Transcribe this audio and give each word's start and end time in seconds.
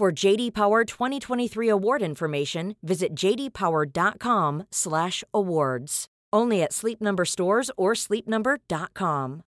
For 0.00 0.10
JD 0.10 0.54
Power 0.54 0.86
2023 0.86 1.68
award 1.68 2.00
information, 2.00 2.76
visit 2.82 3.14
jdpower.com/awards. 3.14 6.06
Only 6.32 6.62
at 6.62 6.72
Sleep 6.72 7.02
or 7.02 7.26
sleepnumber.com. 7.94 9.42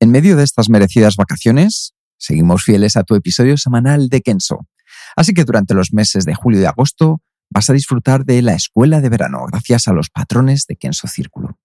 En 0.00 0.10
medio 0.10 0.36
de 0.36 0.44
estas 0.44 0.68
merecidas 0.68 1.16
vacaciones, 1.16 1.94
seguimos 2.18 2.62
fieles 2.62 2.98
a 2.98 3.04
tu 3.04 3.14
episodio 3.14 3.56
semanal 3.56 4.10
de 4.10 4.20
Kenso. 4.20 4.66
Así 5.16 5.32
que 5.32 5.44
durante 5.44 5.72
los 5.72 5.94
meses 5.94 6.26
de 6.26 6.34
julio 6.34 6.60
y 6.60 6.66
agosto 6.66 7.22
vas 7.48 7.70
a 7.70 7.72
disfrutar 7.72 8.26
de 8.26 8.42
la 8.42 8.52
escuela 8.52 9.00
de 9.00 9.08
verano 9.08 9.46
gracias 9.50 9.88
a 9.88 9.94
los 9.94 10.10
patrones 10.10 10.66
de 10.66 10.76
Kenso 10.76 11.08
Círculo. 11.08 11.58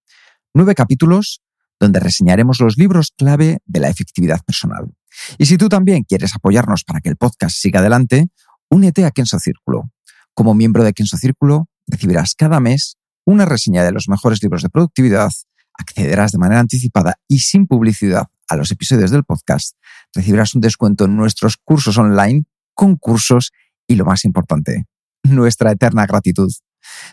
Nueve 0.54 0.74
capítulos 0.74 1.42
donde 1.80 1.98
reseñaremos 1.98 2.60
los 2.60 2.76
libros 2.76 3.12
clave 3.16 3.58
de 3.64 3.80
la 3.80 3.88
efectividad 3.88 4.44
personal. 4.44 4.92
Y 5.38 5.46
si 5.46 5.56
tú 5.56 5.68
también 5.68 6.04
quieres 6.04 6.34
apoyarnos 6.34 6.84
para 6.84 7.00
que 7.00 7.08
el 7.08 7.16
podcast 7.16 7.56
siga 7.56 7.80
adelante, 7.80 8.28
únete 8.68 9.06
a 9.06 9.10
Kenso 9.10 9.38
Círculo. 9.38 9.90
Como 10.34 10.54
miembro 10.54 10.84
de 10.84 10.92
Kenso 10.92 11.16
Círculo, 11.16 11.68
recibirás 11.86 12.34
cada 12.34 12.60
mes 12.60 12.98
una 13.24 13.46
reseña 13.46 13.82
de 13.82 13.92
los 13.92 14.08
mejores 14.08 14.42
libros 14.42 14.62
de 14.62 14.68
productividad, 14.68 15.30
accederás 15.78 16.32
de 16.32 16.38
manera 16.38 16.60
anticipada 16.60 17.14
y 17.26 17.40
sin 17.40 17.66
publicidad 17.66 18.26
a 18.48 18.56
los 18.56 18.70
episodios 18.70 19.10
del 19.10 19.24
podcast, 19.24 19.76
recibirás 20.14 20.54
un 20.54 20.60
descuento 20.60 21.04
en 21.04 21.16
nuestros 21.16 21.56
cursos 21.56 21.96
online, 21.96 22.44
concursos 22.74 23.52
y 23.86 23.94
lo 23.94 24.04
más 24.04 24.24
importante, 24.24 24.86
nuestra 25.22 25.72
eterna 25.72 26.06
gratitud. 26.06 26.50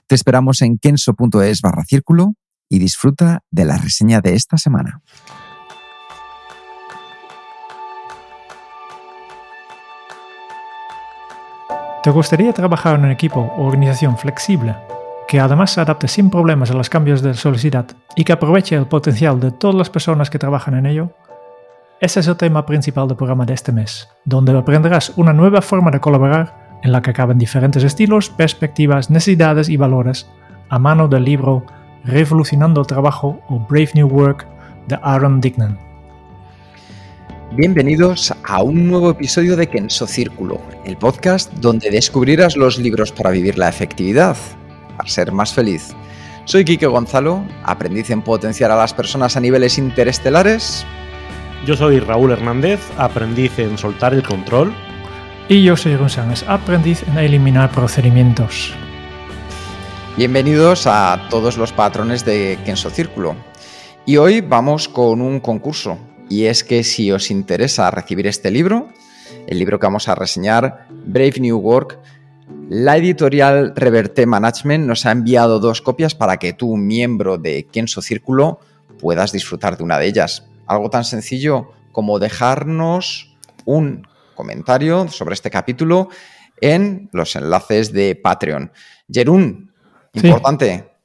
Te 0.08 0.16
esperamos 0.16 0.62
en 0.62 0.78
kenso.es 0.78 1.62
barra 1.62 1.84
círculo 1.86 2.34
y 2.70 2.80
disfruta 2.80 3.44
de 3.52 3.66
la 3.66 3.78
reseña 3.78 4.22
de 4.22 4.36
esta 4.36 4.58
semana. 4.58 5.02
¿Te 12.04 12.12
gustaría 12.12 12.54
trabajar 12.54 12.96
en 12.96 13.06
un 13.06 13.12
equipo 13.12 13.42
o 13.58 13.66
organización 13.66 14.18
flexible 14.18 14.76
que 15.28 15.42
además 15.42 15.72
se 15.72 15.82
adapte 15.82 16.08
sin 16.08 16.30
problemas 16.30 16.72
a 16.72 16.74
los 16.74 16.90
cambios 16.90 17.22
de 17.22 17.34
sociedad 17.34 17.86
y 18.16 18.24
que 18.24 18.32
aproveche 18.32 18.76
el 18.76 18.88
potencial 18.88 19.42
de 19.42 19.52
todas 19.52 19.76
las 19.76 19.90
personas 19.90 20.30
que 20.30 20.40
trabajan 20.40 20.76
en 20.76 20.86
ello? 20.86 21.12
Ese 22.00 22.22
es 22.22 22.28
el 22.28 22.38
tema 22.38 22.66
principal 22.66 23.08
del 23.08 23.18
programa 23.18 23.46
de 23.46 23.56
este 23.56 23.72
mes, 23.72 24.08
donde 24.24 24.58
aprenderás 24.58 25.12
una 25.18 25.34
nueva 25.34 25.62
forma 25.62 25.92
de 25.92 26.00
colaborar 26.00 26.80
en 26.84 26.92
la 26.92 27.02
que 27.02 27.12
caben 27.12 27.40
diferentes 27.40 27.84
estilos, 27.84 28.30
perspectivas, 28.30 29.10
necesidades 29.10 29.68
y 29.68 29.76
valores 29.76 30.30
a 30.70 30.80
mano 30.80 31.08
del 31.08 31.26
libro 31.26 31.66
Revolucionando 32.08 32.80
el 32.80 32.88
Trabajo 32.88 33.42
o 33.50 33.60
Brave 33.60 33.90
New 33.96 34.08
Work 34.08 34.48
de 34.88 34.98
Aaron 35.04 35.42
Dignan. 35.42 35.78
Bienvenidos 37.52 38.34
a 38.46 38.64
un 38.64 38.88
nuevo 38.88 39.10
episodio 39.10 39.58
de 39.58 39.68
Kenso 39.68 40.08
Círculo, 40.08 40.62
el 40.86 40.96
podcast 40.96 41.52
donde 41.56 41.92
descubrirás 41.92 42.56
los 42.56 42.78
libros 42.78 43.12
para 43.12 43.32
vivir 43.32 43.58
la 43.58 43.68
efectividad, 43.68 44.38
para 44.96 45.10
ser 45.10 45.34
más 45.34 45.54
feliz. 45.54 45.94
Soy 46.46 46.64
Quique 46.64 46.88
Gonzalo, 46.88 47.44
aprendiz 47.66 48.10
en 48.10 48.22
potenciar 48.22 48.72
a 48.72 48.78
las 48.78 48.94
personas 48.94 49.36
a 49.36 49.42
niveles 49.42 49.78
interestelares. 49.78 50.86
Yo 51.66 51.76
soy 51.76 52.00
Raúl 52.00 52.32
Hernández, 52.32 52.80
aprendiz 52.98 53.60
en 53.60 53.78
soltar 53.78 54.14
el 54.14 54.24
control. 54.24 54.74
Y 55.50 55.62
yo 55.62 55.76
soy 55.76 55.98
González, 55.98 56.46
aprendiz 56.48 57.04
en 57.06 57.18
eliminar 57.18 57.70
procedimientos. 57.70 58.74
Bienvenidos 60.18 60.88
a 60.88 61.28
todos 61.30 61.58
los 61.58 61.72
patrones 61.72 62.26
de 62.26 62.58
Kenso 62.66 62.90
Círculo. 62.90 63.36
Y 64.04 64.18
hoy 64.18 64.42
vamos 64.42 64.90
con 64.90 65.22
un 65.22 65.40
concurso. 65.40 66.00
Y 66.28 66.46
es 66.46 66.64
que 66.64 66.84
si 66.84 67.12
os 67.12 67.30
interesa 67.30 67.92
recibir 67.92 68.26
este 68.26 68.50
libro, 68.50 68.90
el 69.46 69.60
libro 69.60 69.78
que 69.78 69.86
vamos 69.86 70.08
a 70.08 70.16
reseñar, 70.16 70.88
Brave 71.06 71.36
New 71.40 71.60
Work, 71.60 72.00
la 72.68 72.98
editorial 72.98 73.74
Reverté 73.76 74.26
Management 74.26 74.88
nos 74.88 75.06
ha 75.06 75.12
enviado 75.12 75.60
dos 75.60 75.84
copias 75.84 76.16
para 76.16 76.38
que 76.38 76.52
tú, 76.52 76.78
miembro 76.78 77.38
de 77.38 77.68
Kenso 77.68 78.02
Círculo, 78.02 78.60
puedas 79.00 79.32
disfrutar 79.32 79.78
de 79.78 79.84
una 79.84 80.00
de 80.00 80.08
ellas. 80.08 80.48
Algo 80.66 80.90
tan 80.90 81.04
sencillo 81.04 81.74
como 81.92 82.18
dejarnos 82.18 83.38
un 83.66 84.08
comentario 84.34 85.10
sobre 85.10 85.36
este 85.36 85.52
capítulo 85.52 86.10
en 86.60 87.08
los 87.14 87.36
enlaces 87.36 87.94
de 87.94 88.16
Patreon. 88.16 88.72
Jerún, 89.12 89.77
Importante. 90.14 90.98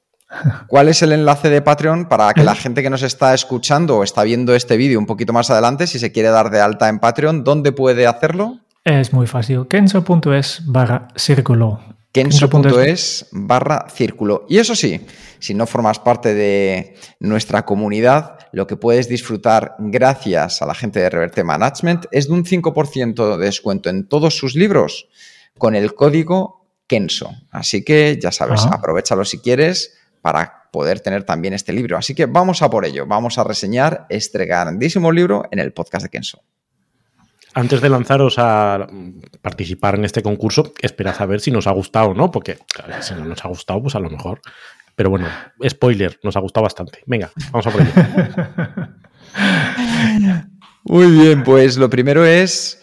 ¿Cuál 0.66 0.88
es 0.88 1.02
el 1.02 1.12
enlace 1.12 1.50
de 1.50 1.60
Patreon 1.60 2.08
para 2.08 2.32
que 2.32 2.42
la 2.42 2.54
gente 2.54 2.82
que 2.82 2.90
nos 2.90 3.02
está 3.02 3.34
escuchando 3.34 3.98
o 3.98 4.02
está 4.02 4.22
viendo 4.22 4.54
este 4.54 4.76
vídeo 4.76 4.98
un 4.98 5.06
poquito 5.06 5.32
más 5.32 5.50
adelante, 5.50 5.86
si 5.86 5.98
se 5.98 6.10
quiere 6.10 6.30
dar 6.30 6.50
de 6.50 6.60
alta 6.60 6.88
en 6.88 6.98
Patreon, 6.98 7.44
¿dónde 7.44 7.72
puede 7.72 8.06
hacerlo? 8.06 8.58
Es 8.84 9.12
muy 9.12 9.26
fácil. 9.26 9.66
Kenso.es 9.68 10.62
barra 10.66 11.08
círculo. 11.14 11.80
Kenso.es 12.12 13.28
barra 13.32 13.86
círculo. 13.88 14.44
Y 14.48 14.58
eso 14.58 14.74
sí, 14.74 15.00
si 15.38 15.54
no 15.54 15.66
formas 15.66 15.98
parte 15.98 16.34
de 16.34 16.94
nuestra 17.20 17.64
comunidad, 17.64 18.38
lo 18.52 18.66
que 18.66 18.76
puedes 18.76 19.08
disfrutar 19.08 19.76
gracias 19.78 20.62
a 20.62 20.66
la 20.66 20.74
gente 20.74 21.00
de 21.00 21.10
Reverte 21.10 21.44
Management 21.44 22.06
es 22.10 22.28
de 22.28 22.34
un 22.34 22.44
5% 22.44 23.36
de 23.36 23.44
descuento 23.44 23.88
en 23.88 24.06
todos 24.06 24.36
sus 24.36 24.54
libros 24.54 25.08
con 25.58 25.74
el 25.74 25.94
código 25.94 26.61
Kenso. 26.92 27.34
Así 27.50 27.82
que 27.82 28.18
ya 28.20 28.30
sabes, 28.30 28.66
aprovechalo 28.66 29.24
si 29.24 29.38
quieres 29.38 29.96
para 30.20 30.68
poder 30.70 31.00
tener 31.00 31.24
también 31.24 31.54
este 31.54 31.72
libro. 31.72 31.96
Así 31.96 32.14
que 32.14 32.26
vamos 32.26 32.60
a 32.60 32.68
por 32.68 32.84
ello, 32.84 33.06
vamos 33.06 33.38
a 33.38 33.44
reseñar 33.44 34.04
este 34.10 34.44
grandísimo 34.44 35.10
libro 35.10 35.48
en 35.50 35.58
el 35.58 35.72
podcast 35.72 36.02
de 36.02 36.10
Kenso. 36.10 36.42
Antes 37.54 37.80
de 37.80 37.88
lanzaros 37.88 38.34
a 38.36 38.86
participar 39.40 39.94
en 39.94 40.04
este 40.04 40.22
concurso, 40.22 40.74
esperad 40.82 41.16
a 41.18 41.24
ver 41.24 41.40
si 41.40 41.50
nos 41.50 41.66
ha 41.66 41.70
gustado 41.70 42.10
o 42.10 42.14
no, 42.14 42.30
porque 42.30 42.58
si 43.00 43.14
no 43.14 43.24
nos 43.24 43.42
ha 43.42 43.48
gustado, 43.48 43.80
pues 43.80 43.94
a 43.94 43.98
lo 43.98 44.10
mejor. 44.10 44.42
Pero 44.94 45.08
bueno, 45.08 45.28
spoiler, 45.66 46.20
nos 46.22 46.36
ha 46.36 46.40
gustado 46.40 46.64
bastante. 46.64 46.98
Venga, 47.06 47.32
vamos 47.52 47.66
a 47.66 47.70
por 47.70 47.80
ello. 47.80 47.92
Muy 50.84 51.10
bien, 51.10 51.42
pues 51.42 51.78
lo 51.78 51.88
primero 51.88 52.26
es 52.26 52.81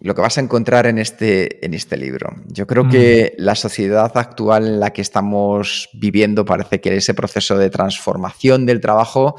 lo 0.00 0.14
que 0.14 0.22
vas 0.22 0.38
a 0.38 0.40
encontrar 0.40 0.86
en 0.86 0.98
este, 0.98 1.64
en 1.64 1.74
este 1.74 1.96
libro. 1.96 2.34
Yo 2.46 2.66
creo 2.66 2.88
que 2.88 3.34
mm. 3.36 3.42
la 3.42 3.54
sociedad 3.54 4.10
actual 4.14 4.66
en 4.66 4.80
la 4.80 4.92
que 4.92 5.02
estamos 5.02 5.90
viviendo 5.92 6.44
parece 6.44 6.80
que 6.80 6.96
ese 6.96 7.14
proceso 7.14 7.58
de 7.58 7.70
transformación 7.70 8.64
del 8.64 8.80
trabajo 8.80 9.36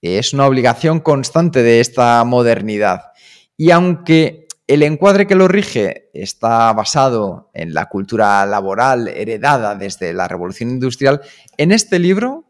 es 0.00 0.32
una 0.32 0.46
obligación 0.46 1.00
constante 1.00 1.62
de 1.62 1.80
esta 1.80 2.22
modernidad. 2.24 3.12
Y 3.56 3.72
aunque 3.72 4.46
el 4.66 4.84
encuadre 4.84 5.26
que 5.26 5.34
lo 5.34 5.48
rige 5.48 6.08
está 6.14 6.72
basado 6.72 7.50
en 7.52 7.74
la 7.74 7.86
cultura 7.86 8.46
laboral 8.46 9.08
heredada 9.08 9.74
desde 9.74 10.12
la 10.12 10.28
revolución 10.28 10.70
industrial, 10.70 11.20
en 11.56 11.72
este 11.72 11.98
libro, 11.98 12.44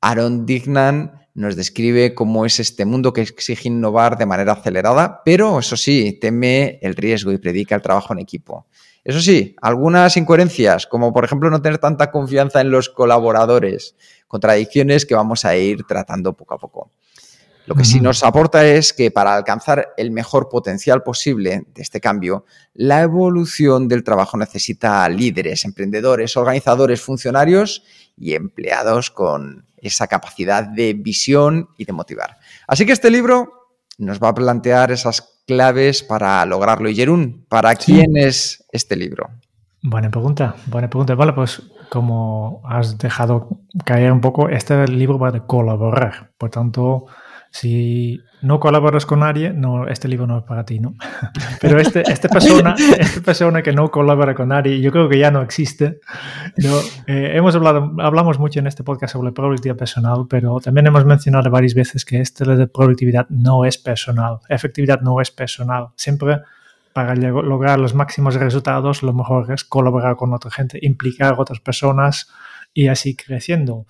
Aaron 0.00 0.46
Dignan 0.46 1.21
nos 1.34 1.56
describe 1.56 2.14
cómo 2.14 2.44
es 2.44 2.60
este 2.60 2.84
mundo 2.84 3.12
que 3.12 3.22
exige 3.22 3.68
innovar 3.68 4.18
de 4.18 4.26
manera 4.26 4.52
acelerada, 4.52 5.22
pero 5.24 5.58
eso 5.58 5.76
sí, 5.76 6.18
teme 6.20 6.78
el 6.82 6.94
riesgo 6.94 7.32
y 7.32 7.38
predica 7.38 7.74
el 7.74 7.82
trabajo 7.82 8.12
en 8.12 8.18
equipo. 8.18 8.66
Eso 9.04 9.20
sí, 9.20 9.56
algunas 9.60 10.16
incoherencias, 10.16 10.86
como 10.86 11.12
por 11.12 11.24
ejemplo 11.24 11.50
no 11.50 11.60
tener 11.60 11.78
tanta 11.78 12.10
confianza 12.10 12.60
en 12.60 12.70
los 12.70 12.88
colaboradores, 12.88 13.96
contradicciones 14.28 15.06
que 15.06 15.14
vamos 15.14 15.44
a 15.44 15.56
ir 15.56 15.84
tratando 15.84 16.34
poco 16.34 16.54
a 16.54 16.58
poco. 16.58 16.90
Lo 17.66 17.76
que 17.76 17.84
sí 17.84 18.00
nos 18.00 18.24
aporta 18.24 18.66
es 18.66 18.92
que 18.92 19.12
para 19.12 19.36
alcanzar 19.36 19.94
el 19.96 20.10
mejor 20.10 20.48
potencial 20.48 21.04
posible 21.04 21.62
de 21.72 21.82
este 21.82 22.00
cambio, 22.00 22.44
la 22.74 23.02
evolución 23.02 23.86
del 23.86 24.02
trabajo 24.02 24.36
necesita 24.36 25.08
líderes, 25.08 25.64
emprendedores, 25.64 26.36
organizadores, 26.36 27.00
funcionarios 27.00 27.84
y 28.16 28.34
empleados 28.34 29.10
con 29.12 29.64
esa 29.82 30.06
capacidad 30.06 30.64
de 30.64 30.94
visión 30.94 31.68
y 31.76 31.84
de 31.84 31.92
motivar. 31.92 32.38
Así 32.66 32.86
que 32.86 32.92
este 32.92 33.10
libro 33.10 33.52
nos 33.98 34.20
va 34.20 34.28
a 34.28 34.34
plantear 34.34 34.90
esas 34.90 35.42
claves 35.46 36.02
para 36.02 36.44
lograrlo. 36.46 36.88
Y 36.88 36.94
Jerún, 36.94 37.44
¿para 37.48 37.74
quién 37.74 38.16
es 38.16 38.64
este 38.72 38.96
libro? 38.96 39.28
Buena 39.82 40.10
pregunta, 40.10 40.54
buena 40.66 40.88
pregunta. 40.88 41.14
Vale, 41.14 41.32
pues 41.32 41.62
como 41.90 42.62
has 42.64 42.98
dejado 42.98 43.60
caer 43.84 44.12
un 44.12 44.20
poco, 44.20 44.48
este 44.48 44.86
libro 44.86 45.18
va 45.18 45.32
de 45.32 45.44
colaborar. 45.44 46.32
Por 46.38 46.50
tanto, 46.50 47.06
si 47.52 48.18
no 48.40 48.58
colaboras 48.58 49.04
con 49.04 49.20
nadie, 49.20 49.52
no, 49.52 49.86
este 49.86 50.08
libro 50.08 50.26
no 50.26 50.38
es 50.38 50.44
para 50.44 50.64
ti, 50.64 50.80
¿no? 50.80 50.94
Pero 51.60 51.78
este, 51.78 52.00
esta, 52.10 52.28
persona, 52.28 52.74
esta 52.98 53.20
persona 53.20 53.62
que 53.62 53.72
no 53.74 53.90
colabora 53.90 54.34
con 54.34 54.48
nadie, 54.48 54.80
yo 54.80 54.90
creo 54.90 55.06
que 55.06 55.18
ya 55.18 55.30
no 55.30 55.42
existe. 55.42 56.00
¿no? 56.56 56.78
Eh, 57.06 57.32
hemos 57.34 57.54
hablado, 57.54 57.92
hablamos 57.98 58.38
mucho 58.38 58.58
en 58.58 58.66
este 58.66 58.82
podcast 58.82 59.12
sobre 59.12 59.32
productividad 59.32 59.76
personal, 59.76 60.26
pero 60.28 60.60
también 60.60 60.86
hemos 60.86 61.04
mencionado 61.04 61.50
varias 61.50 61.74
veces 61.74 62.06
que 62.06 62.22
este 62.22 62.46
de 62.46 62.66
productividad 62.66 63.28
no 63.28 63.66
es 63.66 63.76
personal, 63.76 64.38
efectividad 64.48 65.02
no 65.02 65.20
es 65.20 65.30
personal. 65.30 65.88
Siempre 65.94 66.40
para 66.94 67.14
lograr 67.14 67.78
los 67.78 67.94
máximos 67.94 68.34
resultados, 68.34 69.02
lo 69.02 69.12
mejor 69.12 69.52
es 69.52 69.64
colaborar 69.64 70.16
con 70.16 70.32
otra 70.32 70.50
gente, 70.50 70.78
implicar 70.80 71.34
a 71.34 71.40
otras 71.40 71.60
personas 71.60 72.30
y 72.72 72.88
así 72.88 73.14
creciendo. 73.14 73.86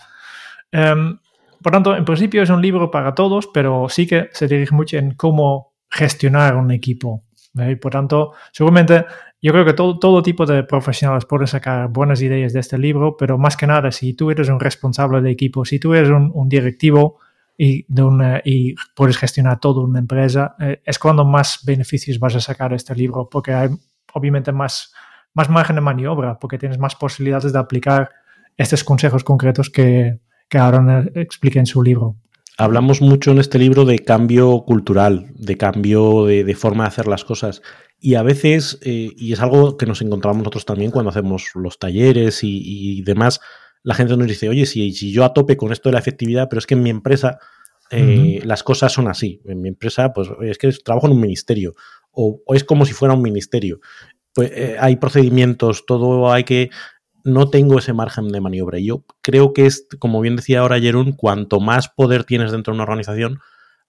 Um, 0.73 1.19
por 1.63 1.73
tanto, 1.73 1.97
en 1.97 2.05
principio 2.05 2.43
es 2.43 2.51
un 2.51 2.61
libro 2.61 2.91
para 2.91 3.15
todos, 3.15 3.47
pero 3.47 3.89
sí 3.89 4.07
que 4.07 4.29
se 4.33 4.49
dirige 4.49 4.75
mucho 4.75 4.97
en 4.99 5.15
cómo 5.15 5.75
gestionar 5.91 6.57
un 6.57 6.71
equipo. 6.71 7.25
Y 7.55 7.77
por 7.77 7.93
tanto, 7.93 8.33
seguramente 8.51 9.05
yo 9.41 9.53
creo 9.53 9.65
que 9.65 9.75
todo, 9.75 9.99
todo 9.99 10.23
tipo 10.23 10.47
de 10.47 10.63
profesionales 10.63 11.27
pueden 11.27 11.47
sacar 11.47 11.89
buenas 11.89 12.23
ideas 12.23 12.53
de 12.53 12.61
este 12.61 12.79
libro, 12.79 13.17
pero 13.17 13.37
más 13.37 13.57
que 13.57 13.67
nada, 13.67 13.91
si 13.93 14.15
tú 14.15 14.31
eres 14.31 14.49
un 14.49 14.59
responsable 14.59 15.21
de 15.21 15.31
equipo, 15.31 15.65
si 15.65 15.79
tú 15.79 15.93
eres 15.93 16.11
un, 16.11 16.49
directivo 16.49 17.19
y, 17.59 17.85
de 17.93 18.03
una, 18.03 18.41
y 18.45 18.75
puedes 18.95 19.19
gestionar 19.19 19.61
toda 19.61 19.85
una 19.85 19.99
empresa, 19.99 20.57
eh, 20.61 20.81
es 20.85 20.99
cuando 20.99 21.25
más 21.25 21.61
beneficios 21.67 22.19
vas 22.19 22.35
a 22.37 22.41
sacar 22.41 22.71
de 22.71 22.77
este 22.77 22.95
libro, 22.95 23.29
porque 23.29 23.53
hay 23.53 23.69
obviamente 24.15 24.53
más, 24.53 24.95
más 25.35 25.51
margen 25.51 25.77
de 25.77 25.83
maniobra, 25.83 26.39
porque 26.39 26.57
tienes 26.57 26.79
más 26.79 26.95
posibilidades 26.95 27.53
de 27.53 27.59
aplicar 27.59 28.11
estos 28.57 28.85
consejos 28.85 29.25
concretos 29.25 29.69
que, 29.69 30.21
que 30.53 30.59
Aaron 30.59 31.11
explica 31.15 31.59
en 31.59 31.67
su 31.67 31.83
libro. 31.83 32.17
Hablamos 32.59 33.01
mucho 33.01 33.31
en 33.31 33.39
este 33.39 33.59
libro 33.59 33.87
de 33.87 33.99
cambio 34.01 34.65
cultural, 34.67 35.33
de 35.35 35.57
cambio 35.57 36.27
de, 36.27 36.55
forma 36.55 36.85
de 36.85 36.89
hacer 36.89 37.09
las 37.09 37.25
cosas. 37.25 37.63
Y 37.99 38.17
a 38.17 38.23
veces, 38.23 38.79
eh, 38.83 39.11
y 39.17 39.33
es 39.33 39.41
algo 39.41 39.79
que 39.79 39.87
nos 39.87 40.03
encontramos 40.03 40.41
nosotros 40.41 40.67
también 40.67 40.91
cuando 40.91 41.11
hacemos 41.11 41.47
los 41.55 41.79
talleres 41.79 42.41
y, 42.43 43.01
demás, 43.03 43.41
la 43.83 43.95
gente 43.95 44.15
nos 44.15 44.29
dice, 44.29 44.51
oye, 44.51 44.67
si, 44.67 44.93
si, 44.93 45.11
yo 45.11 45.25
a 45.25 45.33
tope 45.33 45.57
con 45.57 45.73
esto 45.73 45.89
de 45.89 45.95
la 45.95 46.01
efectividad, 46.01 46.49
pero 46.51 46.59
es 46.59 46.67
que 46.67 46.75
en 46.75 46.83
mi 46.83 46.91
empresa 46.91 47.39
eh, 47.91 48.43
las 48.45 48.63
cosas 48.63 48.93
son 48.93 49.09
así. 49.09 49.41
En 49.47 49.63
mi 49.63 49.71
empresa, 49.71 50.13
pues 50.13 50.29
es 50.43 50.59
que 50.59 50.71
trabajo 50.85 51.07
en 51.07 51.15
un 51.15 51.21
ministerio 51.21 51.73
o, 52.11 52.43
es 52.55 52.65
como 52.65 52.85
si 52.85 52.93
fuera 52.93 53.15
un 53.15 53.23
ministerio. 53.23 53.81
Pues 54.35 54.51
eh, 54.55 54.77
hay 54.79 54.97
procedimientos, 54.97 55.85
todo 55.87 56.33
hay 56.33 56.45
que 56.45 56.71
no 57.25 57.51
tengo 57.51 57.79
ese 57.79 57.93
margen 57.93 58.29
de 58.29 58.41
maniobra. 58.41 58.79
Y 58.79 58.87
yo 58.87 59.05
creo 59.21 59.53
que 59.53 59.67
es, 59.67 59.87
como 59.99 60.21
bien 60.21 60.37
decía 60.37 60.61
ahora 60.61 60.81
Jerón, 60.81 61.13
cuanto 61.13 61.61
más 61.61 61.89
poder 61.89 62.25
tienes 62.25 62.53
dentro 62.53 62.73
de 62.73 62.77
una 62.77 62.85
organización, 62.85 63.41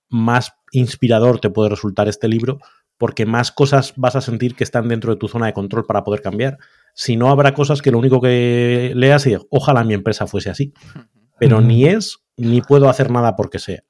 más 0.10 0.54
inspirador 0.72 1.40
te 1.40 1.50
puede 1.50 1.70
resultar 1.70 2.08
este 2.08 2.28
libro, 2.28 2.60
porque 2.98 3.26
más 3.26 3.52
cosas 3.52 3.94
vas 3.96 4.16
a 4.16 4.22
sentir 4.22 4.56
que 4.56 4.64
están 4.64 4.88
dentro 4.88 5.14
de 5.14 5.20
tu 5.20 5.28
zona 5.28 5.48
de 5.48 5.54
control 5.54 5.86
para 5.86 6.04
poder 6.04 6.22
cambiar. 6.22 6.58
Si 6.94 7.18
no, 7.18 7.30
habrá 7.30 7.54
cosas 7.54 7.82
que 7.82 7.92
lo 7.92 7.98
único 7.98 8.22
que 8.22 8.94
leas 8.96 9.26
y 9.28 9.36
ojalá 9.50 9.84
mi 9.84 9.94
empresa 9.94 10.28
fuese 10.28 10.50
así. 10.50 10.74
Pero 11.40 11.62
ni 11.62 11.86
es, 11.86 12.20
ni 12.38 12.62
puedo 12.62 12.90
hacer 12.90 13.12
nada 13.12 13.36
porque 13.36 13.60
sea. 13.60 13.84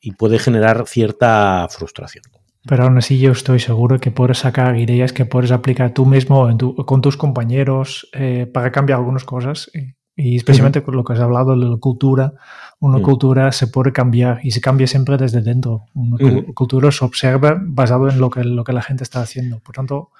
Y 0.00 0.12
puede 0.12 0.38
generar 0.38 0.86
cierta 0.86 1.66
frustración. 1.70 2.24
Pero 2.66 2.84
aún 2.84 2.98
así 2.98 3.18
yo 3.18 3.32
estoy 3.32 3.58
seguro 3.58 3.98
que 3.98 4.10
puedes 4.10 4.38
sacar 4.38 4.76
ideas 4.76 5.12
que 5.12 5.24
puedes 5.24 5.50
aplicar 5.50 5.94
tú 5.94 6.04
mismo 6.04 6.48
con 6.84 7.00
tus 7.00 7.16
compañeros 7.16 8.08
eh, 8.12 8.46
para 8.52 8.70
cambiar 8.70 8.98
algunas 8.98 9.24
cosas. 9.24 9.70
Y, 10.16 10.36
especialmente 10.36 10.82
con 10.82 10.96
lo 10.96 11.04
que 11.04 11.14
has 11.14 11.20
hablado 11.20 11.58
de 11.58 11.64
la 11.64 11.76
cultura. 11.78 12.34
Una 12.78 13.00
cultura 13.00 13.52
se 13.52 13.68
puede 13.68 13.92
cambiar 13.92 14.40
y 14.42 14.50
se 14.50 14.60
cambia 14.60 14.86
siempre 14.86 15.16
desde 15.16 15.40
dentro. 15.40 15.86
Una 15.94 16.44
cultura 16.52 16.92
se 16.92 17.04
observa 17.04 17.58
basado 17.58 18.10
en 18.10 18.20
lo 18.20 18.28
que, 18.28 18.44
lo 18.44 18.62
que 18.62 18.74
la 18.74 18.82
gente 18.82 19.02
está 19.02 19.22
haciendo. 19.22 19.60
Por 19.60 19.74
tanto, 19.74 20.10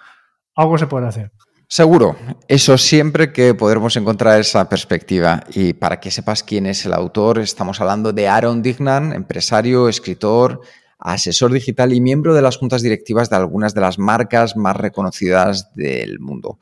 algo 0.55 0.79
se 0.79 0.87
puede 0.87 1.07
hacer. 1.07 1.33
Seguro, 1.69 2.17
eso 2.49 2.77
siempre 2.79 3.33
que 3.33 3.55
podremos 3.55 3.97
encontrar 3.97 4.41
esa 4.41 4.69
perspectiva. 4.69 5.45
Y 5.55 5.73
para 5.73 6.01
que 6.01 6.11
sepas 6.11 6.43
quién 6.43 6.67
es 6.67 6.85
el 6.85 6.93
autor, 6.93 7.39
estamos 7.39 7.81
hablando 7.81 8.13
de 8.13 8.27
Aaron 8.27 8.61
Dignan, 8.61 9.13
empresario, 9.13 9.89
escritor, 9.89 10.63
asesor 11.00 11.52
digital 11.52 11.93
y 11.93 12.00
miembro 12.00 12.35
de 12.35 12.43
las 12.43 12.56
juntas 12.56 12.82
directivas 12.82 13.31
de 13.31 13.37
algunas 13.37 13.75
de 13.75 13.81
las 13.81 13.99
marcas 13.99 14.56
más 14.56 14.76
reconocidas 14.76 15.75
del 15.75 16.20
mundo. 16.20 16.58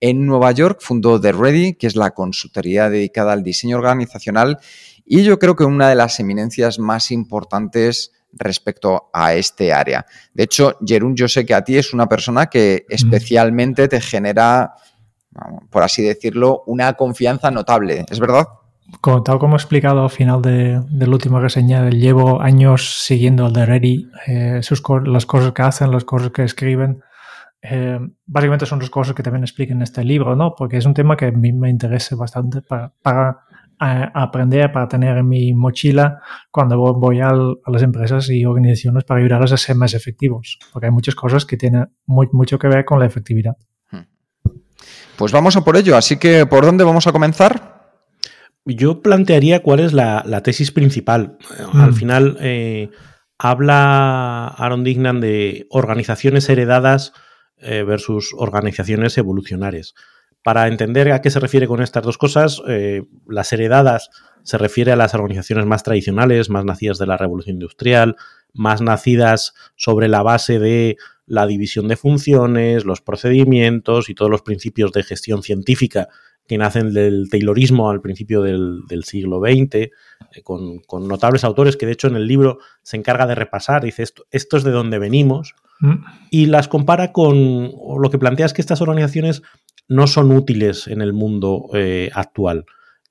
En 0.00 0.26
Nueva 0.26 0.52
York 0.52 0.78
fundó 0.80 1.20
The 1.20 1.32
Ready, 1.32 1.74
que 1.74 1.86
es 1.86 1.96
la 1.96 2.10
consultoría 2.10 2.90
dedicada 2.90 3.32
al 3.32 3.42
diseño 3.42 3.78
organizacional 3.78 4.58
y 5.06 5.22
yo 5.22 5.38
creo 5.38 5.54
que 5.54 5.64
una 5.64 5.88
de 5.88 5.94
las 5.94 6.18
eminencias 6.20 6.78
más 6.78 7.10
importantes 7.12 8.12
respecto 8.32 9.08
a 9.12 9.34
este 9.34 9.72
área. 9.72 10.04
De 10.34 10.42
hecho, 10.42 10.76
Jerún, 10.84 11.16
yo 11.16 11.28
sé 11.28 11.46
que 11.46 11.54
a 11.54 11.62
ti 11.62 11.78
es 11.78 11.94
una 11.94 12.08
persona 12.08 12.46
que 12.46 12.84
especialmente 12.88 13.88
te 13.88 14.00
genera, 14.00 14.74
por 15.70 15.82
así 15.82 16.02
decirlo, 16.02 16.64
una 16.66 16.92
confianza 16.94 17.50
notable, 17.50 18.04
¿es 18.10 18.18
verdad? 18.18 18.46
Como, 19.00 19.22
tal 19.22 19.38
como 19.38 19.54
he 19.54 19.58
explicado 19.58 20.02
al 20.02 20.10
final 20.10 20.42
de, 20.42 20.80
la 20.90 21.08
última 21.08 21.40
reseña, 21.40 21.88
llevo 21.90 22.40
años 22.40 23.02
siguiendo 23.04 23.46
al 23.46 23.52
de 23.52 23.66
Ready, 23.66 24.10
eh, 24.26 24.60
sus, 24.62 24.82
las 25.04 25.26
cosas 25.26 25.52
que 25.52 25.62
hacen, 25.62 25.90
las 25.90 26.04
cosas 26.04 26.30
que 26.30 26.44
escriben. 26.44 27.02
Eh, 27.62 27.98
básicamente 28.26 28.66
son 28.66 28.78
las 28.78 28.90
cosas 28.90 29.14
que 29.14 29.22
también 29.22 29.42
explican 29.42 29.78
en 29.78 29.82
este 29.82 30.04
libro, 30.04 30.36
¿no? 30.36 30.54
Porque 30.54 30.76
es 30.76 30.86
un 30.86 30.94
tema 30.94 31.16
que 31.16 31.26
a 31.26 31.30
mí 31.32 31.52
me 31.52 31.68
interesa 31.68 32.14
bastante 32.14 32.62
para, 32.62 32.92
para 33.02 33.40
eh, 33.80 34.08
aprender, 34.14 34.72
para 34.72 34.86
tener 34.86 35.18
en 35.18 35.28
mi 35.28 35.52
mochila 35.52 36.20
cuando 36.50 36.78
voy 36.78 37.20
a 37.20 37.32
las 37.32 37.82
empresas 37.82 38.30
y 38.30 38.44
organizaciones 38.44 39.04
para 39.04 39.20
ayudarlas 39.20 39.52
a 39.52 39.56
ser 39.56 39.74
más 39.74 39.94
efectivos. 39.94 40.58
Porque 40.72 40.86
hay 40.86 40.92
muchas 40.92 41.14
cosas 41.14 41.44
que 41.44 41.56
tienen 41.56 41.88
muy, 42.06 42.28
mucho 42.32 42.58
que 42.58 42.68
ver 42.68 42.84
con 42.84 43.00
la 43.00 43.06
efectividad. 43.06 43.56
Pues 45.16 45.32
vamos 45.32 45.56
a 45.56 45.62
por 45.62 45.76
ello. 45.76 45.96
Así 45.96 46.18
que, 46.18 46.46
¿por 46.46 46.64
dónde 46.64 46.84
vamos 46.84 47.06
a 47.06 47.12
comenzar? 47.12 47.75
Yo 48.66 49.00
plantearía 49.00 49.62
cuál 49.62 49.80
es 49.80 49.92
la, 49.92 50.42
tesis 50.42 50.72
principal. 50.72 51.38
Al 51.72 51.92
mm. 51.92 51.94
final 51.94 52.36
eh, 52.40 52.90
habla 53.38 54.48
Aaron 54.48 54.82
Dignan 54.82 55.20
de 55.20 55.66
organizaciones 55.70 56.48
heredadas 56.48 57.12
eh, 57.58 57.84
versus 57.84 58.34
organizaciones 58.36 59.16
evolucionarias. 59.18 59.94
Para 60.42 60.66
entender 60.66 61.10
a 61.12 61.22
qué 61.22 61.30
se 61.30 61.40
refiere 61.40 61.68
con 61.68 61.80
estas 61.80 62.02
dos 62.02 62.18
cosas, 62.18 62.60
eh, 62.68 63.04
las 63.26 63.52
heredadas 63.52 64.10
se 64.42 64.58
refiere 64.58 64.92
a 64.92 64.96
las 64.96 65.14
organizaciones 65.14 65.64
más 65.66 65.82
tradicionales, 65.82 66.50
más 66.50 66.64
nacidas 66.64 66.98
de 66.98 67.06
la 67.06 67.16
revolución 67.16 67.54
industrial, 67.54 68.16
más 68.52 68.80
nacidas 68.80 69.54
sobre 69.76 70.08
la 70.08 70.22
base 70.22 70.58
de 70.58 70.96
la 71.26 71.46
división 71.46 71.88
de 71.88 71.96
funciones, 71.96 72.84
los 72.84 73.00
procedimientos 73.00 74.08
y 74.08 74.14
todos 74.14 74.30
los 74.30 74.42
principios 74.42 74.92
de 74.92 75.02
gestión 75.02 75.42
científica 75.42 76.08
que 76.46 76.58
nacen 76.58 76.92
del 76.92 77.28
Taylorismo 77.30 77.90
al 77.90 78.00
principio 78.00 78.42
del, 78.42 78.84
siglo 79.04 79.40
XX, 79.40 79.74
eh, 79.74 79.90
con, 80.42 80.82
notables 81.08 81.44
autores 81.44 81.76
que 81.76 81.86
de 81.86 81.92
hecho 81.92 82.08
en 82.08 82.16
el 82.16 82.26
libro 82.26 82.58
se 82.82 82.96
encarga 82.96 83.26
de 83.26 83.34
repasar, 83.34 83.84
dice 83.84 84.02
esto, 84.02 84.24
esto 84.30 84.56
es 84.56 84.64
de 84.64 84.70
donde 84.70 84.98
venimos, 84.98 85.54
mm. 85.80 85.94
y 86.30 86.46
las 86.46 86.68
compara 86.68 87.12
con 87.12 87.72
lo 88.00 88.10
que 88.10 88.18
plantea 88.18 88.46
es 88.46 88.52
que 88.52 88.62
estas 88.62 88.80
organizaciones 88.80 89.42
no 89.88 90.06
son 90.06 90.32
útiles 90.32 90.86
en 90.88 91.00
el 91.00 91.12
mundo 91.12 91.68
eh, 91.74 92.10
actual, 92.14 92.64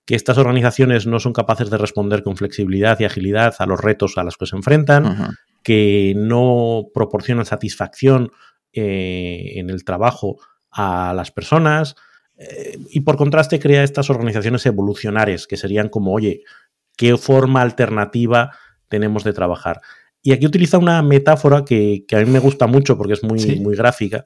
que 0.05 0.15
estas 0.15 0.37
organizaciones 0.37 1.07
no 1.07 1.19
son 1.19 1.33
capaces 1.33 1.69
de 1.69 1.77
responder 1.77 2.23
con 2.23 2.37
flexibilidad 2.37 2.99
y 2.99 3.05
agilidad 3.05 3.55
a 3.59 3.65
los 3.65 3.79
retos 3.79 4.17
a 4.17 4.23
los 4.23 4.37
que 4.37 4.45
se 4.45 4.55
enfrentan, 4.55 5.35
que 5.63 6.13
no 6.15 6.85
proporcionan 6.93 7.45
satisfacción 7.45 8.31
eh, 8.71 9.53
en 9.55 9.69
el 9.69 9.83
trabajo 9.83 10.37
a 10.69 11.13
las 11.15 11.31
personas, 11.31 11.95
eh, 12.37 12.77
y 12.89 13.01
por 13.01 13.17
contraste 13.17 13.59
crea 13.59 13.83
estas 13.83 14.09
organizaciones 14.09 14.65
evolucionarias, 14.65 15.47
que 15.47 15.57
serían 15.57 15.89
como, 15.89 16.13
oye, 16.13 16.43
¿qué 16.97 17.17
forma 17.17 17.61
alternativa 17.61 18.51
tenemos 18.87 19.23
de 19.23 19.33
trabajar? 19.33 19.81
Y 20.21 20.33
aquí 20.33 20.45
utiliza 20.45 20.77
una 20.77 21.01
metáfora 21.01 21.63
que, 21.63 22.05
a 22.11 22.17
mí 22.17 22.25
me 22.25 22.39
gusta 22.39 22.67
mucho 22.67 22.97
porque 22.97 23.13
es 23.13 23.23
muy, 23.23 23.59
muy 23.59 23.75
gráfica, 23.75 24.23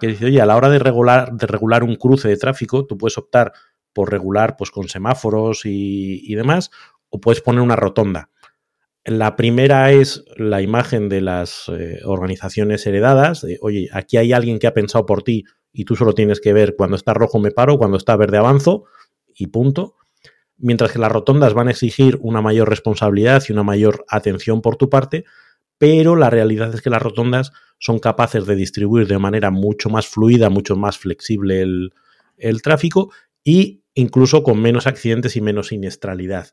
que 0.00 0.08
dice, 0.08 0.26
oye, 0.26 0.40
a 0.40 0.46
la 0.46 0.56
hora 0.56 0.70
de 0.70 0.78
regular, 0.78 1.32
de 1.32 1.46
regular 1.46 1.84
un 1.84 1.96
cruce 1.96 2.28
de 2.28 2.36
tráfico, 2.36 2.86
tú 2.86 2.96
puedes 2.96 3.18
optar 3.18 3.52
por 3.92 4.10
regular 4.10 4.56
pues, 4.56 4.70
con 4.70 4.88
semáforos 4.88 5.62
y, 5.64 6.34
demás, 6.34 6.70
o 7.10 7.20
puedes 7.20 7.40
poner 7.40 7.60
una 7.60 7.76
rotonda. 7.76 8.30
La 9.04 9.36
primera 9.36 9.92
es 9.92 10.24
la 10.36 10.62
imagen 10.62 11.10
de 11.10 11.20
las 11.20 11.68
eh, 11.68 12.00
organizaciones 12.04 12.86
heredadas, 12.86 13.42
de, 13.42 13.58
oye, 13.60 13.88
aquí 13.92 14.16
hay 14.16 14.32
alguien 14.32 14.58
que 14.58 14.66
ha 14.66 14.74
pensado 14.74 15.04
por 15.04 15.22
ti 15.22 15.44
y 15.74 15.84
tú 15.84 15.94
solo 15.96 16.14
tienes 16.14 16.40
que 16.40 16.54
ver 16.54 16.74
cuando 16.76 16.96
está 16.96 17.12
rojo 17.12 17.38
me 17.38 17.50
paro, 17.50 17.76
cuando 17.76 17.98
está 17.98 18.16
verde 18.16 18.38
avanzo 18.38 18.84
y 19.34 19.48
punto. 19.48 19.96
Mientras 20.56 20.92
que 20.92 20.98
las 20.98 21.12
rotondas 21.12 21.52
van 21.52 21.68
a 21.68 21.72
exigir 21.72 22.18
una 22.22 22.40
mayor 22.40 22.70
responsabilidad 22.70 23.42
y 23.46 23.52
una 23.52 23.64
mayor 23.64 24.06
atención 24.08 24.62
por 24.62 24.76
tu 24.76 24.88
parte, 24.88 25.24
pero 25.76 26.16
la 26.16 26.30
realidad 26.30 26.72
es 26.72 26.80
que 26.80 26.90
las 26.90 27.02
rotondas 27.02 27.52
son 27.78 27.98
capaces 27.98 28.46
de 28.46 28.54
distribuir 28.54 29.06
de 29.06 29.18
manera 29.18 29.50
mucho 29.50 29.90
más 29.90 30.06
fluida, 30.06 30.48
mucho 30.48 30.76
más 30.76 30.96
flexible 30.96 31.60
el, 31.60 31.92
el 32.38 32.62
tráfico 32.62 33.10
y 33.42 33.82
incluso 33.94 34.42
con 34.42 34.62
menos 34.62 34.86
accidentes 34.86 35.36
y 35.36 35.40
menos 35.40 35.68
siniestralidad. 35.68 36.52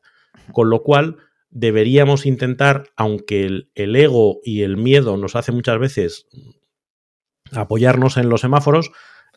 Con 0.52 0.68
lo 0.68 0.82
cual, 0.82 1.16
deberíamos 1.52 2.24
intentar, 2.24 2.88
aunque 2.96 3.44
el, 3.74 3.96
ego 3.96 4.40
y 4.42 4.62
el 4.62 4.76
miedo 4.76 5.16
nos 5.16 5.36
hace 5.36 5.52
muchas 5.52 5.78
veces 5.78 6.26
apoyarnos 7.52 8.16
en 8.16 8.30
los 8.30 8.40
semáforos, 8.40 8.90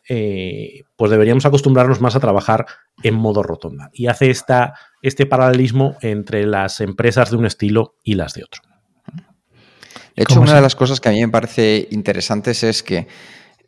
eh, 0.08 0.84
pues 0.96 1.10
deberíamos 1.10 1.46
acostumbrarnos 1.46 2.00
más 2.00 2.14
a 2.14 2.20
trabajar 2.20 2.66
en 3.02 3.14
modo 3.14 3.42
rotonda. 3.42 3.90
Y 3.92 4.06
hace 4.06 4.30
esta, 4.30 4.74
este 5.02 5.26
paralelismo 5.26 5.96
entre 6.00 6.46
las 6.46 6.80
empresas 6.80 7.30
de 7.30 7.36
un 7.36 7.46
estilo 7.46 7.96
y 8.02 8.14
las 8.14 8.34
de 8.34 8.44
otro. 8.44 8.62
De 10.14 10.22
hecho, 10.22 10.40
una 10.40 10.54
de 10.54 10.62
las 10.62 10.76
cosas 10.76 11.00
que 11.00 11.10
a 11.10 11.12
mí 11.12 11.20
me 11.20 11.28
parece 11.28 11.88
interesantes 11.90 12.62
es 12.62 12.82
que 12.82 13.06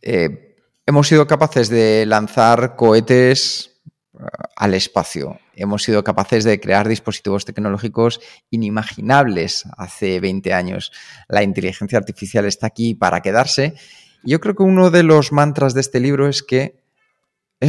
eh, 0.00 0.56
hemos 0.86 1.06
sido 1.06 1.26
capaces 1.26 1.68
de 1.68 2.06
lanzar 2.06 2.74
cohetes 2.74 3.82
eh, 4.14 4.24
al 4.56 4.72
espacio. 4.72 5.38
Hemos 5.54 5.82
sido 5.82 6.02
capaces 6.04 6.44
de 6.44 6.58
crear 6.58 6.88
dispositivos 6.88 7.44
tecnológicos 7.44 8.20
inimaginables 8.48 9.64
hace 9.76 10.20
20 10.20 10.54
años. 10.54 10.92
La 11.28 11.42
inteligencia 11.42 11.98
artificial 11.98 12.46
está 12.46 12.68
aquí 12.68 12.94
para 12.94 13.20
quedarse. 13.20 13.74
Yo 14.22 14.40
creo 14.40 14.54
que 14.54 14.62
uno 14.62 14.90
de 14.90 15.02
los 15.02 15.32
mantras 15.32 15.74
de 15.74 15.80
este 15.80 16.00
libro 16.00 16.28
es 16.28 16.42
que 16.42 16.82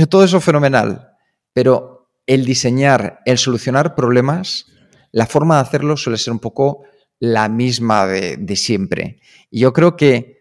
todo 0.10 0.24
eso 0.24 0.41
fenomenal, 0.41 1.18
pero 1.53 2.10
el 2.25 2.46
diseñar, 2.46 3.22
el 3.25 3.38
solucionar 3.38 3.96
problemas, 3.96 4.68
la 5.12 5.25
forma 5.25 5.56
de 5.56 5.62
hacerlo 5.62 5.98
suele 5.98 6.18
ser 6.18 6.34
un 6.34 6.39
poco 6.39 6.84
la 7.20 7.50
misma 7.50 8.06
de, 8.08 8.56
siempre. 8.56 9.20
Y 9.50 9.62
yo 9.62 9.74
creo 9.74 9.98
que 9.98 10.39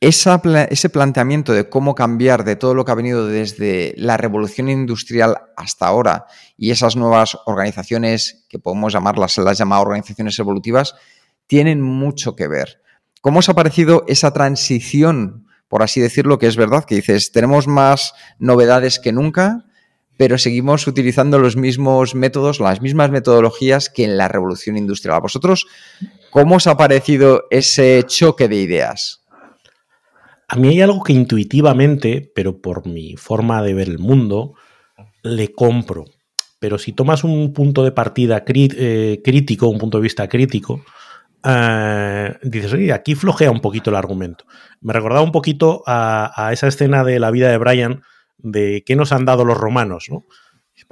ese 0.00 0.88
planteamiento 0.88 1.52
de 1.52 1.68
cómo 1.68 1.94
cambiar 1.94 2.44
de 2.44 2.56
todo 2.56 2.74
lo 2.74 2.84
que 2.84 2.92
ha 2.92 2.94
venido 2.94 3.26
desde 3.26 3.94
la 3.96 4.16
revolución 4.16 4.70
industrial 4.70 5.38
hasta 5.56 5.86
ahora 5.86 6.26
y 6.56 6.70
esas 6.70 6.96
nuevas 6.96 7.36
organizaciones, 7.44 8.46
que 8.48 8.58
podemos 8.58 8.92
llamarlas, 8.92 9.36
las 9.38 9.58
llamadas 9.58 9.86
organizaciones 9.86 10.38
evolutivas, 10.38 10.94
tienen 11.46 11.82
mucho 11.82 12.36
que 12.36 12.48
ver. 12.48 12.80
¿Cómo 13.20 13.40
os 13.40 13.48
ha 13.48 13.54
parecido 13.54 14.04
esa 14.08 14.32
transición, 14.32 15.46
por 15.68 15.82
así 15.82 16.00
decirlo, 16.00 16.38
que 16.38 16.46
es 16.46 16.56
verdad, 16.56 16.84
que 16.84 16.94
dices, 16.94 17.32
tenemos 17.32 17.66
más 17.66 18.14
novedades 18.38 18.98
que 18.98 19.12
nunca, 19.12 19.66
pero 20.16 20.38
seguimos 20.38 20.86
utilizando 20.86 21.38
los 21.38 21.56
mismos 21.56 22.14
métodos, 22.14 22.60
las 22.60 22.80
mismas 22.80 23.10
metodologías 23.10 23.88
que 23.88 24.04
en 24.04 24.16
la 24.16 24.28
revolución 24.28 24.76
industrial. 24.76 25.16
¿A 25.16 25.20
vosotros 25.20 25.66
cómo 26.30 26.56
os 26.56 26.66
ha 26.66 26.76
parecido 26.76 27.44
ese 27.50 28.02
choque 28.06 28.48
de 28.48 28.56
ideas? 28.56 29.20
A 30.48 30.56
mí 30.56 30.68
hay 30.68 30.80
algo 30.80 31.02
que 31.02 31.12
intuitivamente, 31.12 32.30
pero 32.34 32.60
por 32.60 32.86
mi 32.86 33.16
forma 33.16 33.62
de 33.62 33.74
ver 33.74 33.88
el 33.88 33.98
mundo, 33.98 34.54
le 35.22 35.52
compro. 35.52 36.06
Pero 36.58 36.76
si 36.76 36.92
tomas 36.92 37.24
un 37.24 37.52
punto 37.52 37.84
de 37.84 37.92
partida 37.92 38.44
eh, 38.46 39.20
crítico, 39.22 39.68
un 39.68 39.78
punto 39.78 39.98
de 39.98 40.02
vista 40.02 40.28
crítico, 40.28 40.84
eh, 41.44 42.36
dices, 42.42 42.72
oye, 42.72 42.92
aquí 42.92 43.14
flojea 43.14 43.50
un 43.50 43.60
poquito 43.60 43.90
el 43.90 43.96
argumento. 43.96 44.44
Me 44.80 44.92
recordaba 44.92 45.22
un 45.22 45.32
poquito 45.32 45.82
a, 45.86 46.32
a, 46.34 46.52
esa 46.52 46.68
escena 46.68 47.04
de 47.04 47.18
la 47.18 47.30
vida 47.30 47.50
de 47.50 47.58
Brian 47.58 48.02
de 48.38 48.82
qué 48.86 48.96
nos 48.96 49.12
han 49.12 49.24
dado 49.24 49.44
los 49.44 49.58
romanos, 49.58 50.06
¿no? 50.10 50.24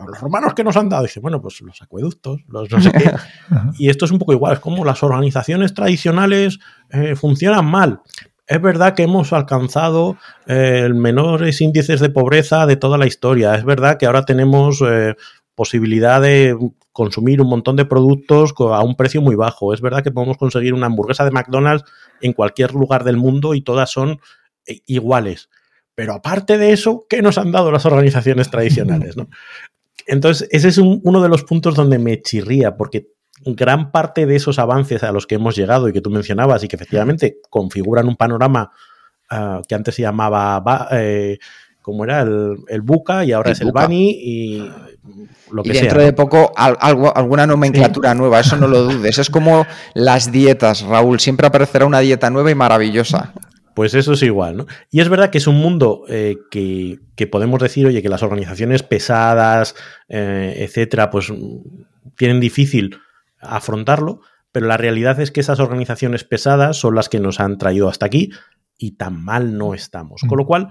Los 0.06 0.20
romanos 0.20 0.54
qué 0.54 0.62
nos 0.62 0.76
han 0.76 0.88
dado, 0.88 1.02
dice, 1.02 1.20
bueno, 1.20 1.40
pues 1.40 1.60
los 1.60 1.82
acueductos, 1.82 2.40
los 2.48 2.70
no 2.70 2.80
sé 2.80 2.92
qué. 2.92 3.10
y 3.78 3.88
esto 3.88 4.04
es 4.04 4.10
un 4.10 4.18
poco 4.18 4.32
igual, 4.32 4.54
es 4.54 4.60
como 4.60 4.84
las 4.84 5.02
organizaciones 5.02 5.74
tradicionales 5.74 6.58
eh, 6.90 7.16
funcionan 7.16 7.64
mal. 7.64 8.00
Es 8.46 8.62
verdad 8.62 8.94
que 8.94 9.02
hemos 9.02 9.32
alcanzado 9.32 10.16
eh, 10.46 10.88
menores 10.94 11.60
índices 11.60 12.00
de 12.00 12.10
pobreza 12.10 12.66
de 12.66 12.76
toda 12.76 12.96
la 12.96 13.06
historia. 13.06 13.54
Es 13.54 13.64
verdad 13.64 13.98
que 13.98 14.06
ahora 14.06 14.24
tenemos 14.24 14.82
eh, 14.86 15.16
posibilidad 15.54 16.22
de 16.22 16.56
consumir 16.98 17.40
un 17.40 17.48
montón 17.48 17.76
de 17.76 17.84
productos 17.84 18.52
a 18.58 18.82
un 18.82 18.96
precio 18.96 19.22
muy 19.22 19.36
bajo. 19.36 19.72
Es 19.72 19.80
verdad 19.80 20.02
que 20.02 20.10
podemos 20.10 20.36
conseguir 20.36 20.74
una 20.74 20.86
hamburguesa 20.86 21.24
de 21.24 21.30
McDonald's 21.30 21.88
en 22.20 22.32
cualquier 22.32 22.74
lugar 22.74 23.04
del 23.04 23.16
mundo 23.16 23.54
y 23.54 23.60
todas 23.60 23.88
son 23.88 24.18
eh, 24.66 24.80
iguales. 24.86 25.48
Pero 25.94 26.14
aparte 26.14 26.58
de 26.58 26.72
eso, 26.72 27.06
¿qué 27.08 27.22
nos 27.22 27.38
han 27.38 27.52
dado 27.52 27.70
las 27.70 27.86
organizaciones 27.86 28.50
tradicionales? 28.50 29.14
Entonces, 30.08 30.48
ese 30.50 30.66
es 30.66 30.78
uno 30.78 31.22
de 31.22 31.28
los 31.28 31.44
puntos 31.44 31.76
donde 31.76 32.00
me 32.00 32.20
chirría, 32.20 32.76
porque 32.76 33.12
gran 33.44 33.92
parte 33.92 34.26
de 34.26 34.34
esos 34.34 34.58
avances 34.58 35.04
a 35.04 35.12
los 35.12 35.28
que 35.28 35.36
hemos 35.36 35.54
llegado 35.54 35.88
y 35.88 35.92
que 35.92 36.00
tú 36.00 36.10
mencionabas 36.10 36.64
y 36.64 36.68
que 36.68 36.74
efectivamente 36.74 37.38
configuran 37.48 38.08
un 38.08 38.16
panorama 38.16 38.72
ah, 39.30 39.62
que 39.68 39.76
antes 39.76 39.94
se 39.94 40.02
llamaba, 40.02 40.88
eh, 40.90 41.38
como 41.88 42.04
era 42.04 42.20
el, 42.20 42.58
el, 42.68 42.82
Buca 42.82 43.24
y 43.24 43.32
ahora 43.32 43.52
es 43.52 43.62
el 43.62 43.72
Bani 43.72 44.10
y 44.10 44.70
lo 45.50 45.62
que 45.62 45.70
y 45.70 45.72
dentro 45.72 46.02
de 46.02 46.12
poco 46.12 46.52
algo, 46.54 47.16
alguna 47.16 47.46
nomenclatura 47.46 48.14
nueva, 48.14 48.40
eso 48.40 48.58
no 48.58 48.68
lo 48.68 48.82
dudes. 48.82 49.18
Es 49.18 49.30
como 49.30 49.66
las 49.94 50.30
dietas, 50.30 50.82
Raúl, 50.82 51.18
siempre 51.18 51.46
aparecerá 51.46 51.86
una 51.86 52.00
dieta 52.00 52.28
nueva 52.28 52.50
y 52.50 52.54
maravillosa. 52.54 53.32
Pues 53.72 53.94
eso 53.94 54.12
es 54.12 54.22
igual, 54.22 54.58
¿no? 54.58 54.66
Y 54.90 55.00
es 55.00 55.08
verdad 55.08 55.30
que 55.30 55.38
es 55.38 55.46
un 55.46 55.56
mundo 55.56 56.02
eh, 56.10 56.36
que, 56.50 57.26
podemos 57.26 57.58
decir, 57.62 57.86
oye, 57.86 58.02
que 58.02 58.10
las 58.10 58.22
organizaciones 58.22 58.82
pesadas, 58.82 59.74
eh, 60.10 60.56
etcétera, 60.58 61.08
pues 61.08 61.32
tienen 62.18 62.38
difícil 62.38 62.98
afrontarlo, 63.40 64.20
pero 64.52 64.66
la 64.66 64.76
realidad 64.76 65.18
es 65.20 65.30
que 65.30 65.40
esas 65.40 65.58
organizaciones 65.58 66.24
pesadas 66.24 66.76
son 66.76 66.96
las 66.96 67.08
que 67.08 67.18
nos 67.18 67.40
han 67.40 67.56
traído 67.56 67.88
hasta 67.88 68.04
aquí 68.04 68.30
y 68.76 68.96
tan 68.96 69.24
mal 69.24 69.56
no 69.56 69.72
estamos. 69.72 70.20
Con 70.28 70.36
lo 70.36 70.44
cual, 70.44 70.70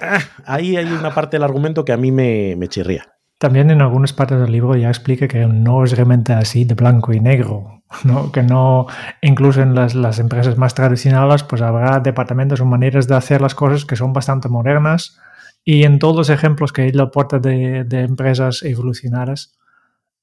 ah, 0.00 0.20
ahí 0.44 0.76
hay 0.76 0.86
una 0.86 1.14
parte 1.14 1.36
del 1.36 1.44
argumento 1.44 1.84
que 1.84 1.92
a 1.92 1.96
mí 1.96 2.12
me, 2.12 2.54
me 2.56 2.68
chirría. 2.68 3.14
También 3.38 3.70
en 3.70 3.82
algunas 3.82 4.12
partes 4.12 4.40
del 4.40 4.52
libro 4.52 4.76
ya 4.76 4.88
explica 4.88 5.28
que 5.28 5.46
no 5.46 5.84
es 5.84 5.96
realmente 5.96 6.32
así 6.32 6.64
de 6.64 6.74
blanco 6.74 7.12
y 7.12 7.20
negro, 7.20 7.82
¿no? 8.04 8.32
que 8.32 8.42
no, 8.42 8.86
incluso 9.22 9.60
en 9.60 9.74
las, 9.74 10.18
empresas 10.18 10.56
más 10.56 10.74
tradicionales, 10.74 11.42
pues 11.42 11.60
habrá 11.62 12.00
departamentos 12.00 12.60
o 12.60 12.64
maneras 12.64 13.08
de 13.08 13.16
hacer 13.16 13.40
las 13.40 13.54
cosas 13.54 13.84
que 13.84 13.96
son 13.96 14.12
bastante 14.12 14.48
modernas 14.48 15.18
y 15.64 15.84
en 15.84 15.98
todos 15.98 16.16
los 16.16 16.30
ejemplos 16.30 16.72
que 16.72 16.88
él 16.88 17.00
aporta 17.00 17.38
de, 17.38 17.84
de 17.84 18.00
empresas 18.02 18.62
evolucionadas, 18.62 19.58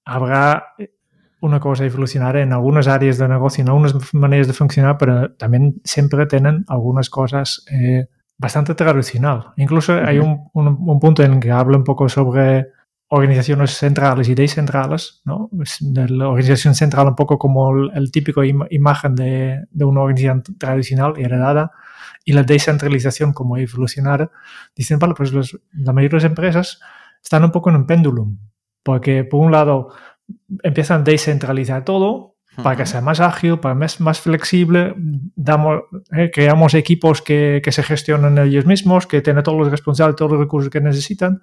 habrá 0.05 0.75
una 1.41 1.59
cosa 1.59 1.85
evolucionaria 1.85 2.43
en 2.43 2.53
algunas 2.53 2.87
áreas 2.87 3.17
de 3.17 3.27
negocio, 3.27 3.63
en 3.63 3.69
algunas 3.69 4.13
maneras 4.13 4.47
de 4.47 4.53
funcionar, 4.53 4.97
pero 4.97 5.33
también 5.33 5.81
siempre 5.83 6.27
tienen 6.27 6.63
algunas 6.67 7.09
cosas 7.09 7.65
eh, 7.71 8.07
bastante 8.41 8.74
tradicional. 8.74 9.53
Incluso 9.55 9.93
hay 9.93 10.17
un, 10.17 10.50
un, 10.53 10.67
un 10.67 11.00
punto 11.00 11.21
en 11.24 11.39
que 11.39 11.51
habla 11.51 11.77
un 11.77 11.83
poco 11.83 12.10
sobre 12.10 12.69
organizaciones 13.10 13.71
centrales 13.77 14.29
y 14.29 14.36
descentrales, 14.36 15.21
¿no? 15.25 15.50
la 16.10 16.29
organización 16.29 16.74
central 16.74 17.07
un 17.10 17.15
poco 17.15 17.38
como 17.38 17.89
el, 17.93 18.12
típico 18.12 18.41
imagen 18.43 19.15
de, 19.15 19.65
de, 19.69 19.86
una 19.86 20.01
organización 20.01 20.43
tradicional 20.57 21.13
y 21.17 21.24
heredada 21.24 21.71
y 22.24 22.31
la 22.33 22.43
descentralización 22.43 23.33
como 23.33 23.57
evolucionar, 23.57 24.31
dicen, 24.75 24.98
vale, 24.98 25.13
pues 25.13 25.33
los, 25.33 25.60
la 25.74 25.91
mayoría 25.91 26.17
de 26.17 26.24
las 26.24 26.31
empresas 26.31 26.79
están 27.21 27.43
un 27.43 27.51
poco 27.51 27.69
en 27.69 27.75
un 27.75 27.86
péndulo, 27.86 28.31
porque 28.81 29.24
por 29.25 29.45
un 29.45 29.51
lado 29.51 29.93
empiezan 30.63 31.01
a 31.01 31.03
descentralizar 31.03 31.83
todo 31.83 32.30
para 32.55 32.75
que 32.75 32.86
sea 32.86 33.01
más 33.01 33.20
ágil, 33.20 33.60
para 33.60 33.75
más, 33.75 34.00
más 34.01 34.20
flexible, 34.20 34.93
damos, 35.36 35.84
eh, 36.12 36.31
creamos 36.34 36.74
equipos 36.74 37.22
que, 37.22 37.62
que, 37.63 37.72
se 37.72 37.81
gestionan 37.81 38.38
ellos 38.38 38.65
mismos, 38.65 39.08
que 39.08 39.22
tienen 39.22 39.43
todos 39.43 39.58
los 39.58 39.72
responsables, 39.72 40.15
todos 40.17 40.31
los 40.31 40.41
recursos 40.41 40.70
que 40.70 40.81
necesitan, 40.81 41.41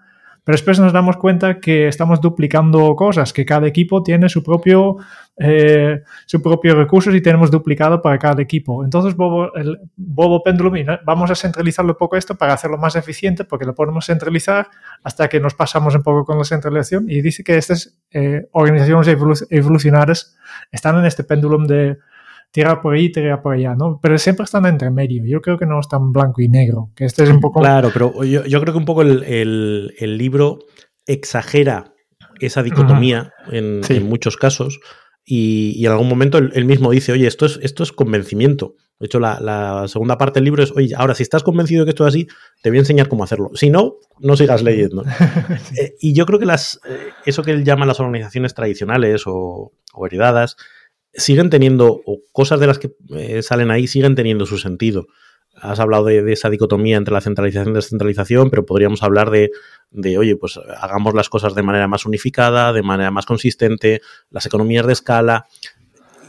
pero 0.49 0.57
después 0.57 0.81
nos 0.81 0.95
damos 0.95 1.19
cuenta 1.19 1.61
que 1.61 1.89
estamos 1.89 2.23
duplicando 2.23 2.97
cosas, 2.97 3.35
que 3.35 3.45
cada 3.45 3.67
equipo 3.67 4.03
tiene 4.03 4.31
su 4.31 4.43
propio, 4.43 4.97
eh, 5.37 6.03
su 6.25 6.41
propio 6.41 6.75
recursos 6.75 7.15
y 7.15 7.21
tenemos 7.21 7.51
duplicado 7.51 8.01
para 8.01 8.19
cada 8.19 8.41
equipo. 8.41 8.83
Entonces, 8.83 9.15
Bobo, 9.15 9.55
el 9.55 9.79
Bobo 9.95 10.43
Pendulum, 10.43 10.73
vamos 11.05 11.31
a 11.31 11.35
centralizarlo 11.35 11.93
un 11.93 11.99
poco 11.99 12.17
esto 12.17 12.35
para 12.35 12.55
hacerlo 12.55 12.79
más 12.79 12.97
eficiente, 12.97 13.45
porque 13.45 13.67
lo 13.67 13.75
podemos 13.75 14.07
centralizar 14.07 14.69
hasta 15.03 15.29
que 15.29 15.39
nos 15.39 15.53
pasamos 15.53 15.95
un 15.95 16.03
poco 16.03 16.25
con 16.25 16.39
la 16.39 16.45
centralización. 16.45 17.11
Y 17.11 17.21
dice 17.21 17.45
que 17.45 17.59
estas 17.59 17.99
eh, 18.11 18.49
organizaciones 18.53 19.47
evolucionarias 19.51 20.35
están 20.73 20.97
en 20.97 21.05
este 21.05 21.25
péndulo 21.25 21.59
de 21.67 21.99
tira 22.51 22.81
por 22.81 22.95
ahí, 22.95 23.11
tira 23.13 23.43
por 23.43 23.55
allá, 23.55 23.75
¿no? 23.75 23.99
Pero 24.03 24.19
siempre 24.19 24.45
están 24.45 24.67
entre 24.67 24.91
medio. 24.91 25.25
Yo 25.27 25.41
creo 25.41 25.59
que 25.59 25.67
no 25.67 25.81
es 25.81 25.89
tan 25.89 26.13
blanco 26.13 26.41
y 26.41 26.49
negro, 26.49 26.91
que 26.97 27.05
este 27.05 27.25
es 27.25 27.31
un 27.31 27.41
poco... 27.41 27.61
Claro, 27.61 27.91
pero 27.93 28.25
yo, 28.25 28.45
yo 28.45 28.61
creo 28.61 28.73
que 28.73 28.79
un 28.79 28.85
poco 28.85 29.03
el, 29.03 29.23
el, 29.25 29.95
el 29.99 30.19
libro 30.19 30.59
exagera 31.07 31.95
esa 32.41 32.63
dicotomía 32.63 33.33
uh 33.47 33.51
-huh. 33.51 33.57
en, 33.57 33.85
sí. 33.85 33.97
en, 33.97 34.09
muchos 34.09 34.37
casos 34.37 34.81
y, 35.25 35.73
y, 35.77 35.87
en 35.87 35.93
algún 35.93 36.09
momento 36.09 36.39
él, 36.39 36.53
él, 36.55 36.65
mismo 36.65 36.91
dice, 36.91 37.13
oye, 37.13 37.27
esto 37.27 37.47
es, 37.47 37.59
esto 37.63 37.83
es 37.83 37.93
convencimiento. 37.93 38.75
De 38.99 39.07
hecho, 39.07 39.21
la, 39.21 39.39
la, 39.41 39.87
segunda 39.87 40.19
parte 40.19 40.39
del 40.39 40.45
libro 40.45 40.63
es, 40.63 40.73
oye, 40.73 40.95
ahora 40.97 41.15
si 41.15 41.23
estás 41.23 41.43
convencido 41.43 41.83
de 41.83 41.87
que 41.87 41.91
esto 41.91 42.05
es 42.07 42.15
así, 42.15 42.27
te 42.63 42.71
voy 42.71 42.79
a 42.79 42.81
enseñar 42.81 43.09
cómo 43.09 43.25
hacerlo. 43.25 43.51
Si 43.55 43.71
no, 43.71 43.97
no 44.21 44.37
sigas 44.37 44.63
leyendo. 44.63 45.05
sí. 45.65 45.81
eh, 45.81 45.95
y 46.01 46.15
yo 46.15 46.27
creo 46.27 46.39
que 46.39 46.47
las, 46.47 46.81
eh, 46.89 47.11
eso 47.27 47.43
que 47.43 47.53
él 47.53 47.65
llama 47.65 47.87
las 47.87 48.01
organizaciones 48.01 48.55
tradicionales 48.55 49.25
o, 49.27 49.73
o 49.93 50.07
heredadas, 50.07 50.57
siguen 51.19 51.51
teniendo, 51.51 52.01
o 52.05 52.21
cosas 52.33 52.61
de 52.61 52.67
las 52.67 52.79
que 52.79 52.93
eh, 53.11 53.43
salen 53.43 53.71
ahí, 53.71 53.87
siguen 53.87 54.15
teniendo 54.15 54.47
su 54.47 54.59
sentido. 54.59 55.07
has 55.55 55.81
hablado 55.81 56.07
de, 56.07 56.33
esa 56.33 56.51
dicotomía 56.51 56.97
entre 56.97 57.13
la 57.13 57.21
centralización 57.21 57.73
y 57.73 57.75
descentralización, 57.75 58.51
pero 58.51 58.65
podríamos 58.65 59.03
hablar 59.03 59.31
de, 59.31 59.51
de, 59.91 60.19
oye, 60.19 60.37
pues 60.37 60.59
hagamos 60.81 61.15
las 61.15 61.29
cosas 61.29 61.55
de 61.55 61.63
manera 61.63 61.89
más 61.89 62.07
unificada, 62.07 62.73
de 62.73 62.83
manera 62.83 63.11
más 63.11 63.27
consistente, 63.27 64.01
las 64.31 64.47
economías 64.47 64.87
de 64.87 64.93
escala, 64.93 65.47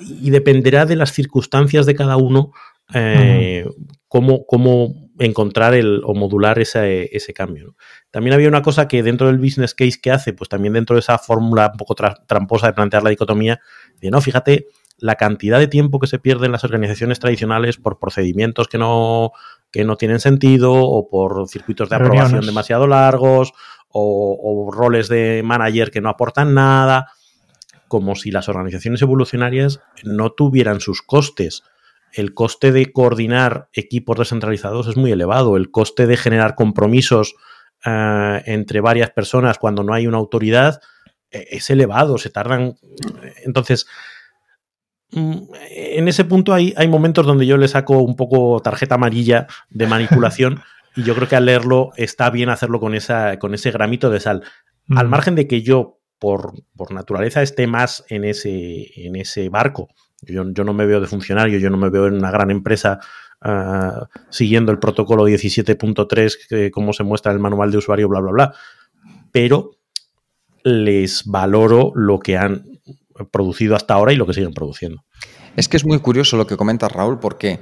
y 0.02 0.30
dependerá 0.30 0.86
de 0.86 0.96
las 0.96 1.12
circunstancias 1.12 1.86
de 1.86 1.96
cada 1.96 2.18
uno 2.18 2.52
eh, 2.94 3.66
cómo, 4.08 5.10
encontrar 5.20 5.74
el, 5.74 6.02
o 6.06 6.16
modular 6.16 6.60
ese, 6.60 7.10
ese 7.12 7.34
cambio. 7.34 7.76
También 8.10 8.34
había 8.34 8.48
una 8.48 8.62
cosa 8.62 8.88
que 8.88 9.04
dentro 9.04 9.28
del 9.28 9.38
business 9.38 9.76
case 9.76 10.00
que 10.02 10.12
hace, 10.12 10.34
pues 10.34 10.50
también 10.50 10.74
dentro 10.74 10.96
de 10.96 11.02
esa 11.02 11.18
fórmula 11.18 11.70
un 11.74 11.78
poco 11.78 11.94
tramposa 12.26 12.68
de 12.68 12.74
plantear 12.74 13.04
la 13.04 13.10
dicotomía, 13.10 13.60
no, 14.02 14.22
fíjate 14.22 14.68
la 15.02 15.16
cantidad 15.16 15.60
de 15.60 15.68
tiempo 15.68 16.00
que 16.00 16.08
se 16.08 16.20
pierde 16.20 16.46
en 16.46 16.52
las 16.52 16.64
organizaciones 16.64 17.20
tradicionales 17.20 17.78
por 17.78 18.00
procedimientos 18.00 18.68
que 18.68 18.78
no, 18.78 19.32
que 19.72 19.86
no 19.86 19.96
tienen 19.96 20.20
sentido 20.20 20.74
o 20.74 21.10
por 21.10 21.48
circuitos 21.48 21.90
de 21.90 21.96
aprobación 21.96 22.46
demasiado 22.46 22.88
largos 22.88 23.54
o, 23.90 24.38
o 24.42 24.72
roles 24.72 25.08
de 25.08 25.42
manager 25.44 25.92
que 25.92 26.02
no 26.02 26.10
aportan 26.10 26.54
nada, 26.54 27.12
como 27.88 28.16
si 28.16 28.32
las 28.32 28.50
organizaciones 28.50 29.02
evolucionarias 29.02 29.82
no 30.04 30.32
tuvieran 30.32 30.80
sus 30.80 31.02
costes. 31.02 31.64
El 32.12 32.34
coste 32.34 32.72
de 32.72 32.92
coordinar 32.92 33.70
equipos 33.74 34.18
descentralizados 34.18 34.88
es 34.88 34.98
muy 34.98 35.12
elevado. 35.12 35.58
El 35.58 35.72
coste 35.72 36.08
de 36.08 36.18
generar 36.18 36.56
compromisos 36.56 37.36
eh, 37.86 38.42
entre 38.46 38.82
varias 38.82 39.12
personas 39.12 39.58
cuando 39.58 39.84
no 39.84 39.94
hay 39.94 40.08
una 40.08 40.18
autoridad 40.18 40.82
es 41.32 41.70
elevado, 41.70 42.18
se 42.18 42.30
tardan. 42.30 42.76
Entonces, 43.44 43.88
mm, 45.12 45.38
en 45.70 46.08
ese 46.08 46.26
punto 46.26 46.54
hay, 46.54 46.74
hay 46.78 46.88
momentos 46.88 47.26
donde 47.26 47.46
yo 47.46 47.58
le 47.58 47.68
saco 47.68 48.00
un 48.00 48.16
poco 48.16 48.60
tarjeta 48.62 48.96
amarilla 48.96 49.48
de 49.70 49.88
manipulación 49.88 50.62
y 50.96 51.04
yo 51.04 51.16
creo 51.16 51.28
que 51.28 51.36
al 51.36 51.46
leerlo 51.46 51.92
está 51.98 52.30
bien 52.30 52.50
hacerlo 52.50 52.80
con, 52.80 52.96
esa, 52.96 53.38
con 53.40 53.54
ese 53.54 53.72
gramito 53.72 54.10
de 54.10 54.20
sal. 54.20 54.44
Al 54.96 55.08
margen 55.08 55.36
de 55.36 55.48
que 55.48 55.62
yo, 55.62 56.00
por, 56.18 56.54
por 56.76 56.92
naturaleza, 56.92 57.44
esté 57.44 57.68
más 57.68 58.04
en 58.10 58.24
ese, 58.24 59.06
en 59.06 59.16
ese 59.16 59.50
barco 59.50 59.90
yo, 60.22 60.44
no 60.44 60.74
me 60.74 60.86
veo 60.86 61.00
de 61.00 61.08
funcionario, 61.08 61.60
yo 61.60 61.70
no 61.70 61.78
me 61.78 61.90
veo 61.90 62.08
en 62.08 62.16
una 62.16 62.32
gran 62.32 62.52
empresa 62.52 63.00
ah, 63.42 64.08
siguiendo 64.30 64.72
el 64.72 64.80
protocolo 64.80 65.28
17.3 65.28 66.72
como 66.72 66.94
se 66.94 67.04
muestra 67.04 67.32
en 67.32 67.38
el 67.38 67.42
manual 67.42 67.72
de 67.72 67.78
usuario, 67.78 68.10
bla, 68.10 68.20
bla, 68.20 68.32
bla. 68.32 68.54
Pero 69.32 69.72
les 70.64 71.26
valoro 71.26 71.92
lo 71.96 72.20
que 72.20 72.38
han 72.38 72.66
producido 73.32 73.76
hasta 73.76 73.94
ahora 73.94 74.14
y 74.14 74.16
lo 74.16 74.26
que 74.26 74.34
siguen 74.34 74.54
produciendo. 74.54 75.04
Es 75.56 75.68
que 75.68 75.78
es 75.78 75.86
muy 75.86 76.00
curioso 76.00 76.38
lo 76.38 76.48
que 76.48 76.58
comenta 76.58 76.88
Raúl, 76.88 77.20
porque 77.20 77.60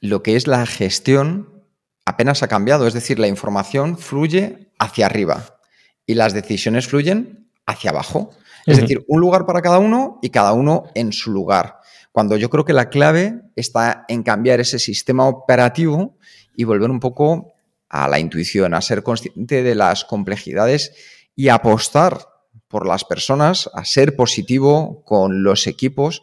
lo 0.00 0.22
que 0.22 0.36
es 0.36 0.46
la 0.46 0.64
gestión 0.66 1.64
apenas 2.06 2.42
ha 2.42 2.48
cambiado, 2.48 2.86
es 2.86 2.94
decir, 2.94 3.18
la 3.18 3.28
información 3.28 3.98
fluye 3.98 4.70
hacia 4.78 5.06
arriba 5.06 5.58
y 6.06 6.14
las 6.14 6.34
decisiones 6.34 6.86
fluyen 6.86 7.50
hacia 7.66 7.90
abajo. 7.90 8.30
Es 8.66 8.78
decir, 8.78 9.04
un 9.08 9.20
lugar 9.20 9.44
para 9.44 9.60
cada 9.60 9.78
uno 9.78 10.18
y 10.22 10.30
cada 10.30 10.54
uno 10.54 10.84
en 10.94 11.12
su 11.12 11.30
lugar. 11.30 11.80
Cuando 12.12 12.36
yo 12.38 12.48
creo 12.48 12.64
que 12.64 12.72
la 12.72 12.88
clave 12.88 13.42
está 13.56 14.06
en 14.08 14.22
cambiar 14.22 14.60
ese 14.60 14.78
sistema 14.78 15.26
operativo 15.26 16.16
y 16.56 16.64
volver 16.64 16.90
un 16.90 17.00
poco 17.00 17.52
a 17.90 18.08
la 18.08 18.18
intuición, 18.18 18.72
a 18.72 18.80
ser 18.80 19.02
consciente 19.02 19.62
de 19.62 19.74
las 19.74 20.04
complejidades 20.04 20.94
y 21.36 21.48
apostar 21.48 22.26
por 22.74 22.88
las 22.88 23.04
personas, 23.04 23.70
a 23.72 23.84
ser 23.84 24.16
positivo 24.16 25.04
con 25.04 25.44
los 25.44 25.68
equipos, 25.68 26.22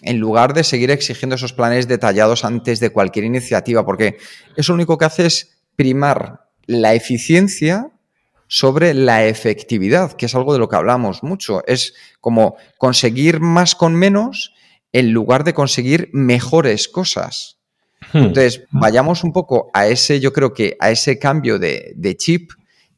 en 0.00 0.18
lugar 0.18 0.54
de 0.54 0.64
seguir 0.64 0.90
exigiendo 0.90 1.36
esos 1.36 1.52
planes 1.52 1.88
detallados 1.88 2.46
antes 2.46 2.80
de 2.80 2.88
cualquier 2.88 3.26
iniciativa, 3.26 3.84
porque 3.84 4.16
eso 4.56 4.72
lo 4.72 4.76
único 4.76 4.96
que 4.96 5.04
hace 5.04 5.26
es 5.26 5.58
primar 5.76 6.48
la 6.64 6.94
eficiencia 6.94 7.90
sobre 8.48 8.94
la 8.94 9.26
efectividad, 9.26 10.14
que 10.14 10.24
es 10.24 10.34
algo 10.34 10.54
de 10.54 10.58
lo 10.58 10.70
que 10.70 10.76
hablamos 10.76 11.22
mucho. 11.22 11.62
Es 11.66 11.92
como 12.18 12.56
conseguir 12.78 13.40
más 13.40 13.74
con 13.74 13.94
menos 13.94 14.54
en 14.90 15.12
lugar 15.12 15.44
de 15.44 15.52
conseguir 15.52 16.08
mejores 16.14 16.88
cosas. 16.88 17.58
Hmm. 18.14 18.24
Entonces, 18.28 18.62
vayamos 18.70 19.22
un 19.22 19.34
poco 19.34 19.70
a 19.74 19.86
ese, 19.86 20.18
yo 20.18 20.32
creo 20.32 20.54
que 20.54 20.78
a 20.80 20.90
ese 20.90 21.18
cambio 21.18 21.58
de, 21.58 22.16
chip 22.16 22.52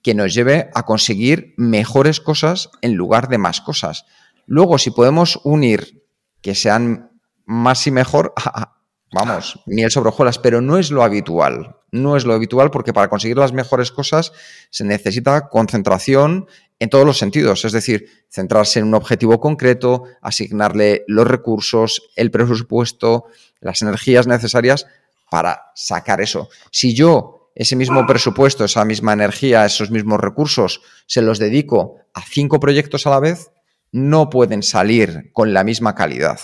que 0.06 0.14
nos 0.14 0.34
lleve 0.34 0.70
a 0.72 0.84
conseguir 0.84 1.52
mejores 1.56 2.20
cosas 2.20 2.70
en 2.80 2.94
lugar 2.94 3.26
de 3.28 3.38
más 3.38 3.60
cosas. 3.60 4.04
Luego, 4.46 4.78
si 4.78 4.92
podemos 4.92 5.40
unir 5.42 6.06
que 6.40 6.54
sean 6.54 7.10
más 7.44 7.88
y 7.88 7.90
mejor, 7.90 8.32
vamos, 9.12 9.58
miel 9.66 9.90
sobre 9.90 10.10
hojuelas, 10.10 10.38
pero 10.38 10.60
no 10.60 10.78
es 10.78 10.92
lo 10.92 11.02
habitual. 11.02 11.78
No 11.90 12.16
es 12.16 12.24
lo 12.24 12.34
habitual 12.34 12.70
porque 12.70 12.92
para 12.92 13.08
conseguir 13.08 13.36
las 13.36 13.52
mejores 13.52 13.90
cosas 13.90 14.30
se 14.70 14.84
necesita 14.84 15.48
concentración 15.48 16.46
en 16.78 16.88
todos 16.88 17.04
los 17.04 17.18
sentidos, 17.18 17.64
es 17.64 17.72
decir, 17.72 18.08
centrarse 18.30 18.78
en 18.78 18.86
un 18.86 18.94
objetivo 18.94 19.40
concreto, 19.40 20.04
asignarle 20.22 21.02
los 21.08 21.26
recursos, 21.26 22.10
el 22.14 22.30
presupuesto, 22.30 23.24
las 23.58 23.82
energías 23.82 24.28
necesarias 24.28 24.86
para 25.28 25.72
sacar 25.74 26.20
eso. 26.20 26.48
Si 26.70 26.94
yo 26.94 27.35
ese 27.56 27.74
mismo 27.74 28.06
presupuesto, 28.06 28.64
esa 28.64 28.84
misma 28.84 29.14
energía, 29.14 29.64
esos 29.64 29.90
mismos 29.90 30.20
recursos, 30.20 30.82
se 31.06 31.22
los 31.22 31.38
dedico 31.38 31.96
a 32.12 32.20
cinco 32.20 32.60
proyectos 32.60 33.06
a 33.06 33.10
la 33.10 33.18
vez, 33.18 33.50
no 33.92 34.28
pueden 34.28 34.62
salir 34.62 35.30
con 35.32 35.54
la 35.54 35.64
misma 35.64 35.94
calidad. 35.94 36.38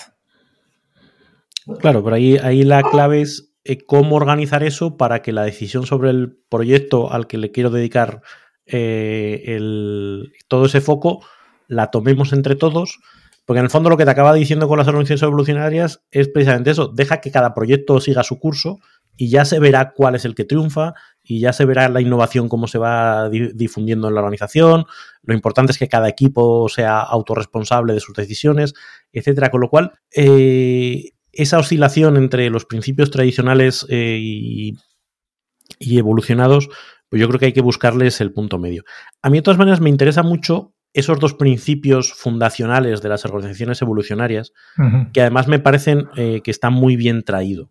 Claro, 1.81 2.03
pero 2.03 2.16
ahí, 2.16 2.38
ahí 2.38 2.62
la 2.64 2.83
clave 2.83 3.20
es 3.20 3.53
eh, 3.64 3.85
cómo 3.85 4.16
organizar 4.16 4.62
eso 4.62 4.96
para 4.96 5.20
que 5.20 5.33
la 5.33 5.44
decisión 5.44 5.87
sobre 5.87 6.11
el 6.11 6.38
proyecto 6.48 7.12
al 7.12 7.27
que 7.27 7.37
le 7.37 7.53
quiero 7.53 7.68
dedicar 7.68 8.22
eh, 8.64 9.59
todo 10.48 10.64
ese 10.64 10.81
foco 10.81 11.25
la 11.68 11.90
tomemos 11.90 12.33
entre 12.33 12.57
todos, 12.57 13.01
porque 13.44 13.59
en 13.59 13.66
el 13.66 13.70
fondo 13.70 13.90
lo 13.90 13.98
que 13.98 14.07
te 14.07 14.11
acaba 14.11 14.33
diciendo 14.33 14.66
con 14.66 14.79
las 14.79 14.88
organizaciones 14.88 15.22
evolucionarias 15.22 16.03
es 16.11 16.29
precisamente 16.29 16.70
eso, 16.70 16.88
deja 16.88 17.20
que 17.20 17.31
cada 17.31 17.53
proyecto 17.55 18.01
siga 18.01 18.22
su 18.22 18.38
curso 18.38 18.81
y 19.16 19.29
ya 19.29 19.44
se 19.44 19.59
verá 19.59 19.92
cuál 19.92 20.14
es 20.14 20.25
el 20.25 20.35
que 20.35 20.44
triunfa 20.44 20.94
y 21.22 21.40
ya 21.40 21.53
se 21.53 21.64
verá 21.64 21.88
la 21.88 22.01
innovación 22.01 22.48
cómo 22.48 22.66
se 22.66 22.79
va 22.79 23.29
difundiendo 23.29 24.09
en 24.09 24.14
la 24.14 24.20
organización. 24.20 24.87
Lo 25.22 25.35
importante 25.35 25.72
es 25.72 25.79
que 25.79 25.88
cada 25.88 26.09
equipo 26.09 26.68
sea 26.68 27.01
autorresponsable 27.01 27.92
de 27.92 28.01
sus 28.01 28.14
decisiones, 28.14 28.75
etcétera. 29.12 29.51
Con 29.51 29.61
lo 29.61 29.68
cual, 29.68 29.92
eh, 30.14 31.11
esa 31.33 31.59
oscilación 31.59 32.16
entre 32.16 32.51
los 32.51 32.64
principios 32.64 33.11
tradicionales 33.11 33.87
eh, 33.88 34.18
y, 34.20 34.77
y, 35.79 35.98
evolucionados 35.98 36.68
pues 37.12 37.20
yo 37.20 37.29
creo 37.29 37.38
que 37.38 37.44
hay 37.44 37.53
que 37.53 37.61
buscarles 37.61 38.22
el 38.22 38.33
punto 38.33 38.59
medio. 38.59 38.85
A 39.20 39.29
mí, 39.29 39.37
de 39.37 39.42
todas 39.42 39.59
maneras, 39.59 39.83
me 39.83 39.90
interesa 39.90 40.22
mucho 40.22 40.72
esos 40.94 41.20
dos 41.20 41.35
principios 41.35 42.14
fundacionales 42.14 43.03
de 43.03 43.11
las 43.11 43.27
organizaciones 43.27 43.83
evolucionarias, 43.83 44.55
que 45.12 45.20
además 45.20 45.46
me 45.46 45.59
parecen 45.59 46.09
eh, 46.16 46.40
que 46.42 46.51
están 46.51 46.72
muy 46.72 46.96
bien 46.96 47.22
traídos. 47.22 47.68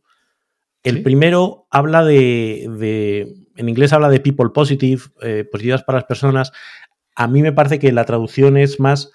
El 0.84 1.04
primero 1.04 1.67
habla 1.70 2.04
de, 2.04 2.63
en 3.56 3.70
inglés 3.70 3.94
habla 3.94 4.10
de 4.10 4.20
people 4.20 4.50
positive, 4.54 5.02
eh, 5.22 5.46
positivas 5.50 5.84
para 5.84 6.00
las 6.00 6.06
personas. 6.06 6.52
A 7.15 7.28
mí 7.28 7.41
me 7.41 7.54
parece 7.54 7.80
que 7.80 7.91
la 7.91 8.06
traducción 8.06 8.58
es 8.58 8.80
más 8.80 9.12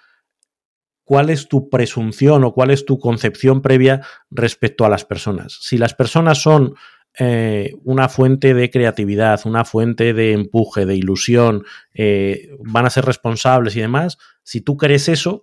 cuál 1.04 1.30
es 1.30 1.48
tu 1.48 1.68
presunción 1.68 2.44
o 2.44 2.52
cuál 2.52 2.70
es 2.70 2.84
tu 2.84 2.98
concepción 2.98 3.62
previa 3.62 4.02
respecto 4.30 4.84
a 4.84 4.88
las 4.88 5.04
personas. 5.04 5.58
Si 5.60 5.78
las 5.78 5.94
personas 5.94 6.38
son 6.38 6.74
eh, 7.18 7.72
una 7.84 8.08
fuente 8.08 8.54
de 8.54 8.70
creatividad, 8.70 9.40
una 9.44 9.64
fuente 9.64 10.12
de 10.12 10.32
empuje, 10.32 10.84
de 10.84 10.96
ilusión, 10.96 11.64
eh, 11.94 12.50
van 12.60 12.86
a 12.86 12.90
ser 12.90 13.06
responsables 13.06 13.74
y 13.76 13.80
demás, 13.80 14.18
si 14.42 14.60
tú 14.60 14.76
crees 14.76 15.08
eso, 15.08 15.42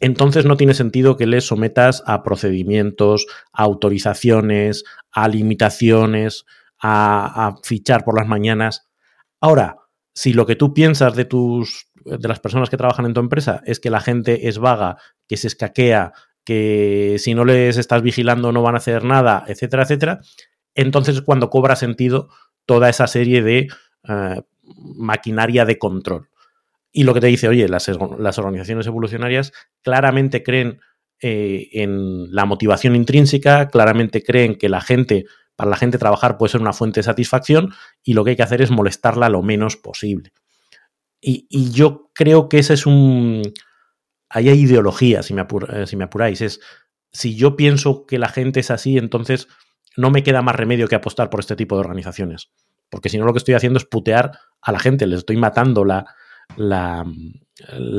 entonces 0.00 0.46
no 0.46 0.56
tiene 0.56 0.74
sentido 0.74 1.16
que 1.16 1.26
les 1.26 1.46
sometas 1.46 2.02
a 2.06 2.22
procedimientos, 2.22 3.26
a 3.52 3.62
autorizaciones, 3.62 4.84
a 5.12 5.28
limitaciones, 5.28 6.46
a, 6.82 7.56
fichar 7.62 8.04
por 8.04 8.18
las 8.18 8.26
mañanas. 8.26 8.88
Ahora, 9.40 9.76
si 10.14 10.32
lo 10.32 10.46
que 10.46 10.56
tú 10.56 10.74
piensas 10.74 11.14
de 11.14 11.26
tus 11.26 11.86
de 12.04 12.28
las 12.28 12.40
personas 12.40 12.70
que 12.70 12.78
trabajan 12.78 13.04
en 13.04 13.12
tu 13.12 13.20
empresa 13.20 13.60
es 13.66 13.78
que 13.78 13.90
la 13.90 14.00
gente 14.00 14.48
es 14.48 14.58
vaga, 14.58 14.96
que 15.28 15.36
se 15.36 15.48
escaquea, 15.48 16.12
que 16.44 17.16
si 17.18 17.34
no 17.34 17.44
les 17.44 17.76
estás 17.76 18.00
vigilando 18.00 18.52
no 18.52 18.62
van 18.62 18.74
a 18.74 18.78
hacer 18.78 19.04
nada, 19.04 19.44
etcétera, 19.46 19.82
etcétera, 19.82 20.20
entonces 20.74 21.16
es 21.16 21.22
cuando 21.22 21.50
cobra 21.50 21.76
sentido 21.76 22.30
toda 22.64 22.88
esa 22.88 23.06
serie 23.06 23.42
de 23.42 23.68
eh, 24.08 24.42
maquinaria 24.96 25.66
de 25.66 25.78
control. 25.78 26.29
Y 26.92 27.04
lo 27.04 27.14
que 27.14 27.20
te 27.20 27.28
dice, 27.28 27.48
oye, 27.48 27.68
las, 27.68 27.88
organizaciones 27.88 28.86
evolucionarias 28.86 29.52
claramente 29.82 30.42
creen 30.42 30.80
eh, 31.20 31.68
en 31.72 32.34
la 32.34 32.44
motivación 32.46 32.96
intrínseca, 32.96 33.68
claramente 33.68 34.22
creen 34.22 34.56
que 34.56 34.68
la 34.68 34.80
gente, 34.80 35.26
para 35.54 35.70
la 35.70 35.76
gente 35.76 35.98
trabajar 35.98 36.36
puede 36.36 36.52
ser 36.52 36.60
una 36.60 36.72
fuente 36.72 37.00
de 37.00 37.04
satisfacción 37.04 37.72
y 38.02 38.14
lo 38.14 38.24
que 38.24 38.30
hay 38.30 38.36
que 38.36 38.42
hacer 38.42 38.62
es 38.62 38.70
molestarla 38.70 39.28
lo 39.28 39.42
menos 39.42 39.76
posible. 39.76 40.32
Y, 41.20 41.70
yo 41.70 42.10
creo 42.14 42.48
que 42.48 42.58
ese 42.58 42.74
es 42.74 42.86
un... 42.86 43.42
Ahí 44.28 44.48
hay 44.48 44.60
ideología, 44.60 45.22
si 45.22 45.34
me, 45.34 45.46
si 45.86 45.96
me 45.96 46.04
apuráis. 46.04 46.40
Es, 46.40 46.60
si 47.12 47.36
yo 47.36 47.56
pienso 47.56 48.06
que 48.06 48.18
la 48.18 48.28
gente 48.28 48.60
es 48.60 48.70
así, 48.70 48.96
entonces 48.96 49.48
no 49.96 50.10
me 50.10 50.22
queda 50.22 50.40
más 50.40 50.56
remedio 50.56 50.88
que 50.88 50.94
apostar 50.94 51.30
por 51.30 51.40
este 51.40 51.56
tipo 51.56 51.74
de 51.74 51.80
organizaciones. 51.80 52.50
Porque 52.88 53.08
si 53.08 53.18
no, 53.18 53.26
lo 53.26 53.32
que 53.32 53.38
estoy 53.38 53.54
haciendo 53.54 53.78
es 53.78 53.84
putear 53.84 54.32
a 54.62 54.72
la 54.72 54.78
gente, 54.78 55.06
les 55.06 55.20
estoy 55.20 55.36
matando 55.36 55.84
la, 55.84 56.14
la, 56.56 57.04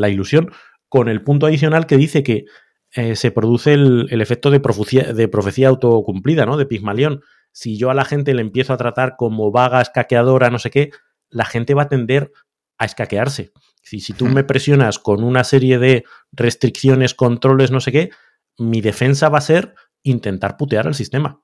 ilusión, 0.10 0.52
con 0.90 1.10
el 1.10 1.24
punto 1.24 1.46
adicional 1.46 1.86
que 1.86 1.98
dice 1.98 2.24
que 2.24 2.46
eh, 2.94 3.16
se 3.16 3.32
produce 3.32 3.74
el, 3.74 4.22
efecto 4.22 4.52
de 4.52 4.60
profecía, 4.60 5.14
de 5.14 5.28
profecía 5.28 5.70
autocumplida, 5.70 6.46
¿no? 6.46 6.58
De 6.58 6.66
Pigmalión. 6.66 7.22
Si 7.52 7.78
yo 7.78 7.90
a 7.90 7.94
la 7.94 8.06
gente 8.06 8.34
le 8.34 8.42
empiezo 8.42 8.74
a 8.74 8.78
tratar 8.78 9.16
como 9.18 9.52
vaga, 9.52 9.82
escaqueadora, 9.82 10.50
no 10.50 10.60
sé 10.60 10.70
qué, 10.70 10.92
la 11.30 11.46
gente 11.46 11.74
va 11.74 11.84
a 11.84 11.90
tender 11.90 12.32
a 12.78 12.86
escaquearse. 12.86 13.52
Si, 13.82 14.00
si 14.00 14.14
tú 14.14 14.26
hmm. 14.26 14.34
me 14.34 14.44
presionas 14.44 15.00
con 15.00 15.24
una 15.24 15.44
serie 15.44 15.80
de 15.80 16.04
restricciones, 16.32 17.14
controles, 17.14 17.72
no 17.72 17.80
sé 17.80 17.92
qué, 17.92 18.10
mi 18.58 18.82
defensa 18.82 19.30
va 19.30 19.40
a 19.40 19.42
ser 19.42 19.76
intentar 20.04 20.58
putear 20.58 20.88
al 20.88 20.96
sistema. 20.96 21.42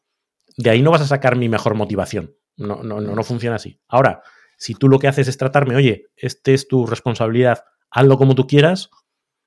De 0.58 0.70
ahí 0.70 0.82
no 0.82 0.91
vas 0.91 1.02
a 1.02 1.08
sacar 1.08 1.36
mi 1.36 1.50
mejor 1.50 1.76
motivación. 1.76 2.36
No, 2.58 2.84
no, 2.84 3.02
no, 3.02 3.15
no 3.15 3.24
funciona 3.24 3.58
así. 3.58 3.80
Ahora, 3.88 4.24
si 4.58 4.74
tú 4.74 4.89
lo 4.89 5.00
que 5.00 5.08
haces 5.08 5.28
es 5.28 5.38
tratarme, 5.38 5.76
oye, 5.76 6.08
este 6.15 6.54
es 6.54 6.67
tu 6.67 6.86
responsabilidad, 6.86 7.63
hazlo 7.89 8.17
como 8.17 8.36
tú 8.36 8.48
quieras, 8.48 8.89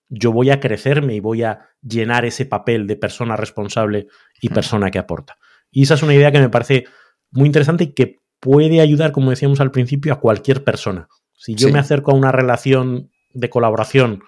yo 0.09 0.33
voy 0.33 0.51
a 0.51 0.61
crecerme 0.61 1.15
y 1.15 1.21
voy 1.21 1.43
a 1.43 1.69
llenar 1.83 2.25
ese 2.25 2.47
papel 2.47 2.87
de 2.87 2.97
persona 2.97 3.37
responsable 3.37 4.09
y 4.41 4.49
persona 4.49 4.91
que 4.91 4.99
aporta. 4.99 5.39
Y 5.71 5.83
esa 5.83 5.95
es 5.95 6.03
una 6.03 6.15
idea 6.15 6.33
que 6.33 6.41
me 6.41 6.49
parece 6.49 6.85
muy 7.31 7.47
interesante 7.47 7.85
y 7.85 7.93
que 7.93 8.17
puede 8.41 8.81
ayudar, 8.81 9.13
como 9.13 9.31
decíamos 9.31 9.61
al 9.61 9.71
principio, 9.71 10.13
a 10.13 10.21
cualquier 10.21 10.65
persona. 10.65 11.09
Si 11.37 11.55
yo 11.55 11.71
me 11.71 11.79
acerco 11.79 12.11
a 12.11 12.15
una 12.15 12.33
relación 12.33 13.11
de 13.33 13.51
colaboración 13.51 14.23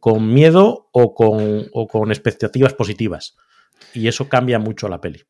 con 0.00 0.32
miedo 0.32 0.88
o 0.92 1.14
con, 1.14 1.66
o 1.72 1.86
con 1.88 2.10
expectativas 2.10 2.74
positivas. 2.74 3.36
Y 3.94 4.08
eso 4.08 4.28
cambia 4.28 4.58
mucho 4.58 4.88
la 4.88 5.00
peli. 5.00 5.22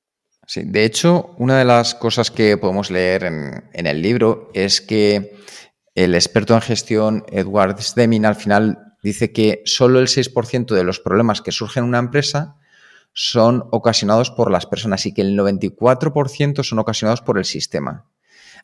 Sí, 0.49 0.63
de 0.65 0.87
hecho, 0.87 1.35
una 1.37 1.59
de 1.59 1.67
las 1.67 1.95
cosas 1.95 2.31
que 2.31 2.57
podemos 2.57 2.91
leer 2.91 3.25
en, 3.25 3.87
el 3.87 4.01
libro 4.01 4.51
es 4.55 4.81
que 4.81 5.37
el 5.95 6.15
experto 6.15 6.55
en 6.55 6.63
gestión 6.63 7.25
Edward 7.31 7.77
Deming 7.95 8.25
al 8.25 8.35
final 8.35 8.95
dice 9.03 9.31
que 9.31 9.61
solo 9.67 10.01
el 10.01 10.07
6% 10.07 10.75
de 10.75 10.85
los 10.85 11.01
problemas 11.01 11.43
que 11.43 11.53
surgen 11.53 11.85
en 11.85 11.91
una 11.91 11.99
empresa 11.99 12.57
son 13.13 13.67
ocasionados 13.73 14.31
por 14.31 14.51
las 14.51 14.65
personas 14.65 15.05
y 15.05 15.13
que 15.13 15.21
el 15.21 15.37
94% 15.39 16.63
son 16.63 16.79
ocasionados 16.79 17.21
por 17.21 17.37
el 17.37 17.45
sistema. 17.45 18.07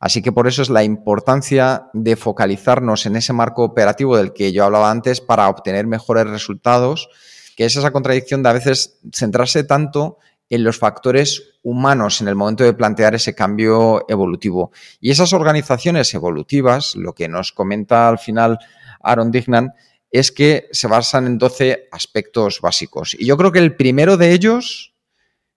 Así 0.00 0.22
que 0.22 0.32
por 0.32 0.48
eso 0.48 0.62
es 0.62 0.70
la 0.70 0.84
importancia 0.84 1.90
de 1.92 2.16
focalizarnos 2.16 3.04
en 3.04 3.16
ese 3.16 3.34
marco 3.34 3.62
operativo 3.62 4.16
del 4.16 4.32
que 4.32 4.52
yo 4.52 4.64
hablaba 4.64 4.90
antes 4.90 5.20
para 5.20 5.50
obtener 5.50 5.86
mejores 5.86 6.26
resultados, 6.28 7.10
que 7.58 7.66
es 7.66 7.76
esa 7.76 7.90
contradicción 7.90 8.42
de 8.42 8.48
a 8.48 8.54
veces 8.54 9.00
centrarse 9.12 9.64
tanto 9.64 10.16
en 10.50 10.64
los 10.64 10.78
factores 10.78 11.54
humanos 11.62 12.20
en 12.20 12.28
el 12.28 12.34
momento 12.34 12.64
de 12.64 12.74
plantear 12.74 13.14
ese 13.14 13.34
cambio 13.34 14.04
evolutivo. 14.08 14.72
Y 15.00 15.10
esas 15.10 15.32
organizaciones 15.32 16.12
evolutivas, 16.14 16.94
lo 16.96 17.14
que 17.14 17.28
nos 17.28 17.52
comenta 17.52 18.08
al 18.08 18.18
final 18.18 18.58
Aaron 19.00 19.30
Dignan, 19.30 19.72
es 20.10 20.30
que 20.30 20.68
se 20.70 20.86
basan 20.86 21.26
en 21.26 21.38
12 21.38 21.88
aspectos 21.90 22.60
básicos. 22.60 23.14
Y 23.18 23.26
yo 23.26 23.36
creo 23.36 23.50
que 23.50 23.58
el 23.58 23.74
primero 23.74 24.16
de 24.16 24.32
ellos, 24.32 24.94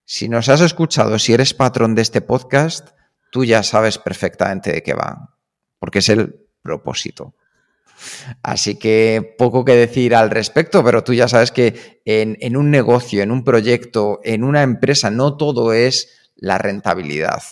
si 0.04 0.28
nos 0.28 0.48
has 0.48 0.60
escuchado, 0.62 1.18
si 1.18 1.32
eres 1.32 1.54
patrón 1.54 1.94
de 1.94 2.02
este 2.02 2.20
podcast, 2.20 2.88
tú 3.30 3.44
ya 3.44 3.62
sabes 3.62 3.98
perfectamente 3.98 4.72
de 4.72 4.82
qué 4.82 4.94
va, 4.94 5.36
porque 5.78 6.00
es 6.00 6.08
el 6.08 6.48
propósito. 6.62 7.34
Así 8.42 8.76
que 8.76 9.34
poco 9.38 9.64
que 9.64 9.74
decir 9.74 10.14
al 10.14 10.30
respecto, 10.30 10.84
pero 10.84 11.04
tú 11.04 11.14
ya 11.14 11.28
sabes 11.28 11.50
que 11.50 12.00
en, 12.04 12.56
un 12.56 12.70
negocio, 12.70 13.22
en 13.22 13.30
un 13.30 13.44
proyecto, 13.44 14.20
en 14.24 14.44
una 14.44 14.62
empresa, 14.62 15.10
no 15.10 15.36
todo 15.36 15.72
es 15.72 16.30
la 16.36 16.58
rentabilidad. 16.58 17.42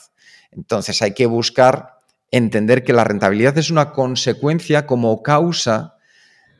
Entonces 0.51 1.03
hay 1.03 1.13
que 1.13 1.27
buscar 1.27 2.01
entender 2.31 2.85
que 2.85 2.93
la 2.93 3.05
rentabilidad 3.05 3.57
es 3.59 3.71
una 3.71 3.93
consecuencia 3.93 4.87
como 4.87 5.23
causa 5.23 5.97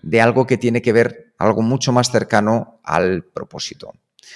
de 0.03 0.21
algo 0.21 0.47
que 0.47 0.59
tiene 0.59 0.83
que 0.83 0.93
ver, 0.93 1.33
algo 1.39 1.63
mucho 1.63 1.93
más 1.93 2.11
cercano 2.11 2.81
al 2.85 3.25
propósito. 3.25 3.93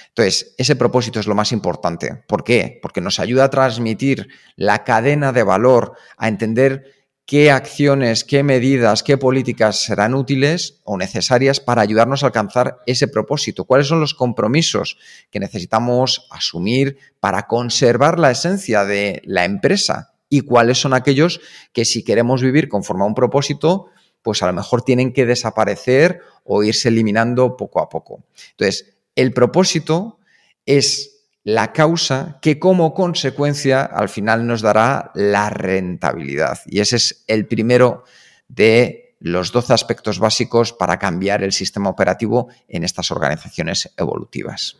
Entonces, 0.09 0.55
ese 0.57 0.75
propósito 0.75 1.19
es 1.19 1.27
lo 1.27 1.35
más 1.35 1.51
importante. 1.51 2.23
¿Por 2.27 2.43
qué? 2.43 2.79
Porque 2.81 3.01
nos 3.01 3.19
ayuda 3.19 3.45
a 3.45 3.49
transmitir 3.49 4.29
la 4.55 4.83
cadena 4.83 5.31
de 5.31 5.43
valor, 5.43 5.93
a 6.17 6.27
entender 6.27 7.00
qué 7.31 7.49
acciones, 7.49 8.25
qué 8.25 8.43
medidas, 8.43 9.03
qué 9.03 9.17
políticas 9.17 9.83
serán 9.83 10.15
útiles 10.15 10.81
o 10.83 10.97
necesarias 10.97 11.61
para 11.61 11.81
ayudarnos 11.81 12.23
a 12.23 12.25
alcanzar 12.25 12.79
ese 12.85 13.07
propósito, 13.07 13.63
cuáles 13.63 13.87
son 13.87 14.01
los 14.01 14.13
compromisos 14.13 14.97
que 15.29 15.39
necesitamos 15.39 16.27
asumir 16.29 16.97
para 17.21 17.47
conservar 17.47 18.19
la 18.19 18.31
esencia 18.31 18.83
de 18.83 19.21
la 19.23 19.45
empresa 19.45 20.13
y 20.27 20.41
cuáles 20.41 20.79
son 20.79 20.93
aquellos 20.93 21.39
que 21.71 21.85
si 21.85 22.03
queremos 22.03 22.41
vivir 22.41 22.67
conforme 22.67 23.03
a 23.03 23.07
un 23.07 23.15
propósito, 23.15 23.85
pues 24.23 24.43
a 24.43 24.47
lo 24.47 24.51
mejor 24.51 24.81
tienen 24.81 25.13
que 25.13 25.25
desaparecer 25.25 26.19
o 26.43 26.63
irse 26.63 26.89
eliminando 26.89 27.55
poco 27.55 27.79
a 27.79 27.87
poco. 27.87 28.25
Entonces, 28.49 28.97
el 29.15 29.31
propósito 29.31 30.19
es 30.65 31.20
la 31.43 31.73
causa 31.73 32.39
que 32.41 32.59
como 32.59 32.93
consecuencia 32.93 33.83
al 33.83 34.09
final 34.09 34.45
nos 34.45 34.61
dará 34.61 35.11
la 35.15 35.49
rentabilidad. 35.49 36.59
Y 36.67 36.79
ese 36.79 36.97
es 36.97 37.23
el 37.27 37.47
primero 37.47 38.03
de 38.47 39.15
los 39.19 39.51
12 39.51 39.73
aspectos 39.73 40.19
básicos 40.19 40.73
para 40.73 40.99
cambiar 40.99 41.43
el 41.43 41.51
sistema 41.51 41.89
operativo 41.89 42.49
en 42.67 42.83
estas 42.83 43.11
organizaciones 43.11 43.93
evolutivas. 43.97 44.77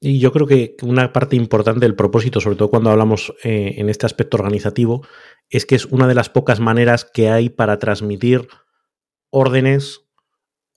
Y 0.00 0.20
yo 0.20 0.32
creo 0.32 0.46
que 0.46 0.76
una 0.82 1.12
parte 1.12 1.36
importante 1.36 1.80
del 1.80 1.96
propósito, 1.96 2.40
sobre 2.40 2.56
todo 2.56 2.70
cuando 2.70 2.90
hablamos 2.90 3.34
eh, 3.42 3.74
en 3.78 3.88
este 3.88 4.06
aspecto 4.06 4.36
organizativo, 4.36 5.06
es 5.50 5.66
que 5.66 5.74
es 5.74 5.86
una 5.86 6.06
de 6.06 6.14
las 6.14 6.30
pocas 6.30 6.60
maneras 6.60 7.04
que 7.04 7.30
hay 7.30 7.48
para 7.48 7.78
transmitir 7.78 8.48
órdenes, 9.30 10.02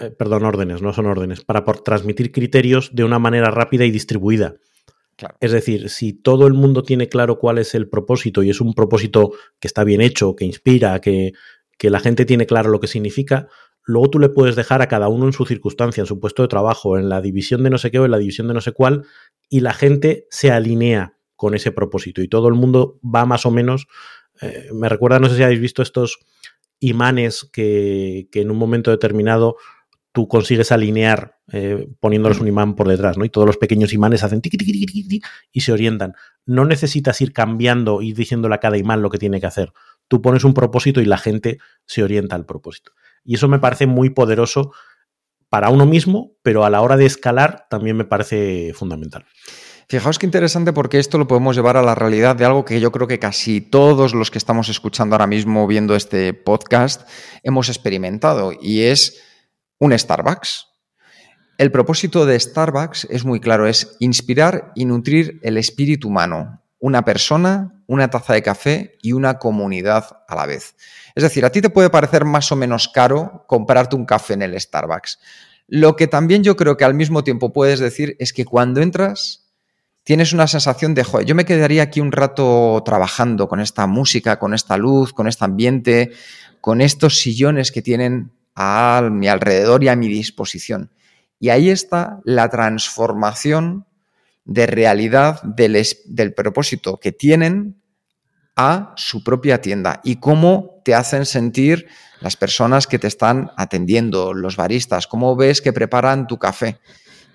eh, 0.01 0.11
perdón, 0.11 0.45
órdenes, 0.45 0.81
no 0.81 0.93
son 0.93 1.05
órdenes, 1.05 1.41
para 1.41 1.63
transmitir 1.63 2.31
criterios 2.31 2.93
de 2.93 3.03
una 3.03 3.19
manera 3.19 3.51
rápida 3.51 3.85
y 3.85 3.91
distribuida. 3.91 4.55
Es 5.39 5.51
decir, 5.51 5.89
si 5.89 6.13
todo 6.13 6.47
el 6.47 6.53
mundo 6.53 6.83
tiene 6.83 7.07
claro 7.07 7.37
cuál 7.37 7.59
es 7.59 7.75
el 7.75 7.87
propósito 7.87 8.41
y 8.41 8.49
es 8.49 8.59
un 8.59 8.73
propósito 8.73 9.33
que 9.59 9.67
está 9.67 9.83
bien 9.83 10.01
hecho, 10.01 10.35
que 10.35 10.45
inspira, 10.45 10.99
que, 10.99 11.33
que 11.77 11.89
la 11.89 11.99
gente 11.99 12.25
tiene 12.25 12.47
claro 12.47 12.69
lo 12.69 12.79
que 12.79 12.87
significa, 12.87 13.47
luego 13.83 14.09
tú 14.09 14.19
le 14.19 14.29
puedes 14.29 14.55
dejar 14.55 14.81
a 14.81 14.87
cada 14.87 15.09
uno 15.09 15.25
en 15.25 15.33
su 15.33 15.45
circunstancia, 15.45 16.01
en 16.01 16.07
su 16.07 16.19
puesto 16.19 16.41
de 16.41 16.47
trabajo, 16.47 16.97
en 16.97 17.09
la 17.09 17.21
división 17.21 17.63
de 17.63 17.69
no 17.69 17.77
sé 17.77 17.91
qué 17.91 17.99
o 17.99 18.05
en 18.05 18.11
la 18.11 18.17
división 18.17 18.47
de 18.47 18.53
no 18.53 18.61
sé 18.61 18.71
cuál, 18.71 19.05
y 19.49 19.59
la 19.59 19.73
gente 19.73 20.25
se 20.29 20.51
alinea 20.51 21.17
con 21.35 21.55
ese 21.55 21.71
propósito 21.71 22.21
y 22.21 22.27
todo 22.27 22.47
el 22.47 22.55
mundo 22.55 22.99
va 23.03 23.25
más 23.25 23.45
o 23.45 23.51
menos. 23.51 23.87
Eh, 24.41 24.69
me 24.73 24.89
recuerda, 24.89 25.19
no 25.19 25.29
sé 25.29 25.37
si 25.37 25.43
habéis 25.43 25.59
visto 25.59 25.81
estos 25.81 26.19
imanes 26.79 27.49
que, 27.51 28.27
que 28.31 28.41
en 28.41 28.51
un 28.51 28.57
momento 28.57 28.91
determinado 28.91 29.57
tú 30.12 30.28
consigues 30.28 30.71
alinear 30.71 31.38
eh, 31.52 31.88
poniéndoles 32.00 32.39
un 32.39 32.47
imán 32.47 32.76
por 32.76 32.88
detrás, 32.88 33.17
¿no? 33.17 33.26
Y 33.26 33.30
todos 33.30 33.47
los 33.47 33.58
pequeños 33.58 33.93
imanes 33.93 34.24
hacen 34.24 34.41
tiqui, 34.41 34.58
tiqui, 34.58 34.86
tiqui, 34.86 35.21
y 35.52 35.62
se 35.62 35.71
orientan. 35.71 36.13
No 36.45 36.65
necesitas 36.65 37.21
ir 37.21 37.34
cambiando 37.34 38.02
y 38.02 38.13
diciéndole 38.13 38.56
a 38.56 38.60
cada 38.60 38.78
imán 38.78 39.02
lo 39.02 39.10
que 39.10 39.17
tiene 39.17 39.39
que 39.39 39.47
hacer. 39.47 39.71
Tú 40.08 40.21
pones 40.21 40.43
un 40.43 40.54
propósito 40.54 41.02
y 41.02 41.06
la 41.06 41.17
gente 41.17 41.60
se 41.86 42.04
orienta 42.04 42.36
al 42.36 42.45
propósito. 42.45 42.91
Y 43.24 43.36
eso 43.36 43.47
me 43.47 43.60
parece 43.60 43.88
muy 43.88 44.10
poderoso 44.10 44.74
para 45.50 45.69
uno 45.69 45.86
mismo, 45.86 46.34
pero 46.43 46.65
a 46.65 46.69
la 46.69 46.82
hora 46.82 46.97
de 46.97 47.06
escalar 47.06 47.67
también 47.69 47.97
me 47.97 48.06
parece 48.06 48.74
fundamental. 48.74 49.26
Fijaos 49.88 50.17
qué 50.17 50.26
interesante 50.26 50.71
porque 50.71 51.00
esto 51.00 51.17
lo 51.17 51.28
podemos 51.28 51.54
llevar 51.54 51.76
a 51.76 51.82
la 51.82 51.95
realidad 51.95 52.38
de 52.38 52.45
algo 52.45 52.63
que 52.63 52.80
yo 52.80 52.93
creo 52.93 53.08
que 53.08 53.19
casi 53.19 53.60
todos 53.60 54.13
los 54.13 54.32
que 54.32 54.38
estamos 54.38 54.69
escuchando 54.69 55.15
ahora 55.15 55.28
mismo 55.28 55.67
viendo 55.67 55.97
este 55.97 56.34
podcast 56.34 57.06
hemos 57.43 57.67
experimentado 57.67 58.54
y 58.54 58.84
es 58.84 59.21
un 59.82 59.98
Starbucks. 59.98 60.67
El 61.58 61.72
propósito 61.72 62.28
de 62.28 62.39
Starbucks 62.39 63.08
es 63.10 63.26
muy 63.26 63.39
claro, 63.39 63.65
es 63.65 63.96
inspirar 64.00 64.72
y 64.76 64.86
nutrir 64.86 65.39
el 65.41 65.58
espíritu 65.58 66.10
humano, 66.10 66.62
una 66.78 67.04
persona, 67.04 67.74
una 67.88 68.08
taza 68.08 68.34
de 68.34 68.44
café 68.44 68.98
y 69.02 69.13
una 69.13 69.39
comunidad 69.39 70.06
a 70.28 70.36
la 70.36 70.46
vez. 70.46 70.76
Es 71.15 71.24
decir, 71.24 71.46
a 71.46 71.50
ti 71.50 71.62
te 71.62 71.72
puede 71.72 71.89
parecer 71.89 72.26
más 72.26 72.52
o 72.52 72.56
menos 72.56 72.89
caro 72.89 73.44
comprarte 73.48 73.96
un 73.96 74.06
café 74.06 74.36
en 74.36 74.44
el 74.44 74.60
Starbucks. 74.60 75.17
Lo 75.67 75.96
que 75.96 76.06
también 76.06 76.44
yo 76.44 76.56
creo 76.56 76.78
que 76.78 76.86
al 76.86 76.94
mismo 76.94 77.24
tiempo 77.24 77.52
puedes 77.52 77.80
decir 77.80 78.15
es 78.20 78.34
que 78.34 78.46
cuando 78.46 78.82
entras 78.82 79.50
tienes 80.04 80.32
una 80.32 80.46
sensación 80.46 80.94
de, 80.94 81.04
joder, 81.04 81.26
yo 81.26 81.34
me 81.34 81.46
quedaría 81.46 81.82
aquí 81.82 82.02
un 82.02 82.12
rato 82.12 82.84
trabajando 82.86 83.48
con 83.48 83.60
esta 83.60 83.88
música, 83.88 84.38
con 84.38 84.54
esta 84.54 84.78
luz, 84.78 85.12
con 85.12 85.28
este 85.28 85.44
ambiente, 85.44 86.12
con 86.60 86.82
estos 86.82 87.20
sillones 87.20 87.72
que 87.72 87.82
tienen 87.82 88.32
a 88.55 89.09
mi 89.11 89.27
alrededor 89.27 89.83
y 89.83 89.87
a 89.87 89.95
mi 89.95 90.07
disposición. 90.07 90.91
Y 91.39 91.49
ahí 91.49 91.69
está 91.69 92.19
la 92.23 92.49
transformación 92.49 93.85
de 94.45 94.67
realidad 94.67 95.41
del, 95.43 95.85
del, 96.05 96.33
propósito 96.33 96.99
que 96.99 97.11
tienen 97.11 97.81
a 98.55 98.93
su 98.95 99.23
propia 99.23 99.61
tienda 99.61 100.01
y 100.03 100.17
cómo 100.17 100.81
te 100.83 100.93
hacen 100.93 101.25
sentir 101.25 101.87
las 102.19 102.35
personas 102.35 102.85
que 102.85 102.99
te 102.99 103.07
están 103.07 103.51
atendiendo, 103.57 104.33
los 104.33 104.55
baristas, 104.55 105.07
cómo 105.07 105.35
ves 105.35 105.61
que 105.61 105.73
preparan 105.73 106.27
tu 106.27 106.37
café. 106.37 106.79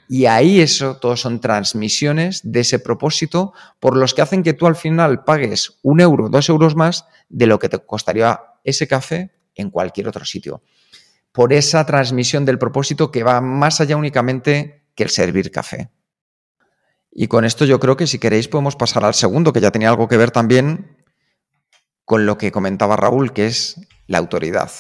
Y 0.09 0.27
ahí 0.27 0.61
eso, 0.61 0.99
todo 0.99 1.17
son 1.17 1.41
transmisiones 1.41 2.41
de 2.45 2.61
ese 2.61 2.79
propósito 2.79 3.53
por 3.81 3.97
los 3.97 4.15
que 4.15 4.23
hacen 4.23 4.45
que 4.45 4.53
tú 4.53 4.67
al 4.67 4.77
final 4.77 5.25
pagues 5.25 5.79
un 5.83 6.01
euro, 6.01 6.29
dos 6.29 6.49
euros 6.49 6.77
más 6.77 7.07
de 7.29 7.47
lo 7.47 7.59
que 7.59 7.69
te 7.69 7.79
costaría 7.79 8.41
ese 8.63 8.87
café 8.87 9.33
en 9.57 9.71
cualquier 9.71 10.07
otro 10.07 10.25
sitio. 10.25 10.63
Por 11.37 11.53
esa 11.53 11.85
transmisión 11.85 12.47
del 12.47 12.59
propósito 12.59 13.13
que 13.13 13.23
va 13.23 13.41
más 13.41 13.81
allá 13.81 13.97
únicamente 13.97 14.87
que 14.95 15.05
el 15.05 15.11
servir 15.11 15.53
café. 15.53 15.91
Y 17.13 17.29
con 17.29 17.45
esto 17.45 17.67
yo 17.67 17.79
creo 17.79 17.97
que 17.97 18.07
si 18.07 18.19
queréis 18.19 18.49
podemos 18.49 18.75
pasar 18.75 19.05
al 19.05 19.15
segundo, 19.15 19.53
que 19.53 19.61
ya 19.61 19.71
tenía 19.71 19.91
algo 19.91 20.09
que 20.09 20.17
ver 20.17 20.31
también 20.31 20.97
con 22.07 22.25
lo 22.25 22.39
que 22.39 22.51
comentaba 22.51 22.97
Raúl, 22.97 23.35
que 23.35 23.47
es 23.47 23.79
la 24.07 24.17
autoridad 24.19 24.71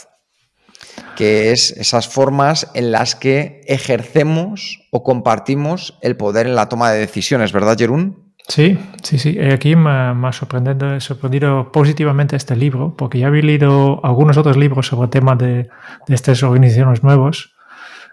que 1.17 1.51
es 1.51 1.71
esas 1.73 2.09
formas 2.09 2.69
en 2.75 2.93
las 2.93 3.15
que 3.15 3.63
ejercemos 3.67 4.87
o 4.91 5.03
compartimos 5.03 5.99
el 6.03 6.17
poder 6.17 6.47
en 6.47 6.55
la 6.55 6.69
toma 6.69 6.93
de 6.93 6.99
decisiones, 7.01 7.53
¿verdad, 7.53 7.77
Jerún? 7.79 8.26
Sí, 8.49 8.79
sí, 9.03 9.19
sí. 9.19 9.37
Eh, 9.39 9.53
aquí 9.53 9.75
me, 9.75 9.91
ha 9.91 10.33
sorprendido, 10.33 11.73
positivamente 11.73 12.37
este 12.37 12.55
libro, 12.55 12.95
porque 12.97 13.19
ya 13.19 13.27
había 13.27 13.43
leído 13.43 14.05
algunos 14.05 14.37
otros 14.37 14.57
libros 14.57 14.87
sobre 14.87 15.07
el 15.07 15.11
tema 15.11 15.35
de, 15.35 15.69
estas 16.09 16.43
organizaciones 16.43 17.03
nuevas, 17.03 17.51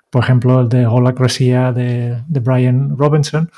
por 0.09 0.23
ejemplo, 0.23 0.61
el 0.61 0.69
de 0.69 0.85
Holacracia 0.87 1.71
de, 1.71 2.23
de 2.27 2.39
Brian 2.39 2.97
Robinson, 2.97 3.51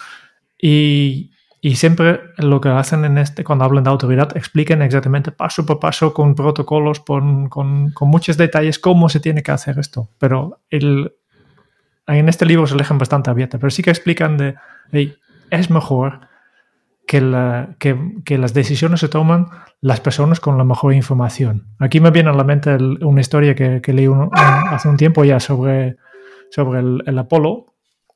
y, 0.61 1.31
y 1.65 1.77
siempre 1.77 2.19
lo 2.37 2.61
que 2.61 2.69
hacen 2.69 3.05
en 3.05 3.17
este, 3.17 3.43
cuando 3.43 3.65
hablan 3.65 3.83
de 3.83 3.89
autoridad, 3.89 4.37
expliquen 4.37 4.83
exactamente 4.83 5.31
paso 5.31 5.65
por 5.65 5.79
paso, 5.79 6.13
con 6.13 6.35
protocolos, 6.35 6.99
con, 6.99 7.49
con, 7.49 7.91
muchos 8.01 8.37
detalles, 8.37 8.77
cómo 8.77 9.09
se 9.09 9.19
tiene 9.19 9.41
que 9.41 9.51
hacer 9.51 9.79
esto. 9.79 10.09
Pero 10.19 10.59
el, 10.69 11.13
en 12.05 12.29
este 12.29 12.45
libro 12.45 12.67
se 12.67 12.75
dejan 12.75 12.99
bastante 12.99 13.31
abierta, 13.31 13.57
pero 13.57 13.71
sí 13.71 13.81
que 13.81 13.89
explican 13.89 14.37
de, 14.37 14.55
es 15.49 15.71
mejor 15.71 16.27
que, 17.07 17.21
la, 17.21 17.75
que, 17.79 17.97
que, 18.25 18.37
las 18.37 18.53
decisiones 18.53 18.99
se 18.99 19.09
toman 19.09 19.47
las 19.81 19.99
personas 19.99 20.39
con 20.39 20.57
la 20.57 20.63
mejor 20.63 20.93
información. 20.93 21.67
Aquí 21.79 21.99
me 21.99 22.11
viene 22.11 22.29
a 22.29 22.33
la 22.33 22.43
mente 22.43 22.75
una 22.75 23.21
historia 23.21 23.55
que, 23.55 23.81
que 23.81 23.93
leí 23.93 24.07
hace 24.33 24.89
un 24.89 24.97
tiempo 24.97 25.23
ya 25.23 25.39
sobre, 25.39 25.97
sobre 26.49 26.79
el, 26.79 27.03
el 27.05 27.17
Apolo, 27.19 27.65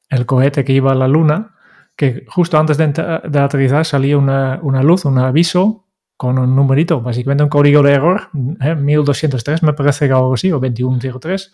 el 0.09 0.25
cohete 0.25 0.63
que 0.63 0.73
iba 0.73 0.91
a 0.91 0.95
la 0.95 1.07
Luna 1.07 1.55
que 1.99 2.23
justo 2.29 2.57
antes 2.57 2.77
de, 2.77 2.85
aterrizar 2.85 3.83
salía 3.83 4.17
una, 4.17 4.83
luz, 4.83 5.03
un 5.03 5.17
aviso 5.17 5.85
con 6.15 6.39
un 6.39 6.55
numerito, 6.55 7.01
básicamente 7.01 7.43
un 7.43 7.49
código 7.49 7.83
de 7.83 7.91
error, 7.91 8.29
1203 8.31 9.61
¿eh? 9.61 9.65
me 9.65 9.73
parece 9.73 10.07
que 10.07 10.13
algo 10.13 10.33
así, 10.33 10.49
o 10.49 10.59
2103. 10.61 11.53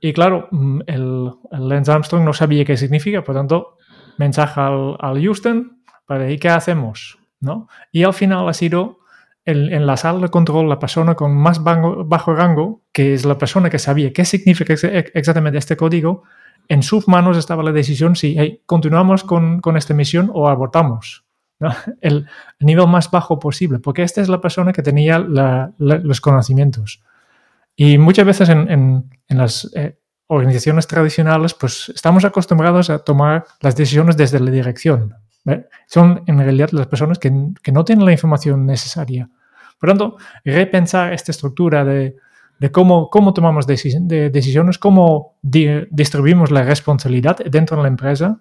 Y 0.00 0.12
claro, 0.12 0.48
mm, 0.50 0.80
el, 0.86 1.30
Lance 1.52 1.92
Armstrong 1.92 2.24
no 2.24 2.32
sabía 2.32 2.64
qué 2.64 2.76
significa, 2.76 3.22
por 3.22 3.36
tanto, 3.36 3.76
mensaje 4.16 4.60
al, 4.60 5.22
Houston 5.22 5.82
para 6.08 6.28
¿y 6.30 6.38
qué 6.38 6.48
hacemos? 6.48 7.18
¿no? 7.38 7.68
Y 7.92 8.02
al 8.02 8.14
final 8.14 8.48
ha 8.48 8.54
sido 8.54 8.98
en 9.44 9.86
la 9.86 9.96
sala 9.96 10.18
de 10.18 10.28
control 10.28 10.68
la 10.68 10.78
persona 10.78 11.14
con 11.14 11.34
más 11.34 11.62
bajo 11.64 12.34
rango, 12.34 12.82
que 12.92 13.14
es 13.14 13.24
la 13.24 13.38
persona 13.38 13.70
que 13.70 13.78
sabía 13.78 14.12
qué 14.12 14.26
significa 14.26 14.74
exactamente 14.74 15.56
este 15.56 15.74
código, 15.74 16.24
en 16.68 16.82
sus 16.82 17.08
manos 17.08 17.38
estaba 17.38 17.62
la 17.62 17.72
decisión 17.72 18.14
si 18.14 18.60
continuamos 18.66 19.24
con, 19.24 19.62
esta 19.76 19.94
misión 19.94 20.30
o 20.34 20.48
abortamos. 20.48 21.24
El, 22.02 22.26
nivel 22.60 22.86
más 22.88 23.10
bajo 23.10 23.38
posible, 23.38 23.78
porque 23.78 24.02
esta 24.02 24.20
es 24.20 24.28
la 24.28 24.40
persona 24.40 24.72
que 24.72 24.82
tenía 24.82 25.18
los 25.18 26.20
conocimientos. 26.20 27.02
Y 27.74 27.96
muchas 27.96 28.26
veces 28.26 28.50
en, 28.50 29.08
las 29.28 29.70
eh, 29.74 29.98
organizaciones 30.26 30.86
tradicionales, 30.86 31.54
pues 31.54 31.90
estamos 31.94 32.24
acostumbrados 32.26 32.90
a 32.90 32.98
tomar 32.98 33.46
las 33.60 33.76
decisiones 33.76 34.18
desde 34.18 34.40
la 34.40 34.50
dirección. 34.50 35.14
Son 35.86 36.22
en 36.26 36.38
realidad 36.38 36.70
las 36.72 36.86
personas 36.86 37.18
que, 37.18 37.32
que 37.62 37.72
no 37.72 37.84
tienen 37.84 38.04
la 38.04 38.12
información 38.12 38.66
necesaria. 38.66 39.28
Por 39.78 39.88
lo 39.88 39.92
tanto, 39.94 40.16
repensar 40.44 41.12
esta 41.12 41.30
estructura 41.30 41.84
de, 41.84 42.16
de 42.58 42.72
cómo, 42.72 43.08
cómo 43.08 43.32
tomamos 43.32 43.66
decisiones, 43.66 44.78
cómo 44.78 45.38
distribuimos 45.42 46.50
la 46.50 46.62
responsabilidad 46.62 47.38
dentro 47.38 47.76
de 47.76 47.82
la 47.82 47.88
empresa, 47.88 48.40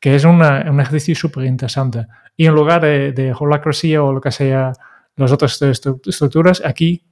que 0.00 0.16
es 0.16 0.24
un 0.24 0.42
ejercicio 0.42 1.14
súper 1.14 1.44
interesante. 1.44 2.06
Y 2.36 2.46
en 2.46 2.54
lugar 2.54 2.82
de, 2.82 3.12
de 3.12 3.32
holacracia 3.38 4.02
o 4.02 4.12
lo 4.12 4.20
que 4.20 4.32
sea, 4.32 4.72
las 5.16 5.30
otras 5.30 5.62
estructuras, 5.62 6.62
aquí 6.64 7.04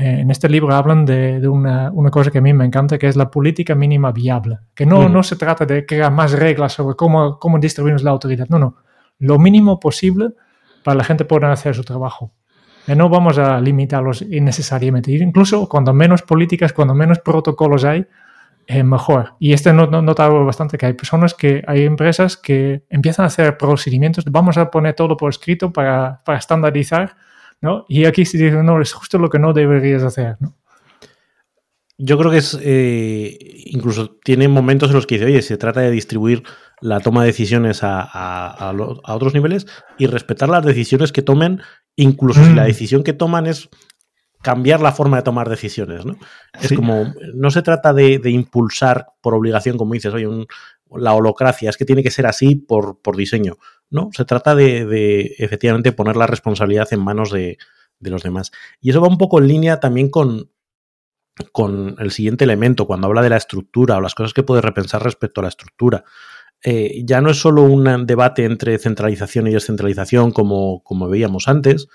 eh, 0.00 0.20
en 0.20 0.30
este 0.30 0.48
libro 0.48 0.74
hablan 0.74 1.04
de, 1.04 1.46
una, 1.46 1.92
cosa 2.10 2.30
que 2.30 2.38
a 2.38 2.40
mí 2.40 2.52
me 2.52 2.64
encanta, 2.64 2.98
que 2.98 3.06
es 3.06 3.16
la 3.16 3.30
política 3.30 3.74
mínima 3.74 4.12
viable. 4.12 4.58
Que 4.74 4.86
no, 4.86 5.08
no 5.08 5.22
se 5.22 5.36
trata 5.36 5.66
de 5.66 5.84
crear 5.84 6.10
más 6.10 6.32
reglas 6.32 6.72
sobre 6.72 6.96
cómo, 6.96 7.38
cómo 7.38 7.58
distribuimos 7.58 8.02
la 8.02 8.10
autoridad, 8.10 8.48
no, 8.48 8.58
no. 8.58 8.76
Lo 9.18 9.38
mínimo 9.38 9.78
posible 9.78 10.30
para 10.82 10.96
la 10.96 11.04
gente 11.04 11.24
poder 11.24 11.44
hacer 11.50 11.74
su 11.74 11.84
trabajo 11.84 12.32
no 12.94 13.08
vamos 13.08 13.38
a 13.38 13.60
limitarlos 13.60 14.22
innecesariamente. 14.22 15.12
Incluso 15.12 15.68
cuando 15.68 15.92
menos 15.92 16.22
políticas, 16.22 16.72
cuando 16.72 16.94
menos 16.94 17.18
protocolos 17.20 17.84
hay, 17.84 18.06
eh, 18.66 18.82
mejor. 18.84 19.34
Y 19.38 19.52
este 19.52 19.72
no, 19.72 19.86
no, 19.86 20.00
notado 20.00 20.44
bastante 20.44 20.78
que 20.78 20.86
hay 20.86 20.92
personas 20.92 21.34
que, 21.34 21.62
hay 21.66 21.84
empresas 21.84 22.36
que 22.36 22.84
empiezan 22.88 23.24
a 23.24 23.26
hacer 23.26 23.56
procedimientos, 23.56 24.24
vamos 24.26 24.58
a 24.58 24.70
poner 24.70 24.94
todo 24.94 25.16
por 25.16 25.30
escrito 25.30 25.72
para, 25.72 26.22
para 26.24 26.38
estandarizar, 26.38 27.16
¿no? 27.60 27.84
Y 27.88 28.04
aquí 28.04 28.24
se 28.24 28.38
dice, 28.38 28.62
no, 28.62 28.80
es 28.80 28.92
justo 28.92 29.18
lo 29.18 29.28
que 29.28 29.38
no 29.38 29.52
deberías 29.52 30.02
hacer, 30.02 30.36
¿no? 30.40 30.56
Yo 32.02 32.16
creo 32.16 32.30
que 32.30 32.38
es, 32.38 32.58
eh, 32.62 33.36
incluso 33.66 34.16
tiene 34.24 34.48
momentos 34.48 34.88
en 34.88 34.96
los 34.96 35.06
que 35.06 35.16
dice, 35.16 35.26
oye, 35.26 35.42
se 35.42 35.58
trata 35.58 35.80
de 35.80 35.90
distribuir 35.90 36.44
la 36.80 37.00
toma 37.00 37.20
de 37.20 37.26
decisiones 37.26 37.82
a, 37.82 38.00
a, 38.00 38.70
a, 38.70 39.14
otros 39.14 39.34
niveles 39.34 39.66
y 39.98 40.06
respetar 40.06 40.48
las 40.48 40.64
decisiones 40.64 41.12
que 41.12 41.20
tomen 41.20 41.60
incluso 41.96 42.42
si 42.42 42.54
la 42.54 42.62
mm. 42.62 42.66
decisión 42.66 43.02
que 43.02 43.12
toman 43.12 43.46
es 43.46 43.68
cambiar 44.42 44.80
la 44.80 44.92
forma 44.92 45.18
de 45.18 45.22
tomar 45.22 45.48
decisiones, 45.48 46.06
¿no? 46.06 46.16
Es 46.60 46.72
como, 46.72 47.12
no 47.34 47.50
se 47.50 47.62
trata 47.62 47.92
de, 47.92 48.20
impulsar 48.24 49.08
por 49.20 49.34
obligación, 49.34 49.76
como 49.76 49.92
dices, 49.92 50.14
oye, 50.14 50.26
la 50.96 51.14
holocracia, 51.14 51.70
es 51.70 51.76
que 51.76 51.84
tiene 51.84 52.02
que 52.02 52.10
ser 52.10 52.26
así 52.26 52.56
por, 52.56 52.98
diseño, 53.16 53.58
¿no? 53.90 54.10
Se 54.12 54.24
trata 54.24 54.54
de, 54.54 55.34
efectivamente 55.38 55.92
poner 55.92 56.16
la 56.16 56.26
responsabilidad 56.26 56.88
en 56.92 57.00
manos 57.00 57.30
de, 57.30 57.58
los 58.00 58.22
demás. 58.22 58.50
Y 58.80 58.90
eso 58.90 59.00
va 59.00 59.08
un 59.08 59.18
poco 59.18 59.38
en 59.38 59.48
línea 59.48 59.78
también 59.80 60.08
con, 60.08 60.50
con 61.52 61.96
el 61.98 62.10
siguiente 62.10 62.44
elemento, 62.44 62.86
cuando 62.86 63.06
habla 63.06 63.22
de 63.22 63.30
la 63.30 63.36
estructura 63.36 63.98
o 63.98 64.00
las 64.00 64.14
cosas 64.14 64.32
que 64.32 64.42
puedes 64.42 64.64
repensar 64.64 65.02
respecto 65.02 65.40
a 65.40 65.44
la 65.44 65.48
estructura. 65.48 66.04
Eh, 66.62 67.02
ya 67.04 67.20
no 67.20 67.30
es 67.30 67.38
solo 67.38 67.62
un 67.62 68.06
debate 68.06 68.44
entre 68.44 68.78
centralización 68.78 69.46
y 69.46 69.52
descentralización 69.52 70.30
como, 70.30 70.82
como 70.82 71.08
veíamos 71.08 71.48
antes, 71.48 71.88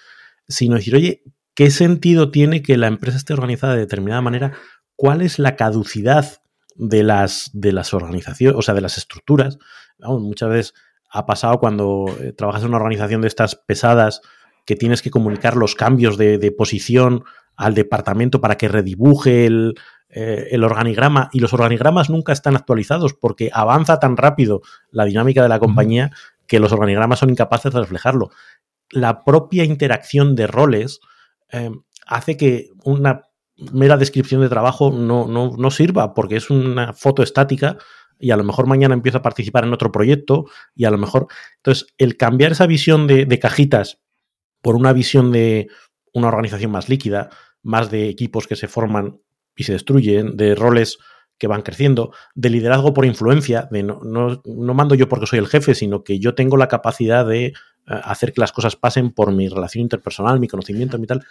sino 0.48 0.76
decir, 0.76 0.96
oye, 0.96 1.24
¿qué 1.54 1.70
sentido 1.70 2.32
tiene 2.32 2.62
que 2.62 2.78
la 2.78 2.88
empresa 2.88 3.18
esté 3.18 3.34
organizada 3.34 3.74
de 3.74 3.82
determinada 3.82 4.22
manera? 4.22 4.54
¿Cuál 4.96 5.22
es 5.22 5.40
la 5.40 5.56
caducidad 5.56 6.42
de 6.76 7.04
las, 7.04 7.50
de 7.54 7.72
las 7.72 7.94
organizaciones, 7.94 8.58
o 8.58 8.62
sea, 8.62 8.74
de 8.74 8.82
las 8.82 8.98
estructuras? 8.98 9.58
muchas 10.00 10.50
veces 10.50 10.74
ha 11.10 11.26
pasado 11.26 11.60
cuando 11.60 12.06
eh, 12.20 12.34
trabajas 12.34 12.64
en 12.64 12.70
una 12.70 12.78
organización 12.78 13.22
de 13.22 13.30
estas 13.30 13.56
pesadas 13.56 14.22
que 14.66 14.76
tienes 14.76 15.02
que 15.02 15.12
comunicar 15.12 15.56
los 15.56 15.76
cambios 15.76 16.18
de, 16.18 16.38
de 16.38 16.52
posición 16.52 17.24
al 17.56 17.74
departamento 17.74 18.42
para 18.42 18.58
que 18.58 18.68
redibuje 18.68 19.46
el, 19.46 19.76
eh, 20.10 20.48
el 20.52 20.64
organigrama 20.64 21.30
y 21.34 21.40
los 21.40 21.54
organigramas 21.54 22.10
nunca 22.10 22.32
están 22.32 22.56
actualizados 22.56 23.14
porque 23.14 23.50
avanza 23.52 24.00
tan 24.00 24.16
rápido 24.16 24.62
la 24.90 25.04
dinámica 25.04 25.44
de 25.44 25.50
la 25.50 25.60
compañía 25.60 26.12
que 26.48 26.60
los 26.60 26.72
organigramas 26.72 27.20
son 27.20 27.32
incapaces 27.32 27.74
de 27.74 27.82
reflejarlo. 27.82 28.30
La 28.92 29.24
propia 29.24 29.64
interacción 29.64 30.36
de 30.36 30.48
roles 30.48 31.02
eh, 31.52 31.72
hace 32.06 32.38
que 32.38 32.70
una 32.84 33.24
mera 33.58 33.98
descripción 33.98 34.42
de 34.42 34.50
trabajo 34.50 34.92
no, 34.92 35.28
no, 35.28 35.72
sirva 35.72 36.14
porque 36.14 36.36
es 36.36 36.50
una 36.50 36.94
foto 36.94 37.24
estática 37.24 37.78
y 38.20 38.32
a 38.32 38.38
lo 38.38 38.44
mejor 38.44 38.68
mañana 38.68 38.94
empiezo 38.94 39.20
a 39.20 39.22
participar 39.22 39.66
en 39.66 39.74
otro 39.74 39.92
proyecto 39.92 40.46
y 40.76 40.86
a 40.86 40.92
lo 40.92 40.98
mejor... 40.98 41.28
Entonces, 41.58 41.88
el 41.98 42.18
cambiar 42.18 42.54
esa 42.54 42.68
visión 42.68 43.08
de, 43.08 43.26
de 43.26 43.40
cajitas 43.40 44.00
por 44.62 44.76
una 44.76 44.94
visión 44.94 45.32
de 45.32 45.68
una 46.14 46.30
organización 46.30 46.72
más 46.72 46.90
líquida, 46.90 47.30
más 47.62 47.92
de 47.92 48.10
equipos 48.10 48.48
que 48.48 48.56
se 48.56 48.68
forman 48.68 49.20
y 49.56 49.64
se 49.64 49.74
destruyen, 49.74 50.38
de 50.38 50.56
roles 50.56 50.98
que 51.38 51.48
van 51.48 51.62
creciendo, 51.62 52.14
de 52.34 52.50
liderazgo 52.50 52.94
por 52.94 53.06
influencia, 53.06 53.68
de 53.72 53.84
no, 53.84 54.00
no, 54.04 54.74
mando 54.74 54.96
yo 54.96 55.10
porque 55.10 55.28
soy 55.28 55.40
el 55.40 55.48
jefe, 55.48 55.76
sino 55.76 56.04
que 56.04 56.20
yo 56.20 56.34
tengo 56.34 56.58
la 56.58 56.68
capacidad 56.68 57.26
de 57.26 57.48
eh, 57.48 57.54
hacer 57.86 58.32
que 58.34 58.42
las 58.42 58.52
cosas 58.52 58.76
pasen 58.76 59.12
por 59.12 59.34
mi 59.34 59.50
relación 59.50 59.82
interpersonal, 59.82 60.40
mi 60.40 60.48
conocimiento, 60.48 60.98
mi 60.98 61.08
tal. 61.08 61.26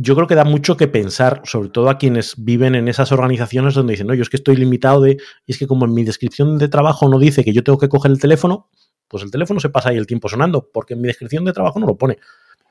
Yo 0.00 0.14
creo 0.14 0.28
que 0.28 0.36
da 0.36 0.44
mucho 0.44 0.76
que 0.76 0.86
pensar, 0.86 1.42
sobre 1.44 1.70
todo 1.70 1.90
a 1.90 1.98
quienes 1.98 2.34
viven 2.38 2.76
en 2.76 2.86
esas 2.86 3.10
organizaciones 3.10 3.74
donde 3.74 3.94
dicen, 3.94 4.06
no, 4.06 4.14
yo 4.14 4.22
es 4.22 4.30
que 4.30 4.36
estoy 4.36 4.54
limitado 4.56 5.00
de, 5.02 5.16
y 5.44 5.52
es 5.52 5.58
que 5.58 5.66
como 5.66 5.84
en 5.86 5.92
mi 5.92 6.04
descripción 6.04 6.56
de 6.56 6.68
trabajo 6.68 7.08
no 7.08 7.18
dice 7.18 7.42
que 7.42 7.52
yo 7.52 7.64
tengo 7.64 7.78
que 7.78 7.88
coger 7.88 8.12
el 8.12 8.20
teléfono, 8.20 8.68
pues 9.08 9.24
el 9.24 9.30
teléfono 9.32 9.58
se 9.58 9.70
pasa 9.70 9.88
ahí 9.88 9.96
el 9.96 10.06
tiempo 10.06 10.28
sonando, 10.28 10.70
porque 10.72 10.94
en 10.94 11.00
mi 11.00 11.08
descripción 11.08 11.44
de 11.44 11.52
trabajo 11.52 11.80
no 11.80 11.86
lo 11.86 11.96
pone. 11.96 12.16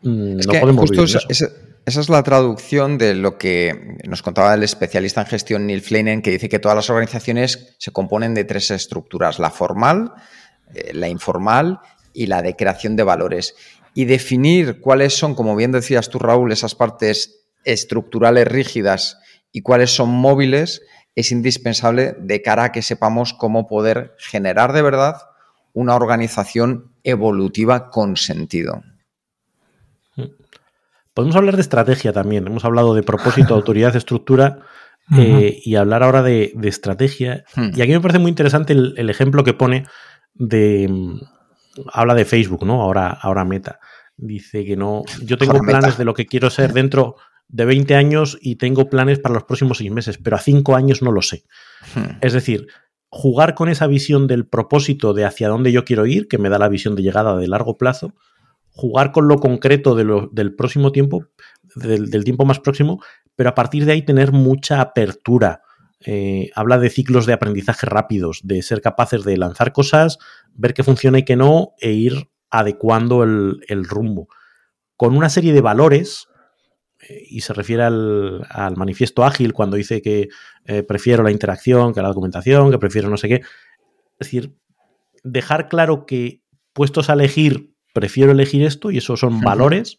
mm, 0.04 0.40
Es 0.40 0.48
no 0.48 0.54
que 0.54 0.60
podemos 0.62 0.82
justo 0.82 1.02
vivir 1.02 1.14
de 1.14 1.18
esa, 1.18 1.28
eso. 1.30 1.46
esa- 1.48 1.56
esa 1.86 2.00
es 2.02 2.10
la 2.10 2.22
traducción 2.24 2.98
de 2.98 3.16
lo 3.16 3.38
que 3.38 3.98
nos 4.08 4.22
contaba 4.22 4.54
el 4.54 4.62
especialista 4.64 5.22
en 5.22 5.28
gestión 5.28 5.66
Neil 5.68 5.82
Flannery, 5.82 6.22
que 6.22 6.32
dice 6.32 6.48
que 6.50 6.60
todas 6.60 6.76
las 6.76 6.90
organizaciones 6.90 7.76
se 7.80 7.92
componen 7.92 8.34
de 8.34 8.44
tres 8.44 8.72
estructuras, 8.72 9.40
la 9.40 9.50
formal, 9.50 10.12
eh, 10.76 10.92
la 10.94 11.08
informal 11.10 11.80
y 12.14 12.28
la 12.28 12.42
de 12.42 12.56
creación 12.56 12.96
de 12.96 13.04
valores. 13.04 13.56
Y 13.98 14.06
definir 14.06 14.80
cuáles 14.80 15.18
son, 15.18 15.34
como 15.34 15.56
bien 15.56 15.72
decías 15.72 16.12
tú, 16.12 16.20
Raúl, 16.20 16.52
esas 16.52 16.76
partes 16.76 17.48
estructurales 17.66 18.48
rígidas 18.48 19.18
y 19.52 19.64
cuáles 19.64 19.90
son 19.90 20.10
móviles 20.10 20.84
es 21.16 21.32
indispensable 21.32 22.16
de 22.20 22.44
cara 22.44 22.66
a 22.66 22.72
que 22.72 22.84
sepamos 22.84 23.34
cómo 23.34 23.66
poder 23.66 24.14
generar 24.20 24.72
de 24.72 24.84
verdad 24.84 25.16
una 25.74 25.96
organización 25.96 26.92
evolutiva 27.04 27.90
con 27.90 28.18
sentido. 28.18 28.84
Podemos 31.16 31.36
hablar 31.36 31.56
de 31.56 31.64
estrategia 31.64 32.14
también. 32.14 32.46
Hemos 32.46 32.66
hablado 32.66 32.94
de 32.94 33.02
propósito, 33.02 33.56
autoridad, 33.56 33.96
estructura 33.96 34.60
eh, 35.18 35.60
y 35.64 35.74
hablar 35.74 36.04
ahora 36.04 36.22
de, 36.22 36.52
de 36.54 36.70
estrategia. 36.70 37.46
Hmm. 37.56 37.72
Y 37.74 37.82
aquí 37.82 37.94
me 37.94 38.02
parece 38.02 38.20
muy 38.20 38.30
interesante 38.30 38.74
el, 38.74 38.94
el 38.96 39.10
ejemplo 39.10 39.44
que 39.44 39.56
pone 39.56 39.88
de. 40.36 40.88
mm, 40.88 41.20
Habla 41.94 42.16
de 42.16 42.26
Facebook, 42.26 42.66
¿no? 42.66 42.82
Ahora, 42.82 43.08
ahora 43.22 43.46
Meta. 43.46 43.80
Dice 44.18 44.66
que 44.66 44.76
no. 44.76 45.04
Yo 45.24 45.38
tengo 45.38 45.54
planes 45.60 45.98
de 45.98 46.06
lo 46.06 46.14
que 46.14 46.26
quiero 46.26 46.50
ser 46.50 46.74
dentro 46.74 47.16
de 47.48 47.66
20 47.66 47.96
años 47.96 48.38
y 48.42 48.56
tengo 48.56 48.90
planes 48.90 49.20
para 49.20 49.36
los 49.36 49.44
próximos 49.44 49.78
seis 49.78 49.92
meses, 49.92 50.18
pero 50.18 50.36
a 50.36 50.40
cinco 50.40 50.76
años 50.76 51.02
no 51.02 51.12
lo 51.12 51.22
sé. 51.22 51.44
Hmm. 51.96 52.18
Es 52.22 52.34
decir, 52.34 52.68
jugar 53.10 53.54
con 53.54 53.70
esa 53.70 53.88
visión 53.88 54.28
del 54.28 54.46
propósito 54.48 55.14
de 55.14 55.24
hacia 55.24 55.48
dónde 55.50 55.72
yo 55.72 55.86
quiero 55.86 56.06
ir, 56.06 56.28
que 56.28 56.38
me 56.40 56.50
da 56.50 56.58
la 56.60 56.68
visión 56.68 56.96
de 56.96 57.04
llegada 57.04 57.38
de 57.38 57.48
largo 57.48 57.78
plazo, 57.78 58.14
jugar 58.72 59.12
con 59.12 59.28
lo 59.28 59.38
concreto 59.38 59.96
de 59.96 60.04
lo- 60.04 60.28
del 60.34 60.56
próximo 60.56 60.92
tiempo, 60.92 61.26
del, 61.76 62.10
del 62.10 62.24
tiempo 62.24 62.44
más 62.44 62.60
próximo, 62.60 63.02
pero 63.36 63.50
a 63.50 63.56
partir 63.56 63.86
de 63.86 63.92
ahí 63.94 64.02
tener 64.02 64.32
mucha 64.32 64.82
apertura. 64.82 65.62
Eh, 66.06 66.52
habla 66.54 66.78
de 66.78 66.90
ciclos 66.90 67.26
de 67.26 67.34
aprendizaje 67.34 67.86
rápidos, 67.88 68.42
de 68.44 68.62
ser 68.62 68.82
capaces 68.82 69.24
de 69.24 69.38
lanzar 69.38 69.74
cosas, 69.74 70.20
ver 70.54 70.74
qué 70.74 70.84
funciona 70.84 71.20
y 71.20 71.24
qué 71.24 71.36
no, 71.36 71.74
e 71.80 71.92
ir 71.92 72.28
adecuando 72.50 73.24
el, 73.24 73.64
el 73.68 73.86
rumbo. 73.86 74.28
Con 74.96 75.16
una 75.16 75.30
serie 75.30 75.54
de 75.54 75.62
valores, 75.62 76.28
eh, 77.00 77.24
y 77.28 77.42
se 77.42 77.54
refiere 77.54 77.84
al, 77.84 78.46
al 78.50 78.76
manifiesto 78.76 79.24
ágil 79.24 79.54
cuando 79.54 79.78
dice 79.78 80.02
que 80.02 80.30
eh, 80.66 80.84
prefiero 80.84 81.24
la 81.24 81.32
interacción 81.32 81.94
que 81.94 82.02
la 82.02 82.08
documentación, 82.10 82.72
que 82.72 82.80
prefiero 82.80 83.10
no 83.10 83.18
sé 83.18 83.28
qué. 83.28 83.36
Es 84.20 84.28
decir, 84.28 84.56
dejar 85.24 85.70
claro 85.70 86.06
que 86.06 86.42
puestos 86.74 87.10
a 87.10 87.14
elegir, 87.14 87.74
prefiero 87.94 88.32
elegir 88.32 88.64
esto 88.64 88.92
y 88.92 88.98
esos 88.98 89.20
son 89.20 89.42
valores, 89.42 89.98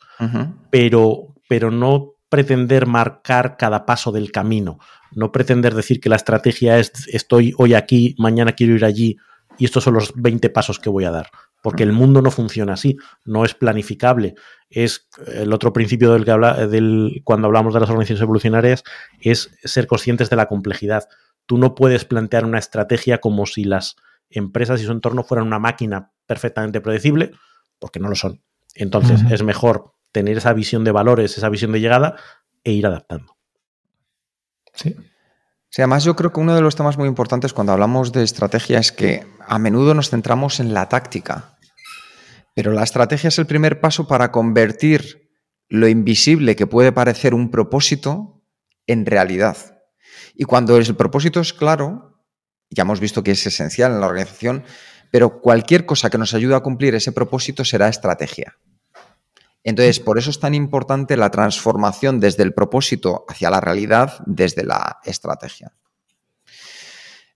pero, 0.71 1.35
pero 1.49 1.71
no 1.71 2.15
pretender 2.29 2.87
marcar 2.87 3.57
cada 3.57 3.87
paso 3.87 4.13
del 4.13 4.33
camino, 4.33 4.79
no 5.13 5.33
pretender 5.33 5.75
decir 5.75 6.01
que 6.01 6.09
la 6.09 6.17
estrategia 6.17 6.79
es 6.79 6.93
estoy 7.09 7.55
hoy 7.59 7.75
aquí, 7.75 8.15
mañana 8.19 8.53
quiero 8.53 8.75
ir 8.75 8.85
allí 8.85 9.17
y 9.57 9.65
estos 9.65 9.85
son 9.85 9.95
los 9.95 10.13
20 10.15 10.51
pasos 10.51 10.79
que 10.79 10.91
voy 10.91 11.05
a 11.05 11.11
dar, 11.11 11.31
porque 11.63 11.83
el 11.83 11.93
mundo 11.93 12.23
no 12.23 12.31
funciona 12.31 12.75
así, 12.75 12.97
no 13.25 13.45
es 13.45 13.55
planificable, 13.55 14.35
es 14.71 15.09
el 15.27 15.53
otro 15.53 15.73
principio 15.73 16.13
del 16.13 16.25
que 16.25 16.31
habla 16.31 16.67
del 16.67 17.23
cuando 17.25 17.47
hablamos 17.47 17.75
de 17.75 17.81
las 17.81 17.89
organizaciones 17.89 18.23
evolucionarias 18.23 18.85
es 19.21 19.51
ser 19.65 19.87
conscientes 19.87 20.31
de 20.31 20.37
la 20.37 20.47
complejidad. 20.47 21.09
Tú 21.47 21.57
no 21.59 21.75
puedes 21.75 22.05
plantear 22.05 22.45
una 22.45 22.59
estrategia 22.59 23.19
como 23.19 23.47
si 23.47 23.65
las 23.65 23.97
empresas 24.29 24.81
y 24.83 24.85
su 24.85 24.93
entorno 24.93 25.25
fueran 25.25 25.47
una 25.47 25.59
máquina 25.59 26.13
perfectamente 26.27 26.81
predecible, 26.81 27.33
porque 27.79 28.01
no 28.01 28.09
lo 28.09 28.15
son. 28.15 28.43
Entonces, 28.75 29.23
es 29.31 29.43
mejor 29.43 29.95
tener 30.13 30.37
esa 30.37 30.53
visión 30.53 30.85
de 30.85 30.93
valores, 30.93 31.39
esa 31.39 31.49
visión 31.49 31.73
de 31.73 31.81
llegada 31.81 32.17
e 32.63 32.73
ir 32.73 32.87
adaptando. 32.87 33.37
Sí. 34.75 34.95
Sí, 35.71 35.83
además 35.83 36.05
yo 36.05 36.17
creo 36.17 36.33
que 36.33 36.41
uno 36.41 36.55
de 36.55 36.63
los 36.63 36.77
temas 36.77 36.97
muy 36.97 37.09
importantes 37.09 37.53
cuando 37.53 37.73
hablamos 37.73 38.13
de 38.13 38.23
estrategia 38.23 38.79
es 38.79 38.91
que 38.91 39.27
a 39.49 39.59
menudo 39.59 39.95
nos 39.95 40.11
centramos 40.11 40.61
en 40.61 40.75
la 40.75 40.89
táctica, 40.89 41.59
pero 42.55 42.73
la 42.73 42.85
estrategia 42.85 43.29
es 43.29 43.39
el 43.39 43.47
primer 43.47 43.81
paso 43.81 44.07
para 44.07 44.31
convertir 44.31 45.31
lo 45.69 45.89
invisible 45.89 46.57
que 46.57 46.67
puede 46.67 46.93
parecer 46.93 47.35
un 47.35 47.51
propósito 47.51 48.43
en 48.87 49.07
realidad. 49.07 49.57
Y 50.35 50.45
cuando 50.45 50.77
el 50.77 50.95
propósito 50.97 51.41
es 51.41 51.53
claro, 51.53 52.21
ya 52.71 52.83
hemos 52.83 53.01
visto 53.01 53.23
que 53.23 53.33
es 53.33 53.47
esencial 53.47 53.93
en 53.93 54.01
la 54.01 54.07
organización, 54.07 54.65
pero 55.11 55.41
cualquier 55.41 55.87
cosa 55.87 56.11
que 56.11 56.19
nos 56.19 56.35
ayude 56.35 56.55
a 56.55 56.61
cumplir 56.61 56.95
ese 56.95 57.13
propósito 57.13 57.65
será 57.65 57.89
estrategia. 57.89 58.57
Entonces, 59.65 60.01
por 60.01 60.19
eso 60.19 60.31
es 60.31 60.41
tan 60.41 60.55
importante 60.55 61.17
la 61.17 61.31
transformación 61.31 62.21
desde 62.21 62.43
el 62.43 62.55
propósito 62.55 63.25
hacia 63.29 63.51
la 63.51 63.61
realidad, 63.61 64.23
desde 64.27 64.65
la 64.65 64.99
estrategia. 65.05 65.73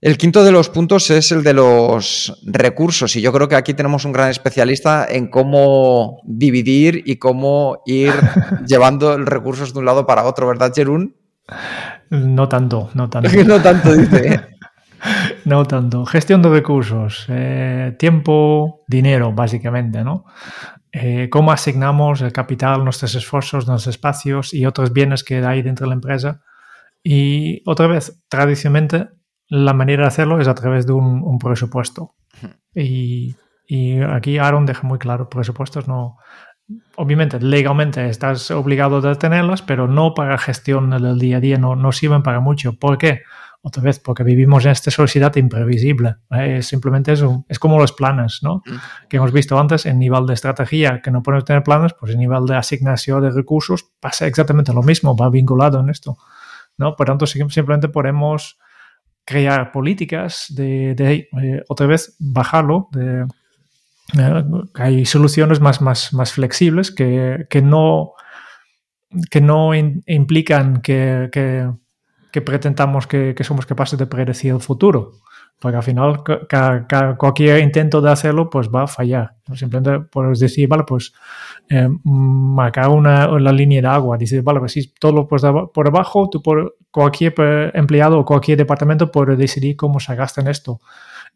El 0.03 0.17
quinto 0.17 0.43
de 0.43 0.51
los 0.51 0.67
puntos 0.67 1.09
es 1.11 1.31
el 1.31 1.43
de 1.43 1.53
los 1.53 2.37
recursos 2.45 3.15
y 3.15 3.21
yo 3.21 3.31
creo 3.31 3.47
que 3.47 3.55
aquí 3.55 3.73
tenemos 3.73 4.03
un 4.03 4.11
gran 4.11 4.29
especialista 4.29 5.07
en 5.09 5.29
cómo 5.29 6.19
dividir 6.25 7.03
y 7.05 7.15
cómo 7.15 7.81
ir 7.85 8.11
llevando 8.67 9.17
los 9.17 9.29
recursos 9.29 9.73
de 9.73 9.79
un 9.79 9.85
lado 9.85 10.05
para 10.05 10.25
otro, 10.25 10.45
¿verdad, 10.45 10.73
Jerún? 10.75 11.15
No 12.09 12.49
tanto, 12.49 12.89
no 12.95 13.09
tanto. 13.09 13.29
no 13.45 13.61
tanto, 13.61 13.93
dice. 13.93 14.41
No 15.45 15.65
tanto. 15.65 16.05
Gestión 16.05 16.41
de 16.41 16.49
recursos, 16.49 17.25
eh, 17.29 17.95
tiempo, 17.97 18.83
dinero, 18.87 19.33
básicamente, 19.33 20.01
¿no? 20.01 20.25
Eh, 20.91 21.29
cómo 21.29 21.51
asignamos 21.51 22.21
el 22.21 22.31
capital, 22.31 22.83
nuestros 22.83 23.15
esfuerzos, 23.15 23.67
nuestros 23.67 23.95
espacios 23.95 24.53
y 24.53 24.65
otros 24.65 24.93
bienes 24.93 25.23
que 25.23 25.37
hay 25.45 25.61
dentro 25.61 25.85
de 25.85 25.89
la 25.89 25.95
empresa. 25.95 26.41
Y 27.03 27.61
otra 27.69 27.87
vez, 27.87 28.21
tradicionalmente, 28.29 29.09
la 29.55 29.73
manera 29.73 30.01
de 30.01 30.07
hacerlo 30.07 30.41
es 30.41 30.47
a 30.47 30.55
través 30.55 30.87
de 30.87 30.93
un, 30.93 31.21
un 31.21 31.37
presupuesto. 31.37 32.15
Y, 32.73 33.35
y 33.67 34.01
aquí 34.01 34.39
Aaron 34.39 34.65
deja 34.65 34.87
muy 34.87 34.97
claro, 34.97 35.29
presupuestos 35.29 35.87
no... 35.87 36.17
Obviamente, 36.95 37.39
legalmente 37.39 38.09
estás 38.09 38.49
obligado 38.49 39.07
a 39.07 39.15
tenerlos, 39.15 39.61
pero 39.61 39.87
no 39.87 40.15
para 40.15 40.39
gestión 40.39 40.89
del 40.89 41.19
día 41.19 41.37
a 41.37 41.39
día, 41.39 41.57
no, 41.59 41.75
no 41.75 41.91
sirven 41.91 42.23
para 42.23 42.39
mucho. 42.39 42.79
¿Por 42.79 42.97
qué? 42.97 43.21
Otra 43.61 43.83
vez, 43.83 43.99
porque 43.99 44.23
vivimos 44.23 44.65
en 44.65 44.71
esta 44.71 44.89
sociedad 44.89 45.35
imprevisible. 45.35 46.15
¿eh? 46.31 46.57
Es 46.57 46.67
simplemente 46.67 47.11
eso. 47.11 47.45
Es 47.47 47.59
como 47.59 47.77
los 47.77 47.91
planes, 47.91 48.39
¿no? 48.41 48.63
Que 49.07 49.17
hemos 49.17 49.31
visto 49.31 49.59
antes, 49.59 49.85
en 49.85 49.99
nivel 49.99 50.25
de 50.25 50.33
estrategia, 50.33 50.99
que 50.99 51.11
no 51.11 51.21
podemos 51.21 51.45
tener 51.45 51.61
planes, 51.61 51.93
pues 51.93 52.13
en 52.13 52.19
nivel 52.19 52.45
de 52.47 52.55
asignación 52.55 53.21
de 53.21 53.29
recursos 53.29 53.91
pasa 53.99 54.25
exactamente 54.25 54.73
lo 54.73 54.81
mismo, 54.81 55.15
va 55.15 55.29
vinculado 55.29 55.79
en 55.79 55.89
esto, 55.89 56.17
¿no? 56.75 56.95
Por 56.95 57.05
tanto, 57.05 57.27
simplemente 57.27 57.87
podemos 57.87 58.57
crear 59.25 59.71
políticas 59.71 60.45
de, 60.49 60.91
eh, 60.91 61.63
otra 61.67 61.87
vez, 61.87 62.15
bajarlo, 62.19 62.89
de, 62.91 63.25
eh, 64.17 64.43
hay 64.75 65.05
soluciones 65.05 65.59
más, 65.59 65.81
más, 65.81 66.13
más 66.13 66.33
flexibles 66.33 66.91
que, 66.91 67.45
que 67.49 67.61
no, 67.61 68.13
que 69.29 69.41
no 69.41 69.73
implican 69.73 70.81
que, 70.81 71.29
que 72.33 72.41
pretendamos 72.41 73.05
que, 73.05 73.35
somos 73.43 73.67
capaces 73.67 73.99
de 73.99 74.07
predecir 74.07 74.51
el 74.53 74.59
futuro. 74.59 75.11
Porque 75.59 75.77
al 75.77 75.83
final 75.83 76.23
ca, 76.49 77.15
cualquier 77.15 77.59
intento 77.59 78.01
de 78.01 78.11
hacerlo 78.11 78.49
pues 78.49 78.69
va 78.69 78.83
a 78.83 78.87
fallar. 78.87 79.35
Simplemente 79.53 80.07
puedes 80.11 80.39
decir, 80.39 80.67
vale, 80.67 80.83
pues 80.85 81.13
eh, 81.69 81.87
marcar 82.03 82.89
una, 82.89 83.29
una, 83.29 83.51
línea 83.51 83.81
de 83.81 83.87
agua. 83.87 84.17
Dices, 84.17 84.43
vale, 84.43 84.59
pues 84.59 84.73
si 84.73 84.93
todo 84.93 85.11
lo 85.11 85.27
pues 85.27 85.43
por 85.73 85.87
abajo, 85.87 86.29
tú 86.29 86.41
por 86.41 86.75
cualquier 86.91 87.33
empleado 87.73 88.19
o 88.19 88.25
cualquier 88.25 88.57
departamento 88.57 89.11
puede 89.11 89.35
decidir 89.35 89.75
cómo 89.75 89.99
se 89.99 90.15
gasta 90.15 90.41
en 90.41 90.47
esto. 90.47 90.79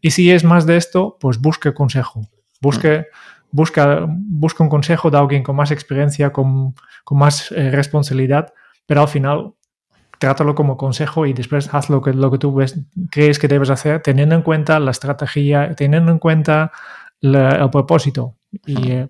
Y 0.01 0.11
si 0.11 0.31
es 0.31 0.43
más 0.43 0.65
de 0.65 0.77
esto, 0.77 1.17
pues 1.19 1.39
busque 1.39 1.73
consejo. 1.73 2.21
Busque, 2.61 2.99
mm. 2.99 3.03
busca, 3.51 4.05
busca 4.07 4.63
un 4.63 4.69
consejo 4.69 5.09
de 5.09 5.17
alguien 5.17 5.43
con 5.43 5.55
más 5.55 5.71
experiencia, 5.71 6.31
con, 6.31 6.75
con 7.03 7.17
más 7.17 7.51
eh, 7.51 7.71
responsabilidad, 7.71 8.53
pero 8.85 9.01
al 9.01 9.07
final 9.07 9.53
trátalo 10.19 10.55
como 10.55 10.77
consejo 10.77 11.25
y 11.25 11.33
después 11.33 11.73
haz 11.73 11.89
lo 11.89 12.01
que, 12.01 12.13
lo 12.13 12.31
que 12.31 12.37
tú 12.37 12.53
ves, 12.53 12.79
crees 13.11 13.39
que 13.39 13.47
debes 13.47 13.69
hacer, 13.69 14.01
teniendo 14.01 14.35
en 14.35 14.41
cuenta 14.41 14.79
la 14.79 14.91
estrategia, 14.91 15.73
teniendo 15.75 16.11
en 16.11 16.19
cuenta 16.19 16.71
la, 17.19 17.51
el 17.51 17.69
propósito. 17.69 18.35
Y, 18.65 18.91
eh, 18.91 19.09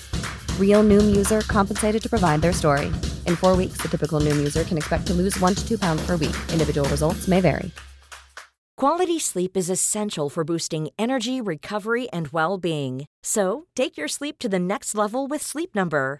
Real 0.61 0.81
Noom 0.81 1.13
user 1.13 1.41
compensated 1.41 2.01
to 2.03 2.09
provide 2.09 2.41
their 2.41 2.53
story. 2.53 2.85
In 3.27 3.35
four 3.35 3.57
weeks, 3.57 3.81
the 3.81 3.89
typical 3.89 4.21
Noom 4.21 4.37
user 4.37 4.63
can 4.63 4.77
expect 4.77 5.05
to 5.07 5.13
lose 5.13 5.37
one 5.41 5.55
to 5.55 5.67
two 5.67 5.77
pounds 5.77 6.05
per 6.05 6.15
week. 6.15 6.37
Individual 6.53 6.87
results 6.87 7.27
may 7.27 7.41
vary. 7.41 7.69
Quality 8.77 9.19
sleep 9.19 9.55
is 9.55 9.69
essential 9.69 10.27
for 10.27 10.43
boosting 10.43 10.89
energy, 10.97 11.39
recovery, 11.39 12.09
and 12.09 12.29
well 12.29 12.57
being. 12.57 13.05
So, 13.21 13.65
take 13.75 13.95
your 13.95 14.07
sleep 14.07 14.39
to 14.39 14.49
the 14.49 14.57
next 14.57 14.95
level 14.95 15.27
with 15.27 15.43
Sleep 15.43 15.75
Number. 15.75 16.19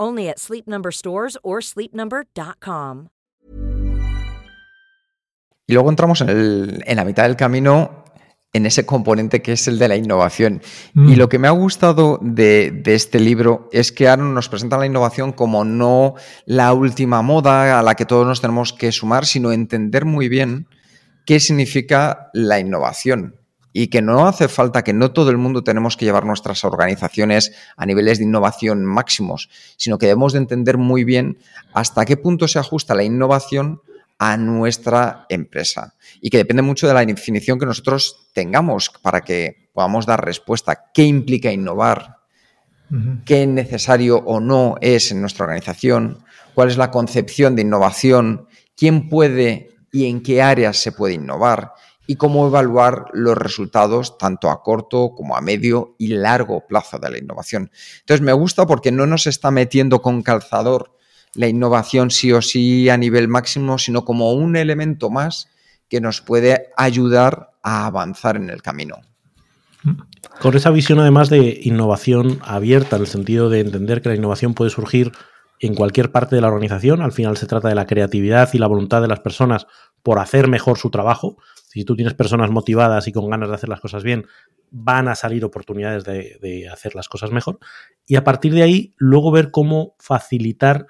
Only 0.00 0.28
at 0.30 0.38
Sleep 0.38 0.66
Number 0.66 0.92
stores 0.94 1.36
or 1.42 1.62
sleepnumber.com. 1.62 3.08
Y 5.66 5.74
luego 5.74 5.90
entramos 5.90 6.20
en, 6.22 6.30
el- 6.30 6.82
en 6.86 6.96
la 6.96 7.04
mitad 7.04 7.24
del 7.24 7.36
camino 7.36 8.04
en 8.52 8.66
ese 8.66 8.84
componente 8.84 9.42
que 9.42 9.52
es 9.52 9.68
el 9.68 9.78
de 9.78 9.86
la 9.88 9.96
innovación. 9.96 10.62
Mm. 10.94 11.10
Y 11.10 11.16
lo 11.16 11.28
que 11.28 11.38
me 11.38 11.46
ha 11.46 11.52
gustado 11.52 12.18
de, 12.20 12.72
de 12.72 12.94
este 12.96 13.20
libro 13.20 13.68
es 13.72 13.92
que 13.92 14.08
Aaron 14.08 14.34
nos 14.34 14.48
presenta 14.48 14.78
la 14.78 14.86
innovación 14.86 15.32
como 15.32 15.64
no 15.64 16.14
la 16.46 16.72
última 16.72 17.22
moda 17.22 17.78
a 17.78 17.82
la 17.82 17.94
que 17.94 18.06
todos 18.06 18.26
nos 18.26 18.40
tenemos 18.40 18.72
que 18.72 18.90
sumar, 18.90 19.26
sino 19.26 19.52
entender 19.52 20.04
muy 20.04 20.28
bien 20.28 20.66
qué 21.26 21.38
significa 21.38 22.30
la 22.32 22.58
innovación. 22.58 23.36
Y 23.72 23.88
que 23.88 24.02
no 24.02 24.26
hace 24.26 24.48
falta, 24.48 24.82
que 24.82 24.92
no 24.92 25.12
todo 25.12 25.30
el 25.30 25.38
mundo 25.38 25.62
tenemos 25.62 25.96
que 25.96 26.04
llevar 26.04 26.24
nuestras 26.24 26.64
organizaciones 26.64 27.52
a 27.76 27.86
niveles 27.86 28.18
de 28.18 28.24
innovación 28.24 28.84
máximos, 28.84 29.48
sino 29.76 29.98
que 29.98 30.06
debemos 30.06 30.32
de 30.32 30.40
entender 30.40 30.76
muy 30.76 31.04
bien 31.04 31.38
hasta 31.72 32.04
qué 32.04 32.16
punto 32.16 32.48
se 32.48 32.58
ajusta 32.58 32.94
la 32.94 33.04
innovación 33.04 33.80
a 34.20 34.36
nuestra 34.36 35.24
empresa 35.30 35.94
y 36.20 36.28
que 36.28 36.36
depende 36.36 36.62
mucho 36.62 36.86
de 36.86 36.92
la 36.92 37.04
definición 37.06 37.58
que 37.58 37.64
nosotros 37.64 38.28
tengamos 38.34 38.90
para 39.02 39.22
que 39.22 39.70
podamos 39.72 40.04
dar 40.04 40.22
respuesta. 40.22 40.90
¿Qué 40.92 41.04
implica 41.04 41.50
innovar? 41.50 42.18
¿Qué 43.24 43.46
necesario 43.46 44.18
o 44.18 44.38
no 44.38 44.74
es 44.82 45.10
en 45.10 45.22
nuestra 45.22 45.44
organización? 45.44 46.22
¿Cuál 46.54 46.68
es 46.68 46.76
la 46.76 46.90
concepción 46.90 47.56
de 47.56 47.62
innovación? 47.62 48.46
¿Quién 48.76 49.08
puede 49.08 49.70
y 49.90 50.06
en 50.06 50.22
qué 50.22 50.42
áreas 50.42 50.76
se 50.76 50.92
puede 50.92 51.14
innovar? 51.14 51.72
Y 52.10 52.16
cómo 52.16 52.48
evaluar 52.48 53.04
los 53.12 53.38
resultados 53.38 54.18
tanto 54.18 54.50
a 54.50 54.64
corto 54.64 55.12
como 55.16 55.36
a 55.36 55.40
medio 55.40 55.94
y 55.96 56.08
largo 56.08 56.66
plazo 56.66 56.98
de 56.98 57.08
la 57.08 57.18
innovación. 57.18 57.70
Entonces 58.00 58.20
me 58.20 58.32
gusta 58.32 58.66
porque 58.66 58.90
no 58.90 59.06
nos 59.06 59.28
está 59.28 59.52
metiendo 59.52 60.02
con 60.02 60.22
calzador 60.22 60.96
la 61.34 61.46
innovación 61.46 62.10
sí 62.10 62.32
o 62.32 62.42
sí 62.42 62.88
a 62.88 62.96
nivel 62.96 63.28
máximo, 63.28 63.78
sino 63.78 64.04
como 64.04 64.32
un 64.32 64.56
elemento 64.56 65.08
más 65.08 65.50
que 65.88 66.00
nos 66.00 66.20
puede 66.20 66.70
ayudar 66.76 67.52
a 67.62 67.86
avanzar 67.86 68.34
en 68.34 68.50
el 68.50 68.60
camino. 68.60 68.96
Con 70.40 70.56
esa 70.56 70.70
visión 70.70 70.98
además 70.98 71.30
de 71.30 71.60
innovación 71.62 72.40
abierta, 72.42 72.96
en 72.96 73.02
el 73.02 73.08
sentido 73.08 73.50
de 73.50 73.60
entender 73.60 74.02
que 74.02 74.08
la 74.08 74.16
innovación 74.16 74.54
puede 74.54 74.72
surgir 74.72 75.12
en 75.60 75.74
cualquier 75.74 76.10
parte 76.10 76.34
de 76.34 76.40
la 76.40 76.48
organización, 76.48 77.02
al 77.02 77.12
final 77.12 77.36
se 77.36 77.46
trata 77.46 77.68
de 77.68 77.74
la 77.74 77.86
creatividad 77.86 78.48
y 78.54 78.58
la 78.58 78.66
voluntad 78.66 79.02
de 79.02 79.08
las 79.08 79.20
personas 79.20 79.66
por 80.02 80.18
hacer 80.18 80.48
mejor 80.48 80.78
su 80.78 80.90
trabajo. 80.90 81.36
Si 81.68 81.84
tú 81.84 81.94
tienes 81.94 82.14
personas 82.14 82.50
motivadas 82.50 83.06
y 83.06 83.12
con 83.12 83.28
ganas 83.28 83.50
de 83.50 83.54
hacer 83.56 83.68
las 83.68 83.80
cosas 83.80 84.02
bien, 84.02 84.26
van 84.70 85.06
a 85.06 85.14
salir 85.14 85.44
oportunidades 85.44 86.04
de, 86.04 86.68
hacer 86.72 86.94
las 86.94 87.08
cosas 87.08 87.30
mejor. 87.30 87.58
Y 88.06 88.16
a 88.16 88.24
partir 88.24 88.54
de 88.54 88.62
ahí, 88.62 88.94
luego 88.96 89.30
ver 89.30 89.50
cómo 89.50 89.96
facilitar 89.98 90.86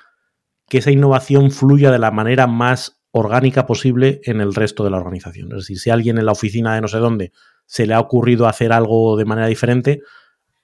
que 0.68 0.78
esa 0.78 0.92
innovación 0.92 1.50
fluya 1.50 1.90
de 1.90 1.98
la 1.98 2.12
manera 2.12 2.46
más 2.46 3.02
orgánica 3.10 3.66
posible 3.66 4.20
en 4.22 4.40
el 4.40 4.54
resto 4.54 4.84
de 4.84 4.90
la 4.90 4.98
organización. 4.98 5.50
Es 5.50 5.58
decir, 5.58 5.80
si 5.80 5.90
a 5.90 5.94
alguien 5.94 6.16
en 6.16 6.26
la 6.26 6.32
oficina 6.32 6.76
de 6.76 6.80
no 6.80 6.86
sé 6.86 6.98
dónde 6.98 7.32
se 7.66 7.86
le 7.86 7.94
ha 7.94 8.00
ocurrido 8.00 8.46
hacer 8.46 8.72
algo 8.72 9.16
de 9.16 9.24
manera 9.24 9.48
diferente, 9.48 10.00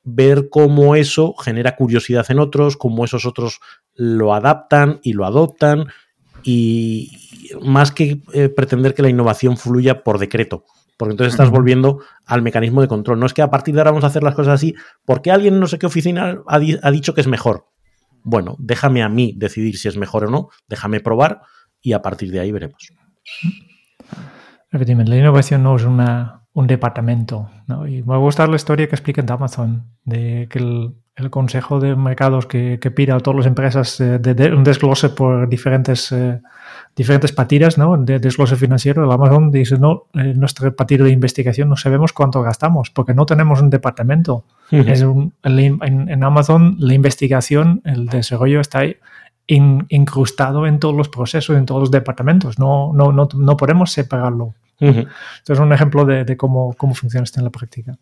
ver 0.08 0.48
cómo 0.48 0.94
eso 0.94 1.34
genera 1.34 1.74
curiosidad 1.74 2.24
en 2.30 2.38
otros, 2.38 2.76
cómo 2.76 3.04
esos 3.04 3.26
otros 3.26 3.58
lo 3.94 4.32
adaptan 4.32 5.00
y 5.02 5.12
lo 5.14 5.26
adoptan, 5.26 5.88
y 6.44 7.10
más 7.60 7.90
que 7.90 8.22
eh, 8.32 8.48
pretender 8.48 8.94
que 8.94 9.02
la 9.02 9.08
innovación 9.08 9.56
fluya 9.56 10.04
por 10.04 10.18
decreto, 10.18 10.64
porque 10.96 11.10
entonces 11.10 11.34
estás 11.34 11.50
volviendo 11.50 12.00
al 12.24 12.40
mecanismo 12.42 12.80
de 12.82 12.88
control. 12.88 13.18
No 13.18 13.26
es 13.26 13.34
que 13.34 13.42
a 13.42 13.50
partir 13.50 13.74
de 13.74 13.80
ahora 13.80 13.90
vamos 13.90 14.04
a 14.04 14.06
hacer 14.06 14.22
las 14.22 14.36
cosas 14.36 14.54
así, 14.54 14.74
porque 15.04 15.32
alguien 15.32 15.54
en 15.54 15.60
no 15.60 15.66
sé 15.66 15.78
qué 15.78 15.86
oficina 15.86 16.40
ha, 16.46 16.58
di- 16.60 16.78
ha 16.80 16.90
dicho 16.92 17.14
que 17.14 17.20
es 17.20 17.26
mejor. 17.26 17.66
Bueno, 18.22 18.54
déjame 18.60 19.02
a 19.02 19.08
mí 19.08 19.34
decidir 19.36 19.76
si 19.76 19.88
es 19.88 19.96
mejor 19.96 20.24
o 20.26 20.30
no, 20.30 20.50
déjame 20.68 21.00
probar 21.00 21.42
y 21.82 21.94
a 21.94 22.02
partir 22.02 22.30
de 22.30 22.38
ahí 22.40 22.52
veremos. 22.52 22.92
Efectivamente, 24.70 25.10
la 25.10 25.18
innovación 25.18 25.62
no 25.62 25.74
es 25.76 25.84
una, 25.84 26.35
un 26.56 26.66
departamento. 26.66 27.50
¿no? 27.66 27.86
Y 27.86 28.02
me 28.02 28.16
gusta 28.16 28.46
la 28.46 28.56
historia 28.56 28.88
que 28.88 28.94
explica 28.94 29.20
de 29.20 29.30
Amazon, 29.32 29.84
de 30.04 30.46
que 30.50 30.58
el, 30.58 30.94
el 31.14 31.28
Consejo 31.28 31.80
de 31.80 31.94
Mercados 31.94 32.46
que, 32.46 32.78
que 32.80 32.90
pide 32.90 33.12
a 33.12 33.20
todas 33.20 33.36
las 33.40 33.46
empresas 33.46 34.00
eh, 34.00 34.18
de, 34.18 34.32
de 34.34 34.54
un 34.54 34.64
desglose 34.64 35.10
por 35.10 35.50
diferentes, 35.50 36.10
eh, 36.12 36.40
diferentes 36.96 37.32
partidas, 37.32 37.76
¿no? 37.76 37.98
de 37.98 38.18
desglose 38.20 38.56
financiero. 38.56 39.04
El 39.04 39.12
Amazon 39.12 39.50
dice, 39.50 39.78
no, 39.78 40.04
eh, 40.14 40.32
nuestra 40.34 40.70
partida 40.70 41.04
de 41.04 41.10
investigación 41.10 41.68
no 41.68 41.76
sabemos 41.76 42.14
cuánto 42.14 42.40
gastamos 42.40 42.88
porque 42.88 43.12
no 43.12 43.26
tenemos 43.26 43.60
un 43.60 43.68
departamento. 43.68 44.44
Es 44.88 45.02
un- 45.02 45.34
en, 45.44 46.08
en 46.08 46.24
Amazon 46.24 46.76
la 46.78 46.94
investigación, 46.94 47.82
el 47.84 48.06
desarrollo 48.06 48.60
está 48.60 48.80
in- 49.46 49.84
incrustado 49.90 50.66
en 50.66 50.78
todos 50.78 50.94
los 50.96 51.10
procesos, 51.10 51.54
en 51.56 51.66
todos 51.66 51.80
los 51.82 51.90
departamentos. 51.90 52.58
No, 52.58 52.92
no, 52.94 53.12
no, 53.12 53.28
no 53.36 53.56
podemos 53.58 53.92
separarlo. 53.92 54.54
Ujú. 54.80 55.06
Esto 55.38 55.52
es 55.52 55.58
un 55.58 55.72
ejemplo 55.72 56.04
de, 56.04 56.24
de 56.24 56.36
cómo, 56.36 56.74
cómo 56.74 56.94
funciona 56.94 57.24
esto 57.24 57.40
en 57.40 57.44
la 57.44 57.50
práctica. 57.50 57.96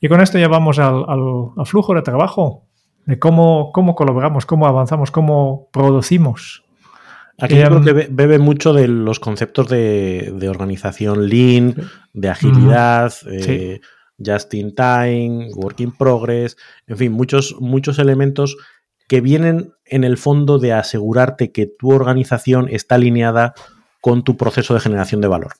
Y 0.00 0.08
con 0.08 0.20
esto 0.20 0.38
ya 0.38 0.48
vamos 0.48 0.78
al, 0.78 1.04
al- 1.08 1.50
al 1.56 1.66
flujo 1.66 1.94
de 1.94 2.02
trabajo, 2.02 2.64
de 3.06 3.18
cómo, 3.18 3.70
cómo 3.72 3.94
colaboramos, 3.94 4.44
cómo 4.46 4.66
avanzamos, 4.66 5.10
cómo 5.10 5.68
producimos. 5.72 6.64
Aquí 7.38 7.54
yo 7.54 7.60
Em, 7.62 7.66
creo 7.68 7.82
que 7.82 7.92
be- 7.92 8.08
bebe 8.10 8.38
mucho 8.38 8.72
de 8.72 8.88
los 8.88 9.20
conceptos 9.20 9.68
de, 9.68 10.32
de 10.36 10.48
organización 10.48 11.28
lean, 11.28 11.74
de 12.12 12.28
agilidad, 12.30 13.12
eh, 13.30 13.80
just 14.18 14.52
in 14.54 14.74
time, 14.74 15.50
work 15.54 15.78
in 15.80 15.92
progress, 15.92 16.56
en 16.86 16.96
fin, 16.96 17.12
muchos, 17.12 17.54
muchos 17.60 17.98
elementos 17.98 18.56
que 19.08 19.20
vienen 19.20 19.72
en 19.84 20.02
el 20.04 20.16
fondo 20.16 20.58
de 20.58 20.72
asegurarte 20.72 21.52
que 21.52 21.66
tu 21.66 21.92
organización 21.92 22.68
está 22.70 22.94
alineada 22.96 23.54
con 24.00 24.24
tu 24.24 24.36
proceso 24.36 24.72
de 24.74 24.80
generación 24.80 25.20
de 25.20 25.28
valor. 25.28 25.52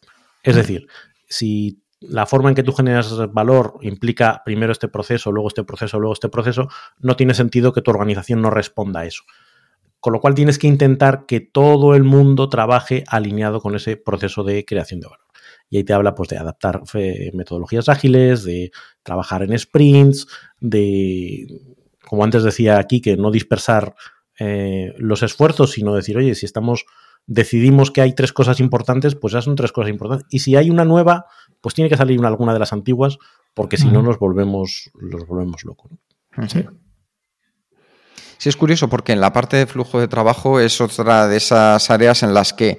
Es 0.47 0.57
decir, 0.57 0.86
si 1.28 1.82
la 2.01 2.26
forma 2.26 2.49
en 2.49 2.55
que 2.55 2.62
tú 2.62 2.72
generas 2.72 3.12
valor 3.32 3.78
implica 3.82 4.42
primero 4.44 4.72
este 4.72 4.88
proceso, 4.88 5.32
luego 5.32 5.49
este 5.49 5.64
proceso, 5.64 5.99
luego 5.99 6.12
este 6.12 6.28
proceso, 6.28 6.68
no 6.99 7.16
tiene 7.16 7.34
sentido 7.34 7.72
que 7.72 7.82
tu 7.82 7.90
organización 7.90 8.42
no 8.42 8.51
responda 8.51 9.01
a 9.01 9.07
eso. 9.07 9.24
Con 9.99 10.12
lo 10.12 10.20
cual 10.20 10.34
tienes 10.34 10.59
que 10.59 10.68
intentar 10.68 11.26
que 11.26 11.40
todo 11.40 11.94
el 11.94 12.05
mundo 12.05 12.49
trabaje 12.49 13.03
alineado 13.09 13.61
con 13.61 13.74
ese 13.74 13.97
proceso 13.97 14.44
de 14.44 14.64
creación 14.64 15.01
de 15.01 15.09
valor. 15.09 15.26
Y 15.68 15.78
ahí 15.78 15.84
te 15.84 15.94
habla 15.94 16.14
pues, 16.14 16.28
de 16.28 16.38
adaptar 16.38 16.82
eh, 16.94 17.32
metodologías 17.34 17.88
ágiles, 17.88 18.44
de 18.44 18.70
trabajar 19.03 19.42
en 19.42 19.59
sprints, 19.59 20.28
de, 20.61 21.47
como 22.07 22.22
antes 22.22 22.44
decía 22.44 22.78
aquí, 22.78 23.01
que 23.01 23.16
no 23.16 23.32
dispersar 23.32 23.97
eh, 24.38 24.94
los 24.99 25.22
esfuerzos, 25.22 25.72
sino 25.72 25.94
decir, 25.94 26.16
oye, 26.18 26.34
si 26.34 26.47
estamos, 26.47 26.84
decidimos 27.27 27.91
que 27.91 28.01
hay 28.01 28.14
tres 28.14 28.33
cosas 28.33 28.61
importantes, 28.61 29.14
pues 29.14 29.33
esas 29.35 29.45
son 29.45 29.57
tres 29.57 29.72
cosas 29.72 29.91
importantes. 29.91 30.27
Y 30.31 30.41
si 30.41 30.57
hay 30.57 30.70
una 30.70 30.85
nueva, 30.85 31.27
pues 31.61 31.74
tiene 31.74 31.91
que 31.91 31.97
salir 31.97 32.18
una, 32.18 32.29
alguna 32.29 32.53
de 32.53 32.59
las 32.59 32.72
antiguas, 32.72 33.18
porque 33.55 33.77
si 33.77 33.89
no 33.89 34.03
nos 34.03 34.18
volvemos, 34.18 34.91
nos 35.01 35.27
volvemos 35.27 35.64
locos. 35.64 35.91
¿no? 36.37 36.49
Sí. 36.49 36.64
Sí, 38.39 38.49
es 38.51 38.57
curioso 38.57 38.89
porque 38.89 39.12
en 39.12 39.20
la 39.20 39.33
parte 39.33 39.57
de 39.57 39.66
flujo 39.66 39.99
de 39.99 40.09
trabajo 40.09 40.61
es 40.61 40.81
otra 40.81 41.27
de 41.27 41.39
esas 41.39 41.91
áreas 41.91 42.22
en 42.22 42.35
las 42.35 42.53
que 42.53 42.79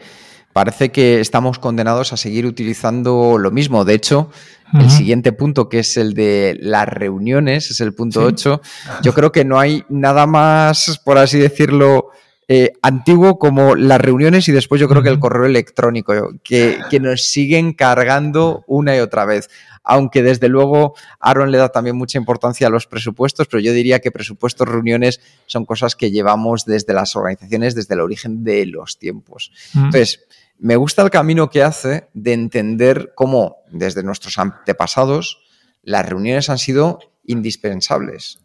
parece 0.54 0.91
que 0.91 1.20
estamos 1.20 1.60
condenados 1.60 2.14
a 2.14 2.18
seguir 2.18 2.45
utilizando 2.45 3.38
lo 3.38 3.52
mismo. 3.52 3.86
De 3.86 3.93
hecho, 3.95 4.30
el 4.74 4.89
siguiente 4.89 5.32
punto, 5.32 5.70
que 5.70 5.80
es 5.80 5.98
el 5.98 6.14
de 6.14 6.58
las 6.60 6.88
reuniones, 6.88 7.72
es 7.72 7.80
el 7.82 7.93
punto 7.93 8.22
Sí. 8.22 8.26
8, 8.28 8.62
yo 9.04 9.14
creo 9.14 9.32
que 9.32 9.45
no 9.45 9.60
hay 9.60 9.84
nada 9.89 10.26
más, 10.26 11.00
por 11.04 11.18
así 11.18 11.38
decirlo, 11.38 12.10
eh, 12.50 12.74
antiguo 12.82 13.38
como 13.39 13.76
las 13.76 14.00
reuniones 14.00 14.48
y 14.48 14.54
después 14.54 14.80
yo 14.80 14.88
creo 14.88 15.04
que 15.04 15.10
el 15.10 15.20
correo 15.20 15.45
electrónico, 15.45 16.14
que, 16.43 16.80
que 16.89 17.00
nos 17.00 17.24
siguen 17.24 17.74
cargando 17.74 18.64
una 18.68 18.95
y 18.95 19.00
otra 19.00 19.26
vez. 19.26 19.50
Aunque 19.84 20.22
desde 20.22 20.50
luego 20.50 20.95
Aaron 21.20 21.52
le 21.52 21.58
da 21.58 21.70
también 21.70 21.95
mucha 21.95 22.18
importancia 22.18 22.68
a 22.68 22.70
los 22.70 22.88
presupuestos, 22.88 23.48
pero 23.48 23.62
yo 23.62 23.72
diría 23.72 24.00
que 24.00 24.12
presupuestos, 24.12 24.68
reuniones 24.68 25.22
son 25.45 25.66
cosas 25.66 25.95
que 25.95 26.12
llevamos 26.12 26.66
desde 26.66 26.93
las 26.93 27.16
organizaciones, 27.16 27.74
desde 27.74 27.93
el 27.93 28.02
origen 28.02 28.43
de 28.43 28.66
los 28.66 29.00
tiempos. 29.00 29.52
Entonces, 29.74 30.26
me 30.60 30.76
gusta 30.76 31.04
el 31.04 31.10
camino 31.10 31.50
que 31.50 31.64
hace 31.64 32.10
de 32.14 32.34
entender 32.34 33.14
cómo 33.16 33.58
desde 33.70 34.04
nuestros 34.04 34.38
antepasados 34.38 35.39
las 35.84 36.06
reuniones 36.08 36.50
han 36.50 36.58
sido 36.58 37.00
indispensables 37.26 38.39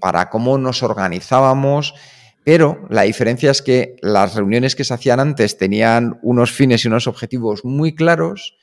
para 0.00 0.28
cómo 0.28 0.58
nos 0.58 0.82
organizábamos, 0.82 1.94
pero 2.48 2.86
la 2.88 3.02
diferencia 3.02 3.50
es 3.50 3.60
que 3.60 3.96
las 4.00 4.34
reuniones 4.34 4.74
que 4.74 4.82
se 4.82 4.94
hacían 4.94 5.20
antes 5.20 5.58
tenían 5.58 6.18
unos 6.22 6.50
fines 6.50 6.82
y 6.82 6.88
unos 6.88 7.06
objetivos 7.06 7.62
muy 7.62 7.94
claros 7.94 8.56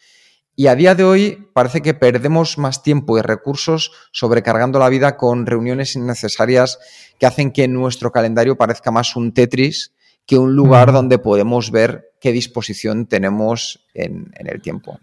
y 0.56 0.66
a 0.66 0.76
día 0.76 0.96
de 0.96 1.04
hoy 1.04 1.50
parece 1.54 1.84
que 1.84 1.94
perdemos 1.94 2.58
más 2.58 2.82
tiempo 2.82 3.16
y 3.20 3.22
recursos 3.22 3.92
sobrecargando 4.12 4.80
la 4.80 4.90
vida 4.90 5.18
con 5.18 5.46
reuniones 5.46 5.96
innecesarias 5.96 6.80
que 7.20 7.28
hacen 7.28 7.52
que 7.52 7.68
nuestro 7.68 8.12
calendario 8.12 8.58
parezca 8.58 8.90
más 8.90 9.16
un 9.16 9.36
Tetris 9.36 9.94
que 10.26 10.40
un 10.40 10.56
lugar 10.56 10.92
donde 10.92 11.20
podemos 11.20 11.70
ver 11.70 12.10
qué 12.20 12.32
disposición 12.32 13.06
tenemos 13.06 13.86
en, 13.94 14.34
el 14.34 14.64
tiempo. 14.64 15.00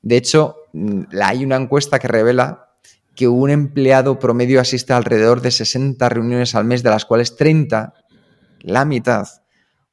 De 0.00 0.16
hecho, 0.16 0.56
mm, 0.72 1.02
hay 1.20 1.44
una 1.44 1.56
encuesta 1.56 1.98
que 1.98 2.08
revela 2.08 2.70
que 3.14 3.28
un 3.28 3.50
empleado 3.50 4.18
promedio 4.18 4.58
asiste 4.58 4.94
a 4.94 4.96
alrededor 4.96 5.42
de 5.42 5.50
60 5.50 6.08
reuniones 6.08 6.54
al 6.54 6.64
mes, 6.64 6.82
de 6.82 6.88
las 6.88 7.04
cuales 7.04 7.36
30, 7.36 7.92
la 8.62 8.84
mitad, 8.84 9.26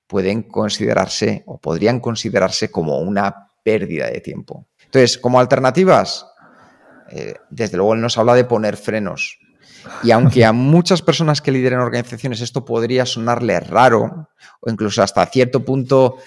pueden 0.08 0.44
considerarse 0.44 1.44
o 1.46 1.60
podrían 1.60 2.00
considerarse 2.00 2.72
como 2.72 3.00
una 3.00 3.52
pérdida 3.64 4.08
de 4.08 4.22
tiempo. 4.22 4.68
Entonces, 4.86 5.18
como 5.20 5.40
alternativas, 5.40 6.26
eh, 7.12 7.36
desde 7.50 7.78
luego 7.78 7.94
él 7.94 8.02
nos 8.02 8.18
habla 8.18 8.34
de 8.34 8.46
poner 8.46 8.76
frenos. 8.76 9.38
Y 10.04 10.12
aunque 10.12 10.46
a 10.46 10.52
muchas 10.54 11.02
personas 11.02 11.42
que 11.42 11.52
lideren 11.52 11.80
organizaciones 11.80 12.42
esto 12.42 12.66
podría 12.66 13.06
sonarle 13.06 13.60
raro 13.60 14.30
o 14.62 14.72
incluso 14.72 15.04
hasta 15.04 15.26
cierto 15.28 15.64
punto 15.64 16.18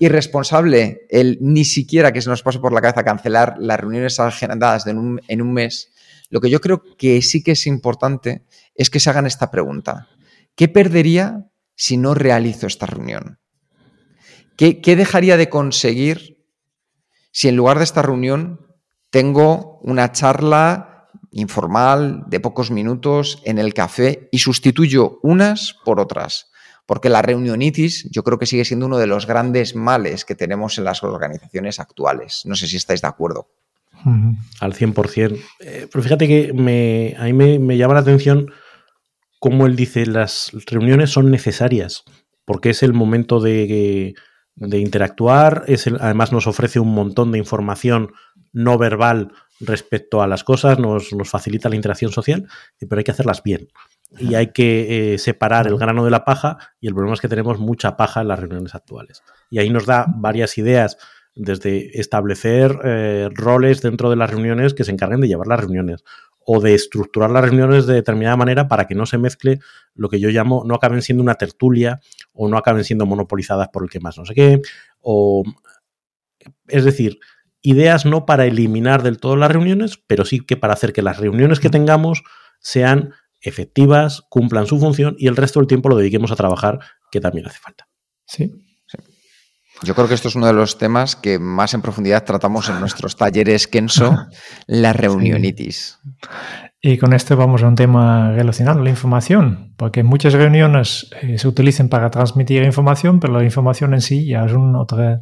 irresponsable, 0.00 1.06
el 1.10 1.38
ni 1.40 1.64
siquiera 1.64 2.12
que 2.12 2.22
se 2.22 2.30
nos 2.30 2.42
pase 2.42 2.58
por 2.58 2.72
la 2.72 2.80
cabeza 2.80 3.04
cancelar 3.04 3.56
las 3.58 3.78
reuniones 3.78 4.18
agendadas 4.18 4.86
en 4.86 4.98
un, 4.98 5.20
en 5.28 5.42
un 5.42 5.52
mes, 5.52 5.92
lo 6.30 6.40
que 6.40 6.48
yo 6.48 6.60
creo 6.60 6.82
que 6.96 7.20
sí 7.22 7.42
que 7.42 7.52
es 7.52 7.66
importante 7.66 8.44
es 8.74 8.88
que 8.88 8.98
se 8.98 9.10
hagan 9.10 9.26
esta 9.26 9.50
pregunta. 9.50 10.08
¿Qué 10.54 10.68
perdería 10.68 11.49
si 11.80 11.96
no 11.96 12.12
realizo 12.12 12.66
esta 12.66 12.84
reunión? 12.84 13.38
¿Qué, 14.58 14.82
qué 14.82 14.96
dejaría 14.96 15.38
de 15.38 15.48
conseguir 15.48 16.44
si 17.32 17.48
en 17.48 17.56
lugar 17.56 17.78
de 17.78 17.84
esta 17.84 18.02
reunión 18.02 18.60
tengo 19.08 19.78
una 19.82 20.12
charla 20.12 21.08
informal 21.30 22.24
de 22.26 22.38
pocos 22.38 22.70
minutos 22.70 23.40
en 23.46 23.58
el 23.58 23.72
café 23.72 24.28
y 24.30 24.40
sustituyo 24.40 25.20
unas 25.22 25.74
por 25.82 26.00
otras. 26.00 26.50
Porque 26.84 27.08
la 27.08 27.22
reunionitis 27.22 28.08
yo 28.10 28.24
creo 28.24 28.38
que 28.38 28.44
sigue 28.44 28.66
siendo 28.66 28.84
uno 28.84 28.98
de 28.98 29.06
los 29.06 29.26
grandes 29.26 29.74
males 29.74 30.26
que 30.26 30.34
tenemos 30.34 30.76
en 30.76 30.84
las 30.84 31.02
organizaciones 31.02 31.80
actuales. 31.80 32.42
No 32.44 32.56
sé 32.56 32.66
si 32.66 32.76
estáis 32.76 33.00
de 33.00 33.08
acuerdo. 33.08 33.48
Al 34.60 34.74
100%. 34.74 35.40
Eh, 35.60 35.88
pero 35.90 36.02
fíjate 36.02 36.28
que 36.28 36.52
me, 36.52 37.14
a 37.18 37.24
mí 37.24 37.32
me, 37.32 37.58
me 37.58 37.78
llama 37.78 37.94
la 37.94 38.00
atención 38.00 38.52
cómo 39.40 39.66
él 39.66 39.74
dice 39.74 40.06
las 40.06 40.52
reuniones 40.66 41.10
son 41.10 41.30
necesarias, 41.32 42.04
porque 42.44 42.70
es 42.70 42.84
el 42.84 42.92
momento 42.92 43.40
de, 43.40 44.14
de 44.54 44.78
interactuar, 44.78 45.64
es 45.66 45.88
además 45.88 46.30
nos 46.30 46.46
ofrece 46.46 46.78
un 46.78 46.94
montón 46.94 47.32
de 47.32 47.38
información 47.38 48.12
no 48.52 48.78
verbal 48.78 49.32
respecto 49.60 50.22
a 50.22 50.26
las 50.26 50.44
cosas, 50.44 50.78
nos, 50.78 51.12
nos 51.12 51.28
facilita 51.28 51.68
la 51.68 51.76
interacción 51.76 52.12
social, 52.12 52.48
pero 52.78 52.98
hay 52.98 53.04
que 53.04 53.10
hacerlas 53.10 53.42
bien. 53.42 53.68
Y 54.18 54.34
hay 54.34 54.48
que 54.48 55.14
eh, 55.14 55.18
separar 55.18 55.68
el 55.68 55.78
grano 55.78 56.04
de 56.04 56.10
la 56.10 56.24
paja 56.24 56.58
y 56.80 56.88
el 56.88 56.94
problema 56.94 57.14
es 57.14 57.20
que 57.20 57.28
tenemos 57.28 57.60
mucha 57.60 57.96
paja 57.96 58.22
en 58.22 58.28
las 58.28 58.40
reuniones 58.40 58.74
actuales. 58.74 59.22
Y 59.50 59.58
ahí 59.58 59.70
nos 59.70 59.86
da 59.86 60.06
varias 60.08 60.58
ideas 60.58 60.98
desde 61.36 61.98
establecer 61.98 62.76
eh, 62.82 63.28
roles 63.32 63.82
dentro 63.82 64.10
de 64.10 64.16
las 64.16 64.30
reuniones 64.30 64.74
que 64.74 64.82
se 64.82 64.90
encarguen 64.90 65.20
de 65.20 65.28
llevar 65.28 65.46
las 65.46 65.60
reuniones 65.60 66.02
o 66.52 66.60
de 66.60 66.74
estructurar 66.74 67.30
las 67.30 67.44
reuniones 67.44 67.86
de 67.86 67.94
determinada 67.94 68.36
manera 68.36 68.66
para 68.66 68.88
que 68.88 68.96
no 68.96 69.06
se 69.06 69.18
mezcle 69.18 69.60
lo 69.94 70.08
que 70.08 70.18
yo 70.18 70.30
llamo, 70.30 70.64
no 70.66 70.74
acaben 70.74 71.00
siendo 71.00 71.22
una 71.22 71.36
tertulia 71.36 72.00
o 72.32 72.48
no 72.48 72.56
acaben 72.56 72.82
siendo 72.82 73.06
monopolizadas 73.06 73.68
por 73.68 73.84
el 73.84 73.88
que 73.88 74.00
más 74.00 74.18
no 74.18 74.26
sé 74.26 74.34
qué, 74.34 74.60
o 75.00 75.44
es 76.66 76.84
decir, 76.84 77.20
ideas 77.62 78.04
no 78.04 78.26
para 78.26 78.46
eliminar 78.46 79.04
del 79.04 79.18
todo 79.18 79.36
las 79.36 79.52
reuniones, 79.52 80.02
pero 80.08 80.24
sí 80.24 80.40
que 80.40 80.56
para 80.56 80.72
hacer 80.72 80.92
que 80.92 81.02
las 81.02 81.18
reuniones 81.18 81.60
que 81.60 81.70
tengamos 81.70 82.24
sean 82.58 83.14
efectivas, 83.40 84.22
cumplan 84.28 84.66
su 84.66 84.80
función 84.80 85.14
y 85.20 85.28
el 85.28 85.36
resto 85.36 85.60
del 85.60 85.68
tiempo 85.68 85.88
lo 85.88 85.98
dediquemos 85.98 86.32
a 86.32 86.36
trabajar, 86.36 86.80
que 87.12 87.20
también 87.20 87.46
hace 87.46 87.60
falta. 87.60 87.86
Sí. 88.26 88.50
Yo 89.82 89.94
creo 89.94 90.08
que 90.08 90.14
esto 90.14 90.28
es 90.28 90.34
uno 90.34 90.46
de 90.46 90.52
los 90.52 90.76
temas 90.78 91.16
que 91.16 91.38
más 91.38 91.72
en 91.72 91.80
profundidad 91.80 92.24
tratamos 92.24 92.68
en 92.68 92.80
nuestros 92.80 93.16
talleres 93.16 93.66
Kenso, 93.66 94.26
la 94.66 94.92
reunionitis. 94.92 95.98
Y 96.82 96.98
con 96.98 97.12
esto 97.12 97.36
vamos 97.36 97.62
a 97.62 97.68
un 97.68 97.74
tema 97.74 98.32
relacionado, 98.32 98.82
la 98.82 98.90
información, 98.90 99.74
porque 99.76 100.02
muchas 100.02 100.32
reuniones 100.32 101.10
eh, 101.20 101.38
se 101.38 101.48
utilizan 101.48 101.88
para 101.88 102.10
transmitir 102.10 102.62
información, 102.62 103.20
pero 103.20 103.34
la 103.34 103.44
información 103.44 103.92
en 103.94 104.00
sí 104.00 104.26
ya 104.26 104.44
es 104.44 104.52
un 104.52 104.74
otro, 104.76 105.20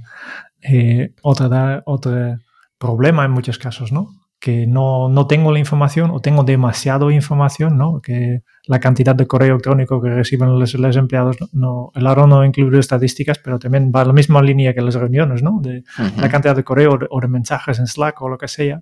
eh, 0.62 1.14
otro 1.22 2.38
problema 2.78 3.24
en 3.24 3.30
muchos 3.32 3.58
casos, 3.58 3.90
¿no? 3.90 4.17
Que 4.40 4.66
no, 4.68 5.08
no, 5.08 5.26
tengo 5.26 5.50
la 5.50 5.58
información 5.58 6.10
o 6.12 6.20
tengo 6.20 6.44
demasiado 6.44 7.10
información, 7.10 7.76
¿no? 7.76 8.00
que 8.00 8.42
la 8.66 8.78
cantidad 8.78 9.14
de 9.14 9.26
correo 9.26 9.54
electrónico 9.54 10.00
que 10.00 10.10
reciben 10.10 10.58
los, 10.58 10.74
empleados, 10.74 11.36
no, 11.52 11.90
el 11.94 12.06
ARO 12.06 12.26
no 12.28 12.44
incluye 12.44 12.78
estadísticas, 12.78 13.38
pero 13.40 13.58
también 13.58 13.90
va 13.94 14.02
a 14.02 14.04
la 14.04 14.12
misma 14.12 14.40
línea 14.40 14.74
que 14.74 14.80
las 14.80 14.94
reuniones, 14.94 15.42
¿no? 15.42 15.58
de 15.60 15.82
la 16.16 16.28
cantidad 16.28 16.54
de 16.54 16.62
correo 16.62 16.98
o 17.10 17.20
de, 17.20 17.28
mensajes 17.28 17.80
en 17.80 17.88
Slack 17.88 18.22
o 18.22 18.28
lo 18.28 18.38
que 18.38 18.46
sea. 18.46 18.80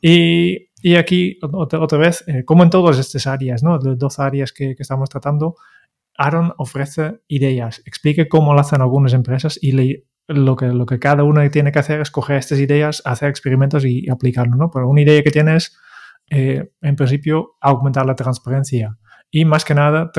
Y, 0.00 0.68
y 0.80 0.94
aquí, 0.94 1.38
otra, 1.42 1.80
otra 1.80 1.98
vez, 1.98 2.22
eh, 2.28 2.44
como 2.44 2.62
en 2.62 2.70
todas 2.70 2.98
estas 2.98 3.26
áreas, 3.26 3.64
¿no? 3.64 3.80
de 3.80 3.96
dos 3.96 4.20
áreas 4.20 4.52
que, 4.52 4.76
que 4.76 4.82
estamos 4.84 5.10
tratando, 5.10 5.56
Aaron 6.16 6.52
ofrece 6.56 7.20
ideas, 7.26 7.82
explique 7.84 8.28
cómo 8.28 8.54
lo 8.54 8.60
hacen 8.60 8.80
algunas 8.80 9.12
empresas 9.12 9.58
y 9.60 9.72
le 9.72 10.04
lo 10.28 10.56
que, 10.56 10.66
lo 10.66 10.86
que 10.86 10.98
cada 10.98 11.24
uno 11.24 11.48
tiene 11.50 11.72
que 11.72 11.78
hacer 11.78 12.00
es 12.00 12.10
coger 12.10 12.36
estas 12.36 12.58
ideas, 12.58 13.02
hacer 13.04 13.30
experimentos 13.30 13.84
y, 13.84 14.08
aplicarlo, 14.10 14.56
¿no? 14.56 14.70
Pero 14.70 14.88
una 14.88 15.00
idea 15.00 15.22
que 15.22 15.30
tienes, 15.30 15.76
eh, 16.30 16.70
en 16.82 16.96
principio, 16.96 17.56
aumentar 17.60 18.04
la 18.06 18.14
transparencia 18.14 18.96
y 19.30 19.44
más 19.44 19.64
que 19.64 19.74
nada 19.74 20.10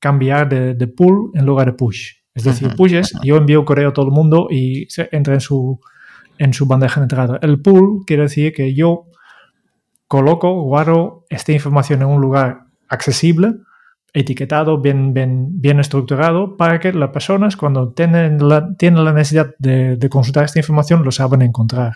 cambiar 0.00 0.48
de, 0.48 0.74
de, 0.74 0.86
pull 0.88 1.30
en 1.34 1.46
lugar 1.46 1.66
de 1.66 1.72
push. 1.74 2.14
Es 2.34 2.44
decir, 2.44 2.74
push 2.76 2.94
es 2.94 3.12
yo 3.22 3.36
envío 3.36 3.64
correo 3.64 3.90
a 3.90 3.92
todo 3.92 4.06
el 4.06 4.12
mundo 4.12 4.48
y 4.50 4.86
se 4.88 5.08
entra 5.12 5.34
en 5.34 5.40
su, 5.40 5.80
en 6.38 6.52
su 6.52 6.66
bandeja 6.66 7.00
de 7.00 7.04
entrada. 7.04 7.38
El 7.42 7.60
pull 7.60 8.04
quiere 8.06 8.24
decir 8.24 8.52
que 8.52 8.74
yo 8.74 9.06
coloco, 10.08 10.62
guardo 10.62 11.24
esta 11.30 11.52
información 11.52 12.02
en 12.02 12.08
un 12.08 12.20
lugar 12.20 12.64
accesible 12.88 13.54
etiquetado, 14.12 14.78
bien, 14.78 15.14
bien, 15.14 15.60
bien 15.60 15.80
estructurado, 15.80 16.56
para 16.56 16.80
que 16.80 16.92
las 16.92 17.10
personas 17.10 17.56
cuando 17.56 17.92
tienen 17.92 18.46
la, 18.46 18.74
tienen 18.76 19.04
la 19.04 19.12
necesidad 19.12 19.54
de, 19.58 19.98
consultar 20.10 20.44
esta 20.44 20.58
información 20.58 21.04
lo 21.04 21.10
saben 21.10 21.42
encontrar. 21.42 21.94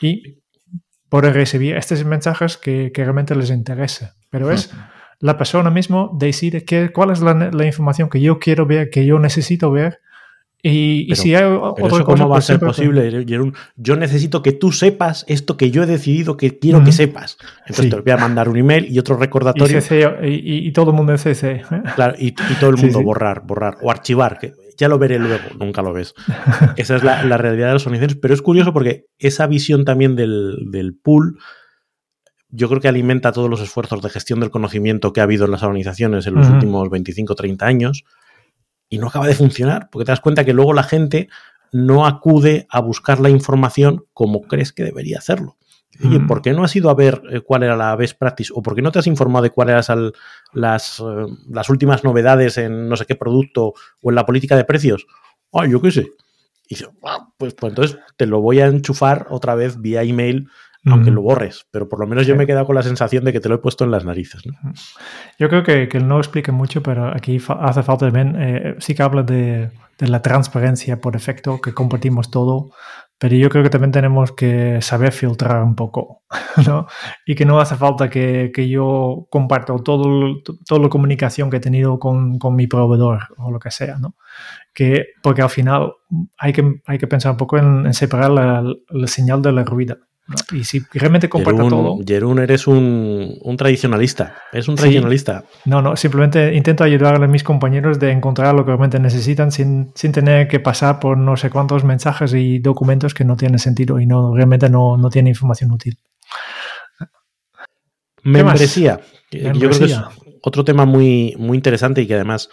Y 0.00 0.38
poder 1.08 1.34
recibir 1.34 1.76
estos 1.76 2.04
mensajes 2.04 2.56
que, 2.56 2.90
realmente 2.94 3.34
les 3.34 3.50
interesa. 3.50 4.14
Pero 4.30 4.50
es 4.50 4.72
la 5.20 5.36
persona 5.36 5.70
mismo 5.70 6.16
decide 6.18 6.64
qué, 6.64 6.90
cuál 6.92 7.10
es 7.10 7.20
la, 7.20 7.34
la, 7.34 7.66
información 7.66 8.08
que 8.08 8.20
yo 8.20 8.38
quiero 8.38 8.66
ver, 8.66 8.88
que 8.90 9.04
yo 9.04 9.18
necesito 9.18 9.70
ver 9.70 10.00
y, 10.60 11.14
si 11.14 11.34
hay 11.36 11.44
otra 11.44 12.04
¿Cómo 12.04 12.28
va 12.28 12.38
a 12.38 12.40
ser 12.40 12.58
posible, 12.58 13.24
Yo 13.76 13.96
necesito 13.96 14.42
que 14.42 14.52
tú 14.52 14.72
sepas 14.72 15.24
esto 15.28 15.56
que 15.56 15.70
yo 15.70 15.84
he 15.84 15.86
decidido 15.86 16.36
que 16.36 16.58
quiero 16.58 16.82
que 16.82 16.90
sepas. 16.90 17.38
Entonces 17.66 17.90
te 17.90 18.00
voy 18.00 18.12
a 18.12 18.16
mandar 18.16 18.48
un 18.48 18.56
email 18.56 18.86
y 18.90 18.98
otro 18.98 19.16
recordatorio. 19.16 19.80
Y, 20.24 20.72
todo 20.72 20.90
el 20.90 20.96
mundo 20.96 21.12
en 21.12 21.18
CC. 21.18 21.62
Claro, 21.94 22.14
y, 22.18 22.32
todo 22.32 22.70
el 22.70 22.76
mundo 22.76 23.02
borrar, 23.02 23.42
borrar 23.46 23.78
o 23.82 23.90
archivar, 23.90 24.38
que 24.38 24.52
ya 24.76 24.88
lo 24.88 24.98
veré 24.98 25.18
luego, 25.18 25.44
nunca 25.60 25.82
lo 25.82 25.92
ves. 25.92 26.14
Esa 26.76 26.96
es 26.96 27.04
la, 27.04 27.36
realidad 27.36 27.68
de 27.68 27.74
las 27.74 27.86
organizaciones. 27.86 28.18
Pero 28.20 28.34
es 28.34 28.42
curioso 28.42 28.72
porque 28.72 29.06
esa 29.18 29.46
visión 29.46 29.84
también 29.84 30.16
del, 30.16 30.70
del 30.70 30.96
pool 30.96 31.38
yo 32.50 32.68
creo 32.68 32.80
que 32.80 32.88
alimenta 32.88 33.30
todos 33.30 33.50
los 33.50 33.60
esfuerzos 33.60 34.02
de 34.02 34.08
gestión 34.08 34.40
del 34.40 34.50
conocimiento 34.50 35.12
que 35.12 35.20
ha 35.20 35.24
habido 35.24 35.44
en 35.44 35.50
las 35.50 35.62
organizaciones 35.62 36.26
en 36.26 36.34
los 36.34 36.48
últimos 36.48 36.88
25 36.88 37.34
o 37.34 37.36
30 37.36 37.66
años 37.66 38.04
y 38.88 38.98
no 38.98 39.08
acaba 39.08 39.26
de 39.26 39.34
funcionar, 39.34 39.88
porque 39.90 40.04
te 40.06 40.12
das 40.12 40.20
cuenta 40.20 40.44
que 40.44 40.52
luego 40.52 40.72
la 40.72 40.82
gente 40.82 41.28
no 41.72 42.06
acude 42.06 42.66
a 42.70 42.80
buscar 42.80 43.20
la 43.20 43.30
información 43.30 44.04
como 44.14 44.42
crees 44.42 44.72
que 44.72 44.84
debería 44.84 45.18
hacerlo. 45.18 45.56
Oye, 46.04 46.20
¿por 46.20 46.42
qué 46.42 46.52
no 46.52 46.62
has 46.62 46.76
ido 46.76 46.90
a 46.90 46.94
ver 46.94 47.20
eh, 47.30 47.40
cuál 47.40 47.64
era 47.64 47.76
la 47.76 47.96
best 47.96 48.16
practice? 48.18 48.52
¿O 48.54 48.62
por 48.62 48.74
qué 48.76 48.82
no 48.82 48.92
te 48.92 49.00
has 49.00 49.06
informado 49.08 49.42
de 49.42 49.50
cuáles 49.50 49.88
eran 49.88 50.12
las, 50.52 51.00
eh, 51.00 51.26
las 51.50 51.68
últimas 51.70 52.04
novedades 52.04 52.56
en 52.58 52.88
no 52.88 52.96
sé 52.96 53.04
qué 53.04 53.16
producto 53.16 53.72
o 54.02 54.10
en 54.10 54.14
la 54.14 54.24
política 54.24 54.56
de 54.56 54.64
precios? 54.64 55.06
Ah, 55.52 55.66
yo 55.66 55.80
qué 55.82 55.90
sé. 55.90 56.02
Y 56.68 56.76
dice, 56.76 56.88
"Ah, 57.04 57.28
pues, 57.36 57.54
pues 57.54 57.72
entonces 57.72 57.98
te 58.16 58.26
lo 58.26 58.40
voy 58.40 58.60
a 58.60 58.66
enchufar 58.66 59.26
otra 59.30 59.54
vez 59.56 59.80
vía 59.80 60.02
email, 60.02 60.48
aunque 60.86 61.10
lo 61.10 61.22
borres. 61.22 61.66
Pero 61.70 61.88
por 61.88 62.00
lo 62.00 62.06
menos 62.06 62.26
yo 62.26 62.36
me 62.36 62.44
he 62.44 62.46
quedado 62.46 62.66
con 62.66 62.74
la 62.76 62.82
sensación 62.82 63.24
de 63.24 63.32
que 63.32 63.40
te 63.40 63.48
lo 63.48 63.56
he 63.56 63.58
puesto 63.58 63.84
en 63.84 63.90
las 63.90 64.04
narices. 64.04 64.42
¿no? 64.46 64.52
Yo 65.38 65.48
creo 65.48 65.62
que, 65.62 65.88
que 65.88 66.00
no 66.00 66.18
explica 66.18 66.52
mucho, 66.52 66.82
pero 66.82 67.08
aquí 67.14 67.38
fa- 67.38 67.58
hace 67.64 67.82
falta 67.82 68.06
también, 68.06 68.36
eh, 68.38 68.74
sí 68.78 68.94
que 68.94 69.02
habla 69.02 69.22
de, 69.22 69.70
de 69.98 70.08
la 70.08 70.22
transparencia 70.22 71.00
por 71.00 71.12
defecto, 71.14 71.60
que 71.60 71.74
compartimos 71.74 72.30
todo, 72.30 72.70
pero 73.20 73.34
yo 73.34 73.48
creo 73.48 73.64
que 73.64 73.70
también 73.70 73.90
tenemos 73.90 74.30
que 74.30 74.80
saber 74.80 75.12
filtrar 75.12 75.62
un 75.64 75.74
poco, 75.74 76.22
¿no? 76.68 76.86
Y 77.26 77.34
que 77.34 77.44
no 77.44 77.58
hace 77.60 77.74
falta 77.74 78.08
que, 78.08 78.52
que 78.54 78.68
yo 78.68 79.26
comparto 79.30 79.76
todo, 79.82 80.36
toda 80.66 80.80
la 80.80 80.88
comunicación 80.88 81.50
que 81.50 81.56
he 81.56 81.60
tenido 81.60 81.98
con, 81.98 82.38
con 82.38 82.54
mi 82.54 82.68
proveedor 82.68 83.20
o 83.38 83.50
lo 83.50 83.58
que 83.58 83.72
sea, 83.72 83.98
¿no? 83.98 84.14
Que, 84.72 85.06
porque 85.22 85.42
al 85.42 85.50
final 85.50 85.92
hay 86.38 86.52
que, 86.52 86.80
hay 86.86 86.98
que 86.98 87.08
pensar 87.08 87.32
un 87.32 87.38
poco 87.38 87.58
en, 87.58 87.86
en 87.86 87.94
separar 87.94 88.30
la, 88.30 88.62
la 88.90 89.06
señal 89.08 89.42
de 89.42 89.50
la 89.52 89.64
ruida. 89.64 89.98
¿No? 90.28 90.36
Y 90.58 90.64
si 90.64 90.80
realmente 90.92 91.28
comparto 91.28 91.68
todo... 91.68 91.82
Jerún, 91.96 92.06
Jerún, 92.06 92.38
eres 92.38 92.66
un, 92.66 93.38
un 93.40 93.56
tradicionalista. 93.56 94.36
Es 94.52 94.68
un 94.68 94.76
Sí. 94.76 94.82
tradicionalista. 94.82 95.44
No, 95.64 95.80
no, 95.82 95.96
simplemente 95.96 96.54
intento 96.54 96.84
ayudar 96.84 97.14
a 97.22 97.26
mis 97.26 97.42
compañeros 97.42 97.98
de 97.98 98.10
encontrar 98.12 98.54
lo 98.54 98.64
que 98.64 98.68
realmente 98.72 98.98
necesitan 99.00 99.50
sin, 99.50 99.90
sin 99.94 100.12
tener 100.12 100.46
que 100.48 100.60
pasar 100.60 101.00
por 101.00 101.16
no 101.16 101.36
sé 101.36 101.48
cuántos 101.50 101.82
mensajes 101.84 102.34
y 102.34 102.58
documentos 102.58 103.14
que 103.14 103.24
no 103.24 103.36
tienen 103.36 103.58
sentido 103.58 103.98
y 104.00 104.06
no 104.06 104.34
realmente 104.34 104.68
no, 104.68 104.96
no 104.98 105.08
tienen 105.10 105.30
información 105.30 105.72
útil. 105.72 105.96
más? 108.22 108.44
Membresía. 108.44 109.00
que 109.30 109.38
Yo 109.38 109.50
creo 109.52 109.52
que 109.52 109.66
es 109.66 109.80
Membresía. 109.80 110.08
otro 110.42 110.64
tema 110.64 110.84
muy, 110.84 111.34
muy 111.38 111.56
interesante 111.56 112.02
y 112.02 112.06
que 112.06 112.14
además 112.14 112.50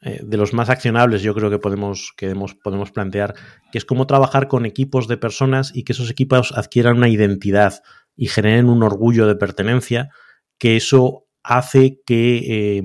eh, 0.00 0.20
de 0.22 0.36
los 0.36 0.54
más 0.54 0.70
accionables 0.70 1.22
yo 1.22 1.34
creo 1.34 1.50
que 1.50 1.58
podemos, 1.58 2.12
que 2.16 2.34
podemos 2.62 2.92
plantear, 2.92 3.34
que 3.72 3.78
es 3.78 3.84
cómo 3.84 4.06
trabajar 4.06 4.46
con 4.46 4.64
equipos 4.64 5.08
de 5.08 5.16
personas 5.16 5.72
y 5.74 5.82
que 5.82 5.92
esos 5.92 6.10
equipos 6.10 6.52
adquieran 6.56 6.98
una 6.98 7.08
identidad 7.08 7.82
y 8.14 8.28
generen 8.28 8.68
un 8.68 8.82
orgullo 8.82 9.26
de 9.26 9.34
pertenencia, 9.34 10.10
que 10.58 10.76
eso 10.76 11.26
hace 11.42 12.00
que 12.06 12.78
eh, 12.78 12.82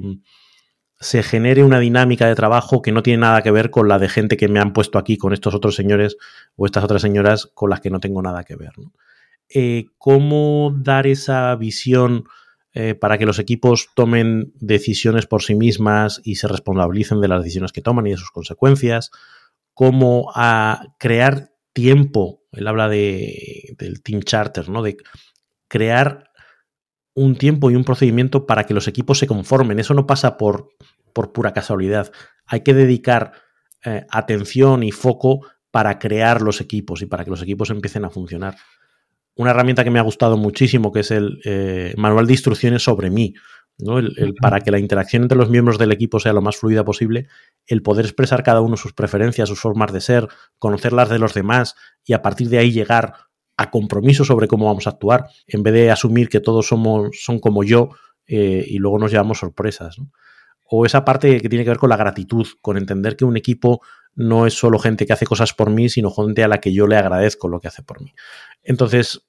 se 0.99 1.21
genere 1.21 1.63
una 1.63 1.79
dinámica 1.79 2.27
de 2.27 2.35
trabajo 2.35 2.81
que 2.81 2.91
no 2.91 3.03
tiene 3.03 3.21
nada 3.21 3.41
que 3.41 3.51
ver 3.51 3.69
con 3.69 3.87
la 3.87 3.99
de 3.99 4.09
gente 4.09 4.37
que 4.37 4.47
me 4.47 4.59
han 4.59 4.73
puesto 4.73 4.97
aquí, 4.97 5.17
con 5.17 5.33
estos 5.33 5.53
otros 5.53 5.75
señores 5.75 6.17
o 6.55 6.65
estas 6.65 6.83
otras 6.83 7.01
señoras 7.01 7.51
con 7.53 7.69
las 7.69 7.81
que 7.81 7.89
no 7.89 7.99
tengo 7.99 8.21
nada 8.21 8.43
que 8.43 8.55
ver. 8.55 8.71
Eh, 9.49 9.85
¿Cómo 9.97 10.73
dar 10.75 11.05
esa 11.05 11.55
visión 11.55 12.25
eh, 12.73 12.95
para 12.95 13.17
que 13.17 13.25
los 13.25 13.39
equipos 13.39 13.89
tomen 13.95 14.51
decisiones 14.55 15.25
por 15.25 15.43
sí 15.43 15.55
mismas 15.55 16.21
y 16.23 16.35
se 16.35 16.47
responsabilicen 16.47 17.21
de 17.21 17.27
las 17.27 17.43
decisiones 17.43 17.71
que 17.71 17.81
toman 17.81 18.07
y 18.07 18.11
de 18.11 18.17
sus 18.17 18.31
consecuencias? 18.31 19.11
¿Cómo 19.73 20.31
a 20.35 20.95
crear 20.99 21.51
tiempo? 21.73 22.43
Él 22.51 22.67
habla 22.67 22.89
de, 22.89 23.75
del 23.77 24.01
Team 24.01 24.21
Charter, 24.21 24.69
¿no? 24.69 24.83
De 24.83 24.97
crear 25.67 26.31
un 27.15 27.35
tiempo 27.35 27.69
y 27.69 27.75
un 27.75 27.83
procedimiento 27.83 28.45
para 28.45 28.65
que 28.65 28.73
los 28.73 28.87
equipos 28.87 29.19
se 29.19 29.27
conformen. 29.27 29.79
Eso 29.79 29.93
no 29.93 30.07
pasa 30.07 30.37
por, 30.37 30.69
por 31.13 31.31
pura 31.31 31.53
casualidad. 31.53 32.11
Hay 32.45 32.61
que 32.61 32.73
dedicar 32.73 33.33
eh, 33.85 34.05
atención 34.09 34.83
y 34.83 34.91
foco 34.91 35.45
para 35.71 35.99
crear 35.99 36.41
los 36.41 36.61
equipos 36.61 37.01
y 37.01 37.05
para 37.05 37.23
que 37.23 37.31
los 37.31 37.41
equipos 37.41 37.69
empiecen 37.69 38.05
a 38.05 38.09
funcionar. 38.09 38.55
Una 39.35 39.51
herramienta 39.51 39.83
que 39.83 39.89
me 39.89 39.99
ha 39.99 40.03
gustado 40.03 40.37
muchísimo, 40.37 40.91
que 40.91 41.01
es 41.01 41.11
el 41.11 41.39
eh, 41.45 41.93
manual 41.97 42.27
de 42.27 42.33
instrucciones 42.33 42.83
sobre 42.83 43.09
mí, 43.09 43.33
¿no? 43.79 43.97
El, 43.97 44.13
el, 44.17 44.33
para 44.35 44.59
que 44.59 44.71
la 44.71 44.79
interacción 44.79 45.23
entre 45.23 45.37
los 45.37 45.49
miembros 45.49 45.77
del 45.77 45.91
equipo 45.91 46.19
sea 46.19 46.33
lo 46.33 46.41
más 46.41 46.57
fluida 46.57 46.85
posible, 46.85 47.27
el 47.65 47.81
poder 47.81 48.05
expresar 48.05 48.43
cada 48.43 48.61
uno 48.61 48.77
sus 48.77 48.93
preferencias, 48.93 49.49
sus 49.49 49.59
formas 49.59 49.91
de 49.91 50.01
ser, 50.01 50.27
conocer 50.59 50.93
las 50.93 51.09
de 51.09 51.19
los 51.19 51.33
demás 51.33 51.75
y 52.05 52.13
a 52.13 52.21
partir 52.21 52.49
de 52.49 52.59
ahí 52.59 52.71
llegar 52.71 53.13
a 53.57 53.69
compromiso 53.69 54.25
sobre 54.25 54.47
cómo 54.47 54.65
vamos 54.65 54.87
a 54.87 54.91
actuar, 54.91 55.27
en 55.47 55.63
vez 55.63 55.73
de 55.73 55.91
asumir 55.91 56.29
que 56.29 56.39
todos 56.39 56.67
somos, 56.67 57.09
son 57.21 57.39
como 57.39 57.63
yo 57.63 57.89
eh, 58.27 58.65
y 58.67 58.77
luego 58.77 58.99
nos 58.99 59.11
llevamos 59.11 59.39
sorpresas. 59.39 59.99
¿no? 59.99 60.11
O 60.65 60.85
esa 60.85 61.05
parte 61.05 61.39
que 61.39 61.49
tiene 61.49 61.63
que 61.63 61.69
ver 61.69 61.77
con 61.77 61.89
la 61.89 61.97
gratitud, 61.97 62.47
con 62.61 62.77
entender 62.77 63.15
que 63.15 63.25
un 63.25 63.37
equipo 63.37 63.81
no 64.15 64.45
es 64.45 64.53
solo 64.53 64.79
gente 64.79 65.05
que 65.05 65.13
hace 65.13 65.25
cosas 65.25 65.53
por 65.53 65.69
mí, 65.69 65.89
sino 65.89 66.11
gente 66.11 66.43
a 66.43 66.47
la 66.47 66.59
que 66.59 66.73
yo 66.73 66.87
le 66.87 66.97
agradezco 66.97 67.47
lo 67.47 67.59
que 67.59 67.67
hace 67.67 67.83
por 67.83 68.01
mí. 68.01 68.13
Entonces, 68.63 69.25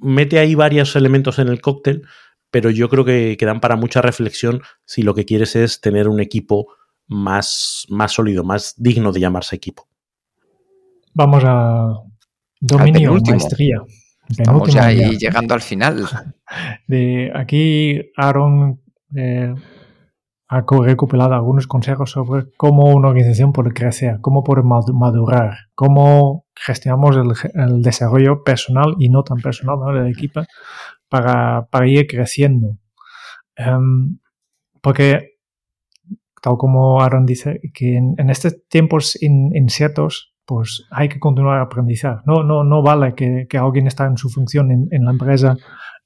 mete 0.00 0.38
ahí 0.38 0.54
varios 0.54 0.94
elementos 0.96 1.38
en 1.38 1.48
el 1.48 1.60
cóctel, 1.60 2.02
pero 2.50 2.70
yo 2.70 2.88
creo 2.88 3.04
que, 3.04 3.36
que 3.38 3.46
dan 3.46 3.60
para 3.60 3.76
mucha 3.76 4.02
reflexión 4.02 4.62
si 4.84 5.02
lo 5.02 5.14
que 5.14 5.24
quieres 5.24 5.56
es 5.56 5.80
tener 5.80 6.08
un 6.08 6.20
equipo 6.20 6.68
más, 7.06 7.86
más 7.88 8.12
sólido, 8.12 8.44
más 8.44 8.74
digno 8.76 9.12
de 9.12 9.20
llamarse 9.20 9.56
equipo. 9.56 9.88
Vamos 11.14 11.42
a 11.44 11.92
dominio, 12.60 13.14
maestría. 13.14 13.82
Estamos 14.28 14.72
ya 14.72 14.86
ahí 14.86 15.18
llegando 15.18 15.54
al 15.54 15.60
final. 15.60 16.06
De 16.86 17.30
aquí 17.34 18.00
Aaron 18.16 18.80
eh, 19.14 19.54
ha 20.54 20.64
co- 20.64 20.82
recopilado 20.84 21.34
algunos 21.34 21.66
consejos 21.66 22.10
sobre 22.10 22.44
cómo 22.56 22.84
una 22.94 23.08
organización 23.08 23.52
puede 23.52 23.72
crecer, 23.72 24.18
cómo 24.20 24.42
puede 24.44 24.62
mad- 24.62 24.92
madurar, 24.92 25.54
cómo 25.74 26.44
gestionamos 26.54 27.16
el, 27.16 27.32
el 27.54 27.82
desarrollo 27.82 28.42
personal 28.44 28.94
y 28.98 29.08
no 29.08 29.22
tan 29.22 29.38
personal 29.38 29.76
¿no? 29.80 29.92
del 29.94 30.08
equipo 30.12 30.42
para, 31.08 31.66
para 31.70 31.86
ir 31.88 32.06
creciendo. 32.06 32.78
Em, 33.56 34.18
porque, 34.80 35.38
tal 36.42 36.56
como 36.58 37.00
Aaron 37.02 37.24
dice, 37.26 37.60
que 37.72 37.96
en, 37.96 38.14
en 38.18 38.30
estos 38.30 38.56
tiempos 38.68 39.16
in- 39.22 39.54
inciertos, 39.54 40.34
pues 40.44 40.86
hay 40.90 41.08
que 41.08 41.20
continuar 41.20 41.58
a 41.60 41.62
aprendizar. 41.62 42.22
No, 42.26 42.42
no, 42.42 42.64
no 42.64 42.82
vale 42.82 43.14
que, 43.14 43.46
que 43.48 43.58
alguien 43.58 43.86
está 43.86 44.06
en 44.06 44.16
su 44.16 44.28
función 44.28 44.70
en, 44.70 44.88
en 44.90 45.04
la 45.04 45.12
empresa 45.12 45.54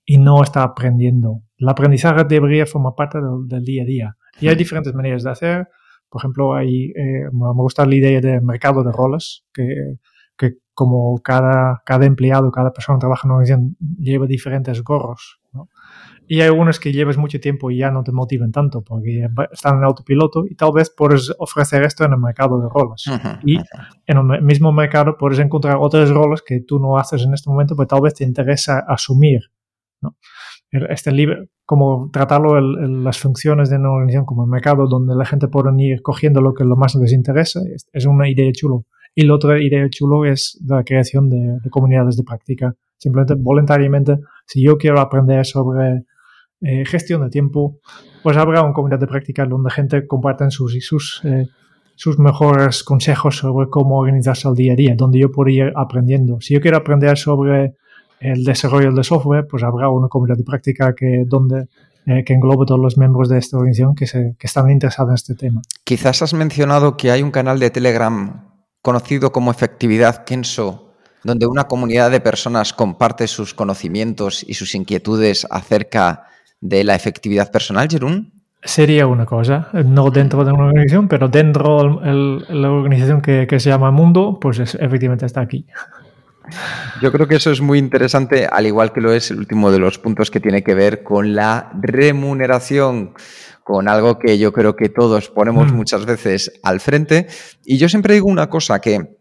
y 0.05 0.19
no 0.19 0.43
está 0.43 0.63
aprendiendo. 0.63 1.41
El 1.57 1.69
aprendizaje 1.69 2.25
debería 2.25 2.67
formar 2.67 2.93
parte 2.97 3.19
del, 3.19 3.49
del 3.49 3.65
día 3.65 3.83
a 3.83 3.87
día. 3.87 4.17
Y 4.41 4.49
hay 4.49 4.57
diferentes 4.57 4.95
maneras 4.95 5.23
de 5.23 5.31
hacer. 5.31 5.69
Por 6.09 6.21
ejemplo, 6.21 6.55
hay, 6.55 6.87
eh, 6.91 7.29
me 7.33 7.53
gusta 7.55 7.85
la 7.87 7.95
idea 7.95 8.21
de 8.21 8.41
mercado 8.41 8.83
de 8.83 8.93
roles, 8.93 9.45
que, 9.53 9.97
que 10.37 10.59
como 10.75 11.19
cada, 11.23 11.83
cada 11.85 12.07
empleado, 12.07 12.51
cada 12.51 12.73
persona 12.73 12.97
que 12.99 13.01
trabaja 13.01 13.27
en 13.27 13.31
una 13.31 13.39
organización 13.39 13.77
lleva 13.99 14.27
diferentes 14.27 14.83
gorros. 14.83 15.41
¿no? 15.53 15.69
Y 16.29 16.41
hay 16.41 16.49
algunos 16.49 16.81
que 16.81 16.93
llevas 16.93 17.17
mucho 17.17 17.39
tiempo 17.39 17.71
y 17.71 17.79
ya 17.79 17.91
no 17.91 18.03
te 18.03 18.11
motivan 18.11 18.51
tanto 18.51 18.83
porque 18.83 19.29
están 19.53 19.79
en 19.79 19.85
autopiloto 19.85 20.45
y 20.45 20.57
tal 20.57 20.73
vez 20.73 20.93
puedes 20.95 21.33
ofrecer 21.39 21.85
esto 21.85 22.05
en 22.05 22.13
el 22.13 22.19
mercado 22.19 22.61
de 22.61 22.69
roles. 22.69 23.07
Ujú, 23.07 23.29
Y 23.45 23.59
ujú. 23.59 23.67
en 24.07 24.19
el 24.19 24.43
mismo 24.43 24.73
mercado 24.73 25.17
puedes 25.17 25.39
encontrar 25.39 25.77
otros 25.79 26.11
roles 26.11 26.43
que 26.43 26.61
tú 26.61 26.81
no 26.81 26.99
haces 26.99 27.23
en 27.23 27.33
este 27.33 27.49
momento, 27.49 27.77
pero 27.77 27.87
tal 27.87 28.01
vez 28.01 28.15
te 28.15 28.25
interesa 28.25 28.81
asumir. 28.89 29.41
¿no? 30.01 30.17
Este 30.71 31.13
libre, 31.13 31.49
como 31.67 32.09
tratarlo 32.13 32.57
el- 32.57 32.79
el- 32.85 33.05
las 33.05 33.19
funciones 33.19 33.69
de 33.71 33.77
una 33.77 33.91
organización 33.91 34.25
como 34.25 34.45
el 34.45 34.51
mercado, 34.51 34.87
donde 34.87 35.15
la 35.15 35.25
gente 35.27 35.49
puede 35.49 35.71
ir 35.83 36.01
cogiendo 36.01 36.41
lo 36.41 36.55
que 36.55 36.65
lo 36.65 36.77
más 36.77 36.95
les 36.95 37.13
interesa, 37.13 37.61
es, 37.75 37.89
es 37.93 38.07
una 38.07 38.29
idea 38.29 38.51
chulo. 38.53 38.85
Y 39.15 39.25
la 39.27 39.35
otra 39.35 39.61
idea 39.61 39.89
chulo 39.91 40.25
es 40.25 40.61
la 40.67 40.85
creación 40.85 41.29
de, 41.29 41.59
de 41.63 41.71
comunidades 41.71 42.17
de 42.17 42.23
práctica. 42.23 42.75
Simplemente 42.99 43.35
voluntariamente, 43.35 44.19
si 44.47 44.63
yo 44.63 44.79
quiero 44.79 45.01
aprender 45.01 45.45
sobre 45.45 46.05
eh, 46.61 46.85
gestión 46.87 47.23
de 47.23 47.31
tiempo, 47.31 47.79
pues 48.23 48.37
habrá 48.37 48.63
una 48.63 48.73
comunidad 48.73 49.01
de 49.01 49.07
práctica 49.07 49.45
donde 49.45 49.71
gente 49.71 50.07
comparten 50.07 50.51
sus, 50.51 50.73
sus, 50.85 51.21
eh, 51.25 51.47
sus 51.97 52.19
mejores 52.19 52.83
consejos 52.85 53.37
sobre 53.39 53.69
cómo 53.69 53.99
organizarse 53.99 54.47
al 54.49 54.55
día 54.55 54.73
a 54.73 54.77
día, 54.77 54.95
donde 54.97 55.19
yo 55.19 55.31
puedo 55.31 55.51
ir 55.51 55.73
aprendiendo. 55.77 56.39
Si 56.41 56.55
yo 56.55 56.61
quiero 56.61 56.77
aprender 56.79 57.17
sobre 57.19 57.75
el 58.21 58.45
desarrollo 58.45 58.93
de 58.93 59.05
software, 59.05 59.47
pues 59.49 59.63
habrá 59.63 59.89
una 59.91 60.09
comunidad 60.09 60.37
de 60.37 60.45
práctica 60.45 60.95
que, 60.95 61.25
donde, 61.27 61.67
eh, 62.07 62.25
que 62.25 62.33
englobe 62.35 62.65
todos 62.67 62.81
los 62.81 62.97
miembros 62.99 63.29
de 63.29 63.39
esta 63.39 63.57
organización 63.59 63.95
que, 63.95 64.07
se, 64.07 64.35
que 64.39 64.47
están 64.47 64.71
interesados 64.71 65.11
en 65.11 65.15
este 65.15 65.35
tema. 65.35 65.63
Quizás 65.85 66.23
has 66.23 66.33
mencionado 66.35 66.97
que 66.97 67.11
hay 67.11 67.23
un 67.23 67.31
canal 67.31 67.59
de 67.59 67.71
Telegram 67.71 68.45
conocido 68.83 69.33
como 69.33 69.51
Efectividad 69.51 70.25
Kenso, 70.25 70.93
donde 71.25 71.47
una 71.47 71.65
comunidad 71.65 72.11
de 72.11 72.21
personas 72.21 72.73
comparte 72.73 73.27
sus 73.27 73.53
conocimientos 73.53 74.45
y 74.49 74.55
sus 74.55 74.75
inquietudes 74.77 75.47
acerca 75.51 76.25
de 76.61 76.85
la 76.85 76.95
efectividad 76.95 77.51
personal, 77.51 77.89
Jerún. 77.91 78.33
Sería 78.63 79.07
una 79.07 79.27
cosa, 79.27 79.69
no 79.85 80.11
dentro 80.11 80.45
de 80.45 80.53
una 80.53 80.65
organización, 80.67 81.07
pero 81.09 81.29
dentro 81.29 82.01
de 82.03 82.45
la 82.55 82.71
organización 82.71 83.21
que, 83.21 83.47
que 83.47 83.61
se 83.61 83.69
llama 83.71 83.91
Mundo, 83.93 84.39
pues 84.41 84.59
es- 84.59 84.75
efectivamente 84.77 85.27
está 85.27 85.41
aquí. 85.41 85.67
Yo 87.03 87.13
creo 87.13 87.27
que 87.29 87.37
eso 87.37 87.51
es 87.51 87.61
muy 87.61 87.79
interesante, 87.79 88.47
al 88.47 88.67
igual 88.67 88.93
que 88.93 89.01
lo 89.01 89.13
es 89.13 89.31
el 89.31 89.39
último 89.39 89.71
de 89.71 89.79
los 89.79 89.99
puntos 89.99 90.31
que 90.31 90.41
tiene 90.41 90.63
que 90.63 90.75
ver 90.75 91.03
con 91.03 91.35
la 91.35 91.71
remuneración, 91.81 93.15
con 93.65 93.89
algo 93.89 94.19
que 94.19 94.39
yo 94.39 94.53
creo 94.53 94.77
que 94.77 94.89
todos 94.89 95.29
ponemos 95.29 95.73
Mm. 95.73 95.77
muchas 95.77 96.07
veces 96.07 96.53
al 96.63 96.81
frente. 96.81 97.27
Y 97.65 97.79
yo 97.79 97.89
siempre 97.89 98.15
digo 98.15 98.29
una 98.29 98.49
cosa, 98.49 98.81
que 98.81 99.19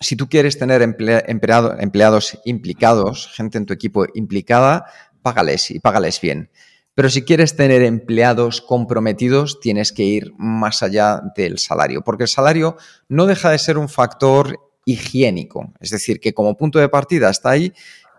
si 0.00 0.16
tú 0.16 0.28
quieres 0.28 0.58
tener 0.58 0.82
empleados 0.82 2.38
implicados, 2.44 3.30
gente 3.34 3.58
en 3.58 3.66
tu 3.66 3.72
equipo 3.72 4.06
implicada, 4.14 4.86
págales 5.22 5.70
y 5.70 5.80
págales 5.80 6.20
bien. 6.20 6.50
Pero 6.94 7.08
si 7.08 7.22
quieres 7.22 7.56
tener 7.56 7.82
empleados 7.82 8.60
comprometidos, 8.60 9.60
tienes 9.60 9.92
que 9.92 10.02
ir 10.02 10.32
más 10.36 10.82
allá 10.82 11.22
del 11.36 11.58
salario, 11.58 12.02
porque 12.02 12.24
el 12.24 12.28
salario 12.28 12.76
no 13.08 13.26
deja 13.26 13.50
de 13.50 13.58
ser 13.58 13.78
un 13.78 13.88
factor 13.88 14.58
higiénico, 14.84 15.72
es 15.80 15.90
decir, 15.90 16.20
que 16.20 16.34
como 16.34 16.56
punto 16.56 16.78
de 16.78 16.88
partida 16.88 17.30
está 17.30 17.50
ahí, 17.50 17.72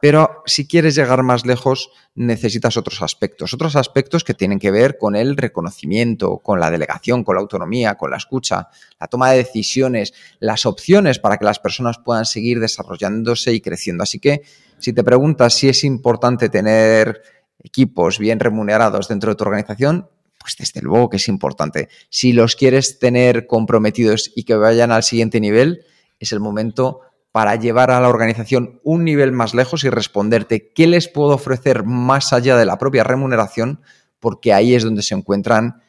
pero 0.03 0.43
si 0.45 0.67
quieres 0.67 0.95
llegar 0.95 1.23
más 1.23 1.45
lejos, 1.45 1.89
necesitas 2.13 2.75
otros 2.75 3.01
aspectos, 3.01 3.53
otros 3.53 3.77
aspectos 3.77 4.25
que 4.25 4.33
tienen 4.33 4.59
que 4.59 4.69
ver 4.69 4.97
con 4.97 5.15
el 5.15 5.37
reconocimiento, 5.37 6.39
con 6.39 6.59
la 6.59 6.69
delegación, 6.69 7.23
con 7.23 7.35
la 7.35 7.41
autonomía, 7.41 7.95
con 7.95 8.11
la 8.11 8.17
escucha, 8.17 8.67
la 8.99 9.07
toma 9.07 9.31
de 9.31 9.37
decisiones, 9.37 10.13
las 10.41 10.65
opciones 10.65 11.19
para 11.19 11.37
que 11.37 11.45
las 11.45 11.59
personas 11.59 11.99
puedan 11.99 12.25
seguir 12.25 12.59
desarrollándose 12.59 13.53
y 13.53 13.61
creciendo. 13.61 14.03
Así 14.03 14.19
que 14.19 14.41
si 14.77 14.91
te 14.91 15.05
preguntas 15.05 15.53
si 15.53 15.69
es 15.69 15.85
importante 15.85 16.49
tener 16.49 17.21
equipos 17.63 18.19
bien 18.19 18.41
remunerados 18.41 19.07
dentro 19.07 19.31
de 19.31 19.35
tu 19.37 19.45
organización, 19.45 20.09
pues 20.37 20.57
desde 20.57 20.81
luego 20.81 21.09
que 21.09 21.15
es 21.15 21.29
importante. 21.29 21.87
Si 22.09 22.33
los 22.33 22.57
quieres 22.57 22.99
tener 22.99 23.47
comprometidos 23.47 24.33
y 24.35 24.43
que 24.43 24.55
vayan 24.55 24.91
al 24.91 25.03
siguiente 25.03 25.39
nivel, 25.39 25.85
es 26.23 26.31
el 26.31 26.39
momento 26.39 27.01
para 27.31 27.55
llevar 27.55 27.89
a 27.89 27.99
la 27.99 28.09
organización 28.09 28.79
un 28.83 29.03
nivel 29.03 29.31
más 29.31 29.53
lejos 29.53 29.83
y 29.83 29.89
responderte 29.89 30.71
qué 30.73 30.85
les 30.85 31.07
puedo 31.07 31.33
ofrecer 31.33 31.83
más 31.83 32.31
allá 32.31 32.57
de 32.57 32.65
la 32.65 32.77
propia 32.77 33.03
remuneración, 33.03 33.81
porque 34.19 34.53
ahí 34.53 34.75
es 34.75 34.83
donde 34.83 35.01
se 35.01 35.15
encuentran 35.15 35.81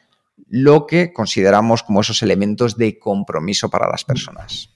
lo 0.47 0.87
que 0.87 1.13
consideramos 1.13 1.83
como 1.83 2.01
esos 2.01 2.23
elementos 2.23 2.77
de 2.77 2.97
compromiso 2.97 3.69
para 3.69 3.89
las 3.89 4.03
personas. 4.03 4.71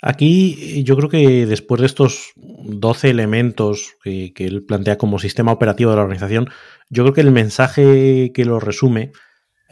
Aquí 0.00 0.82
yo 0.84 0.96
creo 0.96 1.08
que 1.08 1.46
después 1.46 1.80
de 1.80 1.86
estos 1.86 2.32
12 2.36 3.10
elementos 3.10 3.96
que, 4.02 4.32
él 4.38 4.64
plantea 4.64 4.98
como 4.98 5.18
sistema 5.18 5.52
operativo 5.52 5.90
de 5.90 5.96
la 5.96 6.02
organización, 6.02 6.50
yo 6.88 7.02
creo 7.02 7.14
que 7.14 7.20
el 7.20 7.32
mensaje 7.32 8.32
que 8.32 8.44
lo 8.44 8.60
resume, 8.60 9.12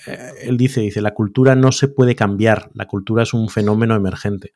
eh, 0.07 0.33
él 0.43 0.57
dice, 0.57 0.81
dice, 0.81 1.01
la 1.01 1.15
cultura 1.15 1.55
no 1.55 1.73
se 1.73 1.89
puede 1.89 2.15
cambiar, 2.15 2.71
la 2.75 2.87
cultura 2.87 3.23
es 3.23 3.33
un 3.33 3.49
fenómeno 3.49 3.95
emergente 3.95 4.53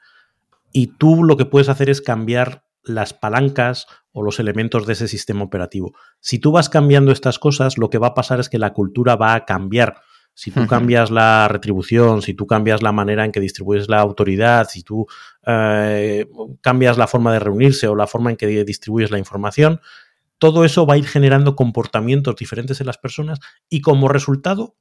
y 0.73 0.89
tú 0.99 1.25
lo 1.25 1.37
que 1.37 1.47
puedes 1.47 1.69
hacer 1.69 1.91
es 1.91 2.01
cambiar 2.01 2.65
las 2.83 3.13
palancas 3.13 3.87
o 4.13 4.23
los 4.23 4.41
elementos 4.41 4.87
de 4.87 4.95
ese 4.95 5.09
sistema 5.09 5.45
operativo. 5.45 5.95
Si 6.21 6.39
tú 6.39 6.53
vas 6.53 6.69
cambiando 6.69 7.13
estas 7.13 7.39
cosas, 7.39 7.79
lo 7.79 7.91
que 7.91 7.99
va 7.99 8.09
a 8.09 8.15
pasar 8.15 8.41
es 8.41 8.49
que 8.49 8.59
la 8.59 8.73
cultura 8.73 9.17
va 9.17 9.35
a 9.35 9.45
cambiar. 9.45 10.01
Si 10.33 10.51
tú 10.51 10.67
cambias 10.67 11.11
la 11.11 11.49
retribución, 11.49 12.23
si 12.23 12.35
tú 12.35 12.47
cambias 12.47 12.83
la 12.83 12.93
manera 12.93 13.25
en 13.25 13.33
que 13.33 13.41
distribuyes 13.41 13.89
la 13.89 14.01
autoridad, 14.01 14.69
si 14.69 14.83
tú 14.83 15.07
eh, 15.45 16.27
cambias 16.61 16.97
la 16.97 17.07
forma 17.07 17.33
de 17.33 17.41
reunirse 17.41 17.89
o 17.89 17.97
la 17.97 18.07
forma 18.07 18.31
en 18.31 18.37
que 18.37 18.47
distribuyes 18.65 19.11
la 19.11 19.19
información, 19.19 19.81
todo 20.39 20.65
eso 20.65 20.87
va 20.87 20.95
a 20.95 20.99
ir 20.99 21.07
generando 21.07 21.57
comportamientos 21.57 22.37
diferentes 22.37 22.81
en 22.81 22.87
las 22.87 22.97
personas 22.97 23.41
y 23.69 23.83
como 23.83 24.09
resultado 24.09 24.77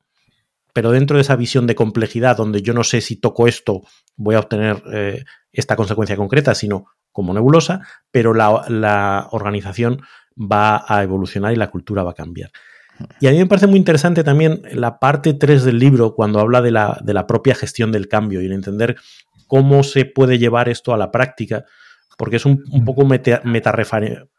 pero 0.73 0.91
dentro 0.91 1.17
de 1.17 1.21
esa 1.21 1.35
visión 1.35 1.67
de 1.67 1.75
complejidad 1.75 2.37
donde 2.37 2.61
yo 2.61 2.73
no 2.73 2.83
sé 2.83 3.01
si 3.01 3.15
toco 3.15 3.47
esto 3.47 3.81
voy 4.15 4.35
a 4.35 4.39
obtener 4.39 4.83
eh, 4.93 5.23
esta 5.51 5.75
consecuencia 5.75 6.15
concreta, 6.15 6.53
sino 6.55 6.85
como 7.11 7.33
nebulosa, 7.33 7.81
pero 8.11 8.33
la, 8.33 9.27
organización 9.31 10.01
va 10.37 10.85
a 10.87 11.03
evolucionar 11.03 11.51
y 11.51 11.57
la 11.57 11.69
cultura 11.69 12.03
va 12.03 12.11
a 12.11 12.15
cambiar. 12.15 12.51
Y 13.19 13.27
a 13.27 13.31
mí 13.31 13.37
me 13.37 13.45
parece 13.45 13.67
muy 13.67 13.77
interesante 13.77 14.23
también 14.23 14.61
la 14.71 14.99
parte 14.99 15.33
3 15.33 15.63
del 15.63 15.79
libro 15.79 16.13
cuando 16.13 16.39
habla 16.39 16.61
de 16.61 16.71
la, 16.71 16.99
de 17.01 17.13
la 17.13 17.27
propia 17.27 17.55
gestión 17.55 17.91
del 17.91 18.07
cambio 18.07 18.41
y 18.41 18.45
el 18.45 18.51
entender 18.51 18.97
cómo 19.47 19.83
se 19.83 20.05
puede 20.05 20.37
llevar 20.37 20.69
esto 20.69 20.93
a 20.93 20.97
la 20.97 21.11
práctica, 21.11 21.65
porque 22.17 22.35
es 22.35 22.45
un, 22.45 22.63
poco 22.85 23.05
meta, 23.05 23.41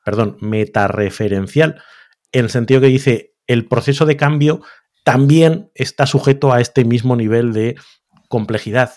perdón, 0.04 0.36
metareferencial, 0.40 1.82
en 2.32 2.44
el 2.44 2.50
sentido 2.50 2.80
que 2.80 2.86
dice, 2.86 3.34
el 3.46 3.66
proceso 3.66 4.06
de 4.06 4.16
cambio 4.16 4.62
también 5.04 5.70
está 5.74 6.06
sujeto 6.06 6.52
a 6.52 6.60
este 6.60 6.84
mismo 6.84 7.16
nivel 7.16 7.52
de 7.52 7.76
complejidad. 8.28 8.92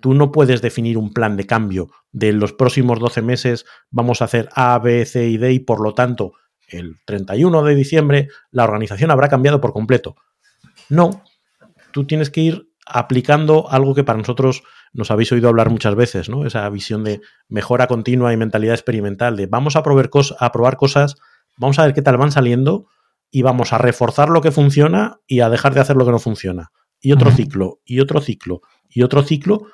Tú 0.00 0.14
no 0.14 0.30
puedes 0.30 0.62
definir 0.62 0.98
un 0.98 1.12
plan 1.12 1.36
de 1.36 1.46
cambio 1.46 1.90
de 2.12 2.32
los 2.32 2.52
próximos 2.52 2.98
12 2.98 3.22
meses 3.22 3.66
vamos 3.90 4.22
a 4.22 4.26
hacer 4.26 4.48
A, 4.54 4.78
B, 4.78 5.04
C 5.04 5.28
y 5.28 5.36
D 5.36 5.52
y 5.52 5.58
por 5.58 5.80
lo 5.80 5.94
tanto 5.94 6.32
el 6.68 6.96
31 7.04 7.62
de 7.62 7.74
diciembre 7.74 8.28
la 8.50 8.64
organización 8.64 9.10
habrá 9.10 9.28
cambiado 9.28 9.60
por 9.60 9.72
completo. 9.72 10.16
No, 10.88 11.24
tú 11.92 12.06
tienes 12.06 12.30
que 12.30 12.40
ir 12.40 12.70
aplicando 12.86 13.70
algo 13.70 13.94
que 13.94 14.04
para 14.04 14.18
nosotros 14.18 14.62
nos 14.92 15.10
habéis 15.10 15.32
oído 15.32 15.48
hablar 15.48 15.70
muchas 15.70 15.94
veces, 15.94 16.28
¿no? 16.28 16.46
Esa 16.46 16.68
visión 16.70 17.04
de 17.04 17.20
mejora 17.48 17.86
continua 17.86 18.32
y 18.32 18.36
mentalidad 18.36 18.74
experimental, 18.74 19.36
de 19.36 19.46
vamos 19.46 19.76
a 19.76 19.80
a 19.80 19.82
probar 20.52 20.76
cosas, 20.76 21.16
vamos 21.56 21.78
a 21.78 21.84
ver 21.84 21.94
qué 21.94 22.02
tal 22.02 22.16
van 22.16 22.32
saliendo 22.32 22.86
y 23.30 23.42
vamos 23.42 23.72
a 23.72 23.78
reforzar 23.78 24.28
lo 24.28 24.40
que 24.40 24.52
funciona 24.52 25.20
y 25.26 25.40
a 25.40 25.50
dejar 25.50 25.74
de 25.74 25.80
hacer 25.80 25.96
lo 25.96 26.04
que 26.04 26.12
no 26.12 26.18
funciona. 26.18 26.70
Y 27.00 27.12
otro 27.12 27.30
ciclo, 27.30 27.80
y 27.84 28.00
otro 28.00 28.20
ciclo, 28.20 28.62
y 28.88 29.02
otro 29.02 29.22
ciclo 29.22 29.66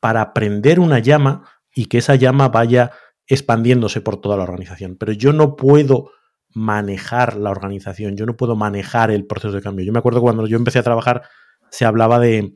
para 0.00 0.32
prender 0.32 0.80
una 0.80 0.98
llama 0.98 1.48
y 1.74 1.86
que 1.86 1.98
esa 1.98 2.14
llama 2.16 2.48
vaya 2.48 2.90
expandiéndose 3.26 4.00
por 4.00 4.20
toda 4.20 4.36
la 4.36 4.44
organización. 4.44 4.96
Pero 4.98 5.12
yo 5.12 5.32
no 5.32 5.56
puedo 5.56 6.10
manejar 6.54 7.36
la 7.36 7.50
organización, 7.50 8.16
yo 8.16 8.24
no 8.26 8.36
puedo 8.36 8.56
manejar 8.56 9.10
el 9.10 9.26
proceso 9.26 9.54
de 9.54 9.62
cambio. 9.62 9.84
Yo 9.84 9.92
me 9.92 9.98
acuerdo 9.98 10.20
cuando 10.20 10.46
yo 10.46 10.56
empecé 10.56 10.78
a 10.78 10.82
trabajar, 10.82 11.22
se 11.70 11.84
hablaba 11.84 12.18
de 12.18 12.54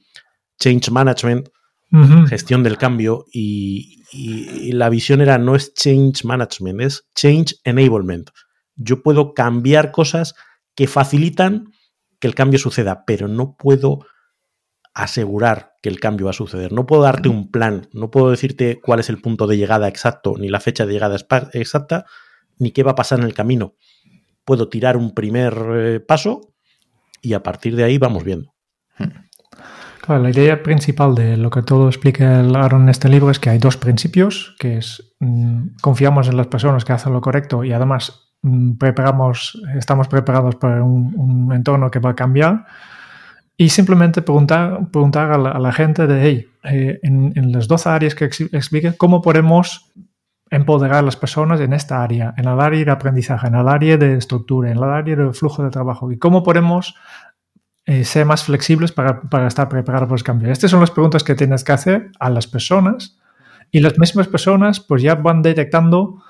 change 0.59 0.91
management, 0.91 1.49
gestión 2.29 2.63
del 2.63 2.79
cambio, 2.79 3.27
y, 3.33 4.05
y, 4.13 4.73
la 4.73 4.89
visión 4.89 5.21
era 5.21 5.39
no 5.39 5.57
es 5.57 5.75
change 5.75 6.25
management, 6.25 6.81
es 6.81 7.09
change 7.15 7.57
enablement. 7.65 8.31
Yo 8.83 9.03
puedo 9.03 9.35
cambiar 9.35 9.93
cosas 9.93 10.35
que 10.75 10.87
facilitan 10.87 11.73
que 12.19 12.27
el 12.27 12.35
cambio 12.35 12.59
suceda, 12.59 13.05
pero 13.07 13.29
no 13.29 13.57
puedo 13.57 14.07
asegurar 14.95 15.75
que 15.83 15.89
el 15.89 16.01
cambio 16.01 16.27
va 16.27 16.31
a 16.31 16.35
suceder. 16.35 16.73
No 16.73 16.87
puedo 16.87 17.03
darte 17.03 17.29
un 17.29 17.51
plan, 17.51 17.89
no 17.93 18.11
puedo 18.11 18.31
decirte 18.31 18.81
cuál 18.83 19.01
es 19.01 19.09
el 19.09 19.21
punto 19.21 19.47
de 19.47 19.57
llegada 19.57 19.89
exacto, 19.89 20.35
ni 20.39 20.49
la 20.49 20.61
fecha 20.61 20.87
de 20.87 20.93
llegada 20.93 21.17
exacta, 21.53 22.07
ni 22.59 22.71
qué 22.73 22.83
va 22.83 22.93
a 22.93 22.97
pasar 22.97 23.21
en 23.21 23.27
el 23.27 23.35
camino. 23.35 23.75
Puedo 24.45 24.69
tirar 24.69 24.97
un 24.97 25.15
primer 25.15 25.55
eh, 25.75 26.01
paso 26.01 26.55
y 27.23 27.35
a 27.35 27.43
partir 27.43 27.77
de 27.77 27.85
ahí 27.85 27.99
vamos 27.99 28.25
viendo. 28.25 28.55
Claro, 30.01 30.23
la 30.23 30.31
idea 30.31 30.63
principal 30.63 31.15
de 31.15 31.37
lo 31.37 31.51
que 31.51 31.63
todo 31.63 31.87
explica 31.87 32.41
el 32.41 32.57
Aaron 32.57 32.83
en 32.83 32.89
este 32.89 33.09
libro 33.09 33.31
es 33.31 33.39
que 33.39 33.51
hay 33.51 33.59
dos 33.59 33.77
principios, 33.77 34.57
que 34.59 34.79
es 34.79 35.15
mm, 35.21 35.77
confiamos 35.81 36.29
en 36.29 36.37
las 36.37 36.47
personas 36.47 36.85
que 36.85 36.93
hacen 36.93 37.13
lo 37.13 37.21
correcto 37.21 37.65
y 37.65 37.73
además 37.73 38.30
preparamos, 38.79 39.61
estamos 39.77 40.09
preparados 40.09 40.57
para 40.57 40.83
un 40.83 41.53
entorno 41.53 41.91
que 41.91 41.99
va 41.99 42.11
a 42.11 42.15
cambiar 42.15 42.65
y 43.61 43.69
simplemente 43.69 44.23
preguntar, 44.23 44.89
preguntar 44.91 45.33
a, 45.33 45.37
la, 45.37 45.73
gente 45.73 46.07
de, 46.07 46.23
hey, 46.23 46.49
eh, 46.65 46.99
en, 47.03 47.53
las 47.53 47.69
12 47.69 47.89
áreas 47.91 48.15
que 48.15 48.25
explique, 48.25 48.97
¿cómo 48.97 49.21
podemos 49.21 49.93
empoderar 50.49 51.01
a 51.01 51.03
las 51.03 51.17
personas 51.17 51.61
en 51.61 51.75
esta 51.75 52.03
área, 52.03 52.33
en 52.39 52.49
el 52.49 52.59
área 52.59 52.83
de 52.83 52.91
aprendizaje, 52.91 53.49
en 53.49 53.57
el 53.57 53.69
área 53.69 53.99
de 53.99 54.17
estructura, 54.17 54.71
en 54.71 54.79
el 54.79 54.85
área 54.85 55.15
de 55.15 55.35
flujo 55.35 55.63
de 55.63 55.69
trabajo? 55.69 56.11
¿Y 56.11 56.17
cómo 56.17 56.43
podemos 56.43 56.95
eh, 57.85 58.03
ser 58.05 58.25
más 58.25 58.45
flexibles 58.45 58.93
para, 58.93 59.21
para, 59.21 59.47
estar 59.47 59.69
preparados 59.69 60.07
para 60.07 60.15
los 60.15 60.25
cambios? 60.25 60.53
Estas 60.53 60.71
son 60.71 60.81
las 60.81 60.91
preguntas 60.91 61.23
que 61.23 61.35
tienes 61.35 61.63
que 61.63 61.73
hacer 61.73 62.13
a 62.19 62.31
las 62.31 62.47
personas 62.47 63.19
y 63.71 63.81
las 63.81 63.99
mismas 63.99 64.27
personas 64.27 64.81
pues 64.81 65.03
ya 65.03 65.17
van 65.17 65.43
detectando 65.43 66.23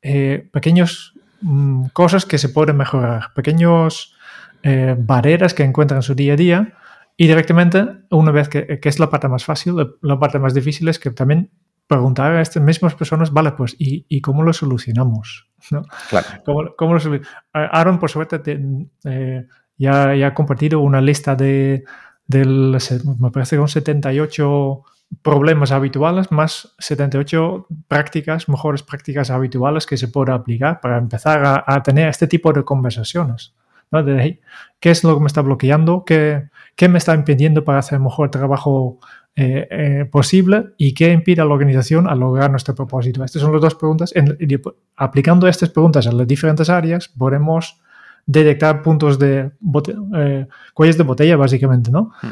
eh, 0.00 0.48
pequeños 0.54 1.17
mm, 1.40 1.86
cosas 1.92 2.24
que 2.26 2.38
se 2.38 2.48
pueden 2.48 2.76
mejorar, 2.76 3.32
pequeños 3.34 4.14
eh, 4.62 4.96
barreras 4.98 5.54
que 5.54 5.62
encuentran 5.62 5.98
en 5.98 6.02
su 6.02 6.14
día 6.14 6.34
a 6.34 6.36
día 6.36 6.74
y 7.16 7.26
directamente, 7.26 7.84
una 8.10 8.30
vez 8.30 8.48
que, 8.48 8.80
es 8.82 8.98
la 8.98 9.10
parte 9.10 9.28
más 9.28 9.44
fácil, 9.44 9.74
la, 10.02 10.18
parte 10.18 10.38
más 10.38 10.54
difícil 10.54 10.88
es 10.88 10.98
que 10.98 11.10
también 11.10 11.50
preguntar 11.86 12.32
a 12.32 12.40
estas 12.40 12.62
mismas 12.62 12.94
personas, 12.94 13.32
vale, 13.32 13.52
pues, 13.52 13.74
¿y, 13.78 14.20
cómo 14.20 14.42
lo 14.42 14.52
solucionamos? 14.52 15.48
¿no? 15.70 15.82
¿Cómo, 16.76 16.96
Aaron, 17.52 17.98
por 17.98 18.10
suerte, 18.10 18.40
eh, 19.04 19.46
ya, 19.76 20.14
ya, 20.14 20.26
ha 20.28 20.34
compartido 20.34 20.80
una 20.80 21.00
lista 21.00 21.34
de, 21.34 21.84
del, 22.26 22.76
me 23.18 23.30
parece 23.30 23.56
que 23.56 23.60
son 23.60 23.68
78 23.68 24.82
problemas 25.22 25.72
habituales 25.72 26.30
más 26.30 26.74
78 26.78 27.66
prácticas, 27.88 28.48
mejores 28.48 28.82
prácticas 28.82 29.30
habituales 29.30 29.86
que 29.86 29.96
se 29.96 30.08
puede 30.08 30.32
aplicar 30.32 30.80
para 30.80 30.98
empezar 30.98 31.64
a 31.66 31.82
tener 31.82 32.08
este 32.08 32.26
tipo 32.26 32.52
de 32.52 32.64
conversaciones. 32.64 33.54
¿Qué 34.80 34.90
es 34.90 35.04
lo 35.04 35.14
que 35.14 35.20
me 35.20 35.26
está 35.26 35.40
bloqueando? 35.42 36.04
¿Qué, 36.04 36.48
qué 36.76 36.88
me 36.88 36.98
está 36.98 37.14
impidiendo 37.14 37.64
para 37.64 37.78
hacer 37.78 37.96
el 37.96 38.04
mejor 38.04 38.30
trabajo 38.30 38.98
eh, 39.34 39.66
eh, 39.70 40.04
posible? 40.10 40.74
¿Y 40.76 40.94
qué 40.94 41.12
impide 41.12 41.42
a 41.42 41.44
la 41.44 41.54
organización 41.54 42.08
a 42.08 42.14
lograr 42.14 42.50
nuestro 42.50 42.74
propósito? 42.74 43.24
Estas 43.24 43.42
son 43.42 43.52
las 43.52 43.62
dos 43.62 43.74
preguntas. 43.74 44.12
aplicando 44.96 45.48
estas 45.48 45.70
preguntas 45.70 46.06
a 46.06 46.12
las 46.12 46.26
diferentes 46.26 46.68
áreas, 46.68 47.08
podemos 47.08 47.80
detectar 48.26 48.82
puntos 48.82 49.18
de 49.18 49.52
eh, 50.16 50.46
cuellos 50.74 50.98
de 50.98 51.04
botella, 51.04 51.36
básicamente, 51.36 51.90
¿no? 51.90 52.12
Hmm. 52.22 52.28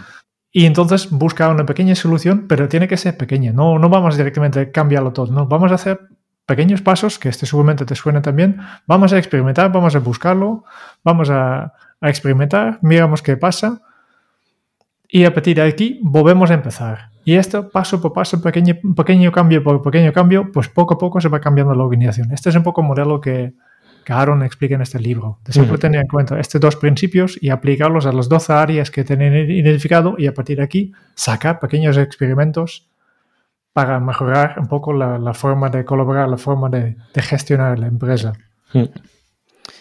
Y 0.57 0.65
entonces 0.65 1.11
busca 1.11 1.51
una 1.51 1.67
pequeña 1.67 1.95
solución, 1.95 2.47
pero 2.49 2.67
tiene 2.67 2.89
que 2.89 2.97
ser 2.97 3.15
pequeña. 3.19 3.53
No, 3.53 3.79
no 3.79 3.91
vamos 3.91 4.17
directamente 4.17 4.59
a 4.59 4.73
cambiarlo 4.73 5.13
todo, 5.13 5.31
no. 5.31 5.45
Vamos 5.45 5.71
a 5.71 5.75
hacer 5.75 6.01
pequeños 6.47 6.81
pasos, 6.81 7.19
que 7.19 7.29
este 7.29 7.45
seguramente 7.45 7.85
te 7.85 7.95
suene 7.95 8.23
también. 8.23 8.57
Vamos 8.87 9.13
a 9.13 9.19
experimentar, 9.19 9.71
vamos 9.71 9.95
a 9.95 9.99
buscarlo, 9.99 10.65
vamos 11.05 11.29
a, 11.29 11.75
a 12.01 12.09
experimentar, 12.09 12.79
miramos 12.81 13.21
qué 13.21 13.37
pasa. 13.37 13.83
Y 15.07 15.27
a 15.27 15.35
partir 15.35 15.57
de 15.57 15.63
aquí 15.65 16.01
volvemos 16.03 16.51
a 16.51 16.55
empezar. 16.55 17.11
Y 17.23 17.35
esto, 17.35 17.69
paso 17.69 18.01
por 18.01 18.15
paso, 18.15 18.41
pequeño, 18.41 18.77
pequeño 18.97 19.31
cambio 19.33 19.63
por 19.63 19.83
pequeño 19.83 20.11
cambio, 20.15 20.51
pues 20.51 20.71
poco 20.71 20.95
a 20.95 20.99
poco 20.99 21.21
se 21.21 21.29
va 21.29 21.39
cambiando 21.39 21.75
la 21.75 21.85
organización. 21.85 22.33
Este 22.33 22.49
es 22.49 22.57
un 22.57 22.63
poco 22.63 22.81
el 22.81 22.87
modelo 22.87 23.21
que, 23.21 23.53
que 24.07 24.13
Aaron 24.13 24.45
explica 24.45 24.77
en 24.77 24.83
este 24.83 25.01
libro. 25.01 25.41
De 25.45 25.53
siempre 25.53 25.79
tener 25.79 26.03
en 26.03 26.07
cuenta 26.07 26.39
estos 26.39 26.61
dos 26.61 26.77
principios 26.77 27.37
y 27.43 27.49
aplicarlos 27.49 28.07
a 28.07 28.13
las 28.13 28.29
12 28.29 28.53
áreas 28.53 28.89
que 28.93 29.03
tienen 29.03 29.51
identificado 29.51 30.15
y 30.17 30.29
a 30.29 30.33
partir 30.33 30.59
de 30.59 30.63
aquí 30.63 30.93
sacar 31.17 31.59
pequeños 31.59 31.97
experimentos 31.97 32.89
para 33.73 33.99
mejorar 33.99 34.61
un 34.61 34.69
poco 34.69 34.93
la, 34.93 35.19
la 35.19 35.35
forma 35.35 35.71
de 35.71 35.85
colaborar, 35.85 36.29
la 36.29 36.37
forma 36.37 36.69
de, 36.69 36.97
de 37.13 37.23
gestionar 37.23 37.81
la 37.81 37.89
empresa. 37.89 38.33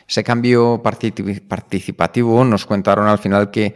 Ese 0.07 0.23
cambio 0.23 0.81
participativo 0.81 2.43
nos 2.45 2.65
contaron 2.65 3.07
al 3.07 3.19
final 3.19 3.51
que 3.51 3.75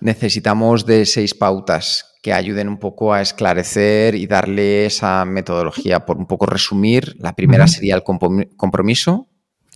necesitamos 0.00 0.86
de 0.86 1.04
seis 1.04 1.34
pautas 1.34 2.05
que 2.26 2.32
ayuden 2.32 2.68
un 2.68 2.78
poco 2.78 3.14
a 3.14 3.22
esclarecer 3.22 4.16
y 4.16 4.26
darle 4.26 4.86
esa 4.86 5.24
metodología. 5.24 6.04
Por 6.04 6.16
un 6.16 6.26
poco 6.26 6.44
resumir, 6.46 7.14
la 7.20 7.36
primera 7.36 7.68
sería 7.68 7.94
el 7.94 8.02
compromiso, 8.02 9.28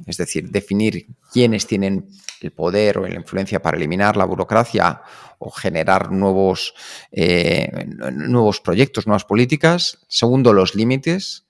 es 0.05 0.16
decir, 0.16 0.51
definir 0.51 1.07
quiénes 1.32 1.68
tienen 1.68 2.09
el 2.40 2.51
poder 2.51 2.98
o 2.98 3.07
la 3.07 3.14
influencia 3.14 3.62
para 3.62 3.76
eliminar 3.76 4.16
la 4.16 4.24
burocracia 4.24 5.01
o 5.38 5.53
generar 5.53 6.11
nuevos, 6.11 6.74
eh, 7.12 7.86
nuevos 8.12 8.61
proyectos, 8.61 9.07
nuevas 9.07 9.24
políticas. 9.24 10.05
Segundo, 10.09 10.53
los 10.53 10.74
límites. 10.74 11.46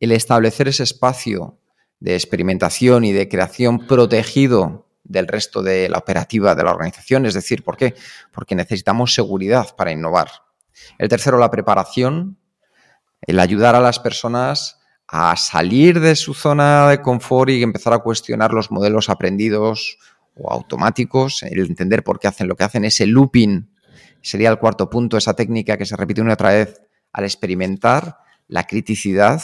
El 0.00 0.10
establecer 0.10 0.66
ese 0.66 0.82
espacio 0.82 1.60
de 2.00 2.16
experimentación 2.16 3.04
y 3.04 3.12
de 3.12 3.28
creación 3.28 3.86
protegido 3.86 4.89
del 5.10 5.26
resto 5.26 5.62
de 5.62 5.88
la 5.88 5.98
operativa 5.98 6.54
de 6.54 6.62
la 6.62 6.70
organización. 6.70 7.26
Es 7.26 7.34
decir, 7.34 7.64
¿por 7.64 7.76
qué? 7.76 7.94
Porque 8.32 8.54
necesitamos 8.54 9.12
seguridad 9.12 9.74
para 9.76 9.90
innovar. 9.90 10.30
El 10.98 11.08
tercero, 11.08 11.36
la 11.36 11.50
preparación, 11.50 12.38
el 13.20 13.40
ayudar 13.40 13.74
a 13.74 13.80
las 13.80 13.98
personas 13.98 14.78
a 15.08 15.36
salir 15.36 15.98
de 15.98 16.14
su 16.14 16.32
zona 16.32 16.88
de 16.88 17.02
confort 17.02 17.50
y 17.50 17.62
empezar 17.62 17.92
a 17.92 17.98
cuestionar 17.98 18.52
los 18.52 18.70
modelos 18.70 19.10
aprendidos 19.10 19.98
o 20.36 20.52
automáticos, 20.52 21.42
el 21.42 21.58
entender 21.66 22.04
por 22.04 22.20
qué 22.20 22.28
hacen 22.28 22.46
lo 22.46 22.54
que 22.54 22.62
hacen, 22.62 22.84
ese 22.84 23.06
looping 23.06 23.68
sería 24.22 24.50
el 24.50 24.58
cuarto 24.58 24.88
punto, 24.88 25.16
esa 25.16 25.34
técnica 25.34 25.76
que 25.76 25.86
se 25.86 25.96
repite 25.96 26.20
una 26.20 26.30
y 26.30 26.34
otra 26.34 26.50
vez 26.50 26.80
al 27.12 27.24
experimentar, 27.24 28.18
la 28.46 28.68
criticidad, 28.68 29.42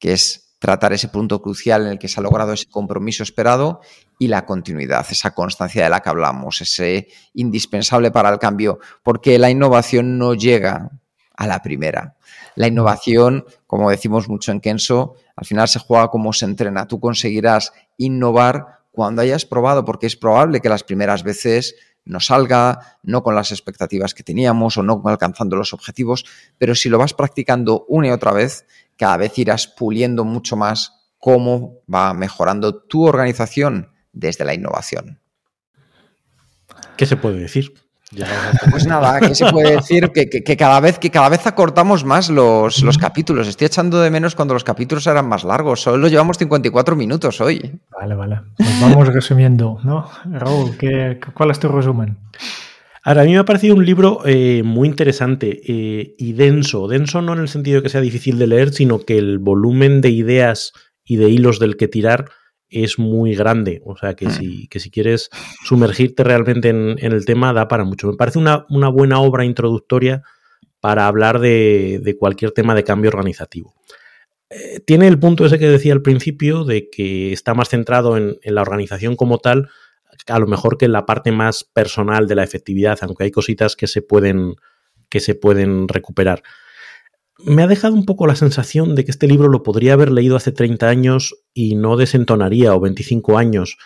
que 0.00 0.12
es 0.14 0.49
tratar 0.60 0.92
ese 0.92 1.08
punto 1.08 1.42
crucial 1.42 1.82
en 1.82 1.88
el 1.88 1.98
que 1.98 2.06
se 2.06 2.20
ha 2.20 2.22
logrado 2.22 2.52
ese 2.52 2.68
compromiso 2.68 3.24
esperado 3.24 3.80
y 4.18 4.28
la 4.28 4.44
continuidad, 4.44 5.04
esa 5.10 5.32
constancia 5.32 5.82
de 5.82 5.90
la 5.90 6.00
que 6.00 6.10
hablamos, 6.10 6.60
ese 6.60 7.08
indispensable 7.34 8.12
para 8.12 8.28
el 8.28 8.38
cambio, 8.38 8.78
porque 9.02 9.38
la 9.38 9.50
innovación 9.50 10.18
no 10.18 10.34
llega 10.34 10.90
a 11.34 11.46
la 11.46 11.62
primera. 11.62 12.16
La 12.54 12.68
innovación, 12.68 13.46
como 13.66 13.90
decimos 13.90 14.28
mucho 14.28 14.52
en 14.52 14.60
Kenso, 14.60 15.14
al 15.34 15.46
final 15.46 15.66
se 15.66 15.78
juega 15.78 16.08
como 16.08 16.34
se 16.34 16.44
entrena. 16.44 16.86
Tú 16.86 17.00
conseguirás 17.00 17.72
innovar 17.96 18.80
cuando 18.90 19.22
hayas 19.22 19.46
probado, 19.46 19.86
porque 19.86 20.06
es 20.06 20.16
probable 20.16 20.60
que 20.60 20.68
las 20.68 20.84
primeras 20.84 21.22
veces 21.22 21.74
no 22.04 22.20
salga, 22.20 22.98
no 23.02 23.22
con 23.22 23.34
las 23.34 23.52
expectativas 23.52 24.12
que 24.12 24.22
teníamos 24.22 24.76
o 24.76 24.82
no 24.82 25.00
alcanzando 25.06 25.56
los 25.56 25.72
objetivos, 25.72 26.26
pero 26.58 26.74
si 26.74 26.90
lo 26.90 26.98
vas 26.98 27.14
practicando 27.14 27.86
una 27.88 28.08
y 28.08 28.10
otra 28.10 28.32
vez, 28.32 28.66
cada 29.00 29.16
vez 29.16 29.38
irás 29.38 29.66
puliendo 29.66 30.26
mucho 30.26 30.56
más 30.56 30.92
cómo 31.18 31.78
va 31.92 32.12
mejorando 32.12 32.82
tu 32.82 33.06
organización 33.06 33.88
desde 34.12 34.44
la 34.44 34.52
innovación. 34.52 35.20
¿Qué 36.98 37.06
se 37.06 37.16
puede 37.16 37.38
decir? 37.38 37.72
Pues 38.70 38.86
nada, 38.86 39.20
¿qué 39.20 39.34
se 39.34 39.50
puede 39.50 39.76
decir? 39.76 40.10
Que, 40.12 40.56
cada, 40.56 40.80
vez, 40.80 40.98
que 40.98 41.10
cada 41.10 41.30
vez 41.30 41.46
acortamos 41.46 42.04
más 42.04 42.28
los, 42.28 42.82
los, 42.82 42.98
capítulos. 42.98 43.48
Estoy 43.48 43.68
echando 43.68 44.02
de 44.02 44.10
menos 44.10 44.34
cuando 44.34 44.52
los 44.52 44.64
capítulos 44.64 45.06
eran 45.06 45.26
más 45.26 45.44
largos. 45.44 45.80
Solo 45.80 46.08
llevamos 46.08 46.36
54 46.36 46.94
minutos 46.94 47.40
hoy. 47.40 47.80
Vale, 47.98 48.14
vale. 48.14 48.40
Pues 48.58 48.80
vamos 48.82 49.08
resumiendo, 49.08 49.78
¿no? 49.82 50.10
Raúl, 50.26 50.76
¿qué, 50.76 51.18
¿cuál 51.32 51.52
es 51.52 51.58
tu 51.58 51.68
resumen? 51.68 52.18
Ahora, 53.02 53.22
a 53.22 53.24
mí 53.24 53.32
me 53.32 53.38
ha 53.38 53.44
parecido 53.44 53.74
un 53.74 53.86
libro 53.86 54.20
eh, 54.26 54.62
muy 54.62 54.86
interesante 54.86 55.60
eh, 55.66 56.14
y 56.18 56.32
denso. 56.34 56.86
Denso 56.86 57.22
no 57.22 57.32
en 57.32 57.38
el 57.38 57.48
sentido 57.48 57.76
de 57.76 57.82
que 57.82 57.88
sea 57.88 58.02
difícil 58.02 58.38
de 58.38 58.46
leer, 58.46 58.72
sino 58.72 59.00
que 59.00 59.16
el 59.16 59.38
volumen 59.38 60.00
de 60.02 60.10
ideas 60.10 60.72
y 61.02 61.16
de 61.16 61.30
hilos 61.30 61.58
del 61.58 61.76
que 61.76 61.88
tirar 61.88 62.26
es 62.68 62.98
muy 62.98 63.34
grande. 63.34 63.80
O 63.86 63.96
sea, 63.96 64.14
que, 64.14 64.26
mm. 64.26 64.30
si, 64.30 64.68
que 64.68 64.80
si 64.80 64.90
quieres 64.90 65.30
sumergirte 65.64 66.24
realmente 66.24 66.68
en, 66.68 66.98
el 67.00 67.24
tema, 67.24 67.54
da 67.54 67.68
para 67.68 67.84
mucho. 67.84 68.08
Me 68.08 68.16
parece 68.16 68.38
una, 68.38 68.66
buena 68.68 69.20
obra 69.20 69.46
introductoria 69.46 70.22
para 70.80 71.06
hablar 71.06 71.40
de, 71.40 72.16
cualquier 72.18 72.52
tema 72.52 72.74
de 72.74 72.84
cambio 72.84 73.08
organizativo. 73.08 73.74
Eh, 74.50 74.80
tiene 74.80 75.08
el 75.08 75.18
punto 75.18 75.46
ese 75.46 75.58
que 75.58 75.68
decía 75.68 75.94
al 75.94 76.02
principio, 76.02 76.64
de 76.64 76.90
que 76.90 77.32
está 77.32 77.54
más 77.54 77.70
centrado 77.70 78.18
en, 78.18 78.36
en 78.42 78.54
la 78.54 78.62
organización 78.62 79.16
como 79.16 79.38
tal, 79.38 79.70
a 80.26 80.38
lo 80.38 80.46
mejor 80.46 80.78
que 80.78 80.88
la 80.88 81.06
parte 81.06 81.32
más 81.32 81.64
personal 81.64 82.26
de 82.26 82.34
la 82.34 82.44
efectividad, 82.44 82.98
aunque 83.02 83.24
hay 83.24 83.30
cositas 83.30 83.76
que 83.76 83.86
se 83.86 84.02
pueden, 84.02 84.56
que 85.08 85.20
se 85.20 85.34
pueden 85.34 85.88
recuperar. 85.88 86.42
Me 87.44 87.62
ha 87.62 87.66
dejado 87.66 87.94
un 87.94 88.04
poco 88.04 88.26
la 88.26 88.36
sensación 88.36 88.94
de 88.94 89.04
que 89.04 89.10
este 89.10 89.26
libro 89.26 89.48
lo 89.48 89.62
podría 89.62 89.94
haber 89.94 90.10
leído 90.10 90.36
hace 90.36 90.52
30 90.52 90.88
años 90.88 91.34
y 91.54 91.74
no 91.74 91.96
desentonaría, 91.96 92.74
o 92.74 92.80
25 92.80 93.38
años. 93.38 93.78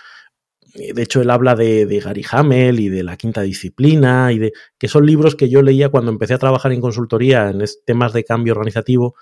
De 0.74 1.02
hecho, 1.02 1.22
él 1.22 1.30
habla 1.30 1.54
de, 1.54 2.00
Gary 2.04 2.24
Hamel 2.28 2.80
y 2.80 2.88
de 2.88 3.04
la 3.04 3.16
quinta 3.16 3.42
disciplina, 3.42 4.32
y 4.32 4.40
de 4.40 4.52
que 4.76 4.88
son 4.88 5.06
libros 5.06 5.36
que 5.36 5.48
yo 5.48 5.62
leía 5.62 5.88
cuando 5.88 6.10
empecé 6.10 6.34
a 6.34 6.38
trabajar 6.38 6.72
en 6.72 6.80
consultoría 6.80 7.48
en 7.48 7.62
temas 7.86 8.12
de 8.12 8.24
cambio 8.24 8.54
organizativo, 8.54 9.14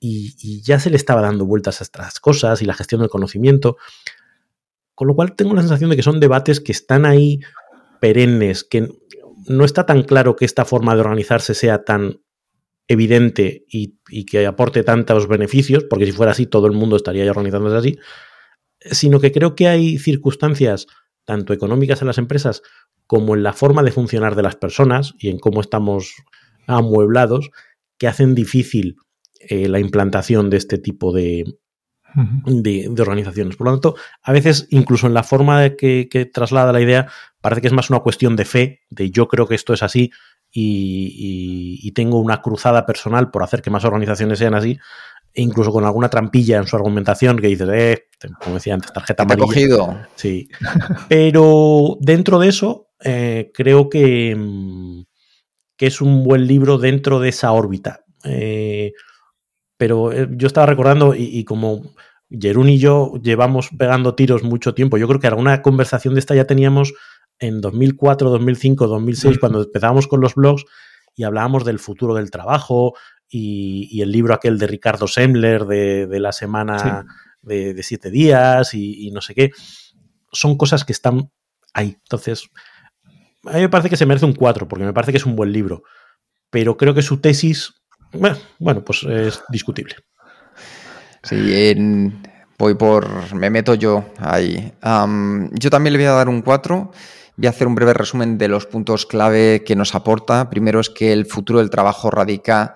y 0.00 0.62
ya 0.62 0.78
se 0.80 0.90
le 0.90 0.96
estaba 0.96 1.22
dando 1.22 1.44
vueltas 1.44 1.80
a 1.80 1.84
estas 1.84 2.20
cosas 2.20 2.62
y 2.62 2.64
la 2.64 2.74
gestión 2.74 3.00
del 3.00 3.10
conocimiento. 3.10 3.76
Con 4.98 5.06
lo 5.06 5.14
cual 5.14 5.36
tengo 5.36 5.54
la 5.54 5.60
sensación 5.60 5.90
de 5.90 5.96
que 5.96 6.02
son 6.02 6.18
debates 6.18 6.58
que 6.58 6.72
están 6.72 7.06
ahí 7.06 7.38
perennes, 8.00 8.64
que 8.64 8.88
no 9.46 9.64
está 9.64 9.86
tan 9.86 10.02
claro 10.02 10.34
que 10.34 10.44
esta 10.44 10.64
forma 10.64 10.96
de 10.96 11.02
organizarse 11.02 11.54
sea 11.54 11.84
tan 11.84 12.20
evidente 12.88 13.64
y, 13.68 13.94
que 14.24 14.44
aporte 14.44 14.82
tantos 14.82 15.28
beneficios, 15.28 15.84
porque 15.84 16.04
si 16.04 16.10
fuera 16.10 16.32
así 16.32 16.46
todo 16.46 16.66
el 16.66 16.72
mundo 16.72 16.96
estaría 16.96 17.24
ya 17.24 17.30
organizándose 17.30 17.76
así, 17.76 17.98
sino 18.90 19.20
que 19.20 19.30
creo 19.30 19.54
que 19.54 19.68
hay 19.68 19.98
circunstancias, 19.98 20.88
tanto 21.24 21.52
económicas 21.52 22.00
en 22.00 22.08
las 22.08 22.18
empresas 22.18 22.62
como 23.06 23.36
en 23.36 23.44
la 23.44 23.52
forma 23.52 23.84
de 23.84 23.92
funcionar 23.92 24.34
de 24.34 24.42
las 24.42 24.56
personas 24.56 25.14
y 25.16 25.28
en 25.28 25.38
cómo 25.38 25.60
estamos 25.60 26.12
amueblados, 26.66 27.50
que 27.98 28.08
hacen 28.08 28.34
difícil 28.34 28.96
eh, 29.38 29.68
la 29.68 29.78
implantación 29.78 30.50
de 30.50 30.56
este 30.56 30.76
tipo 30.76 31.12
de, 31.12 31.44
de, 32.14 32.94
organizaciones. 33.00 33.56
Por 33.56 33.66
lo 33.66 33.72
tanto, 33.74 33.96
a 34.22 34.32
veces, 34.32 34.66
incluso 34.70 35.06
en 35.06 35.14
la 35.14 35.22
forma 35.22 35.60
de 35.60 35.76
que, 35.76 36.30
traslada 36.32 36.72
la 36.72 36.80
idea, 36.80 37.08
parece 37.40 37.60
que 37.60 37.66
es 37.68 37.72
más 37.72 37.90
una 37.90 38.00
cuestión 38.00 38.36
de 38.36 38.44
fe, 38.44 38.80
de 38.90 39.10
yo 39.10 39.28
creo 39.28 39.46
que 39.46 39.54
esto 39.54 39.72
es 39.72 39.82
así 39.82 40.10
y, 40.50 41.90
tengo 41.92 42.20
una 42.20 42.40
cruzada 42.42 42.86
personal 42.86 43.30
por 43.30 43.42
hacer 43.42 43.60
que 43.60 43.70
más 43.70 43.84
organizaciones 43.84 44.38
sean 44.38 44.54
así, 44.54 44.78
e 45.34 45.42
incluso 45.42 45.72
con 45.72 45.84
alguna 45.84 46.08
trampilla 46.08 46.58
en 46.58 46.66
su 46.66 46.76
argumentación 46.76 47.38
que 47.38 47.48
dices, 47.48 47.68
eh, 47.72 48.06
como 48.42 48.56
decía 48.56 48.74
antes, 48.74 48.92
tarjeta 48.92 49.24
amarilla. 49.24 49.46
cogido. 49.46 49.98
Sí. 50.14 50.48
Pero 51.08 51.96
dentro 52.00 52.38
de 52.38 52.48
eso, 52.48 52.88
eh, 53.04 53.50
creo 53.52 53.88
que, 53.88 54.34
mm, 54.36 55.02
que 55.76 55.86
es 55.86 56.00
un 56.00 56.24
buen 56.24 56.46
libro 56.46 56.78
dentro 56.78 57.20
de 57.20 57.28
esa 57.28 57.52
órbita. 57.52 58.04
Eh, 58.24 58.92
pero 59.78 60.12
eh, 60.12 60.28
yo 60.32 60.46
estaba 60.46 60.66
recordando 60.66 61.14
y, 61.16 61.44
como 61.44 61.94
Jerún 62.28 62.68
y 62.68 62.78
yo 62.78 63.14
llevamos 63.22 63.70
pegando 63.78 64.14
tiros 64.14 64.42
mucho 64.42 64.74
tiempo, 64.74 64.98
yo 64.98 65.08
creo 65.08 65.20
que 65.20 65.28
alguna 65.28 65.62
conversación 65.62 66.14
de 66.14 66.20
esta 66.20 66.34
ya 66.34 66.46
teníamos 66.46 66.92
en 67.38 67.62
2004, 67.62 68.28
2005, 68.28 68.86
2006, 68.86 69.38
cuando 69.38 69.62
empezábamos 69.62 70.08
con 70.08 70.20
los 70.20 70.34
blogs 70.34 70.64
y 71.14 71.22
hablábamos 71.22 71.64
del 71.64 71.78
futuro 71.78 72.14
del 72.14 72.30
trabajo 72.30 72.94
y, 73.30 74.02
el 74.02 74.12
libro 74.12 74.34
aquel 74.34 74.58
de 74.58 74.66
Ricardo 74.66 75.06
Semler 75.06 75.64
de, 75.64 76.20
la 76.20 76.32
semana 76.32 77.06
de, 77.40 77.80
siete 77.82 78.10
días 78.10 78.74
y, 78.74 79.06
y 79.06 79.10
no 79.12 79.20
sé 79.20 79.34
qué. 79.34 79.52
Son 80.32 80.58
cosas 80.58 80.84
que 80.84 80.92
están 80.92 81.30
ahí. 81.72 81.96
Entonces, 82.02 82.50
a 83.44 83.54
mí 83.54 83.60
me 83.60 83.68
parece 83.68 83.88
que 83.88 83.96
se 83.96 84.06
merece 84.06 84.26
un 84.26 84.34
4, 84.34 84.66
porque 84.66 84.84
me 84.84 84.92
parece 84.92 85.12
que 85.12 85.18
es 85.18 85.26
un 85.26 85.36
buen 85.36 85.52
libro. 85.52 85.82
Pero 86.50 86.76
creo 86.76 86.94
que 86.94 87.02
su 87.02 87.20
tesis 87.20 87.74
bueno, 88.12 88.84
pues 88.84 89.02
es 89.04 89.42
discutible. 89.48 89.96
Sí, 91.22 91.74
voy 92.58 92.74
por. 92.74 93.34
Me 93.34 93.50
meto 93.50 93.74
yo 93.74 94.04
ahí. 94.18 94.72
yo 94.82 95.70
también 95.70 95.92
le 95.92 95.98
voy 95.98 96.06
a 96.06 96.12
dar 96.12 96.28
un 96.28 96.42
4, 96.42 96.92
Voy 97.36 97.46
a 97.46 97.50
hacer 97.50 97.68
un 97.68 97.76
breve 97.76 97.94
resumen 97.94 98.36
de 98.36 98.48
los 98.48 98.66
puntos 98.66 99.06
clave 99.06 99.62
que 99.64 99.76
nos 99.76 99.94
aporta. 99.94 100.50
Primero 100.50 100.80
es 100.80 100.90
que 100.90 101.12
el 101.12 101.24
futuro 101.24 101.60
del 101.60 101.70
trabajo 101.70 102.10
radica 102.10 102.74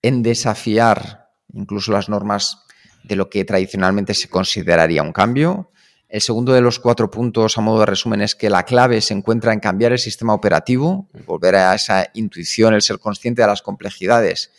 en 0.00 0.22
desafiar 0.22 1.28
incluso 1.52 1.92
las 1.92 2.08
normas 2.08 2.64
de 3.04 3.16
lo 3.16 3.28
que 3.28 3.44
tradicionalmente 3.44 4.14
se 4.14 4.30
consideraría 4.30 5.02
un 5.02 5.12
cambio. 5.12 5.72
El 6.08 6.22
segundo 6.22 6.54
de 6.54 6.62
los 6.62 6.78
cuatro 6.78 7.10
puntos, 7.10 7.58
a 7.58 7.60
modo 7.60 7.80
de 7.80 7.86
resumen, 7.86 8.22
es 8.22 8.34
que 8.34 8.48
la 8.48 8.62
clave 8.62 9.02
se 9.02 9.12
encuentra 9.12 9.52
en 9.52 9.60
cambiar 9.60 9.92
el 9.92 9.98
sistema 9.98 10.32
operativo, 10.32 11.10
volver 11.26 11.56
a 11.56 11.74
esa 11.74 12.08
intuición, 12.14 12.72
el 12.72 12.80
ser 12.80 12.98
consciente 12.98 13.42
de 13.42 13.48
las 13.48 13.60
complejidades 13.60 14.52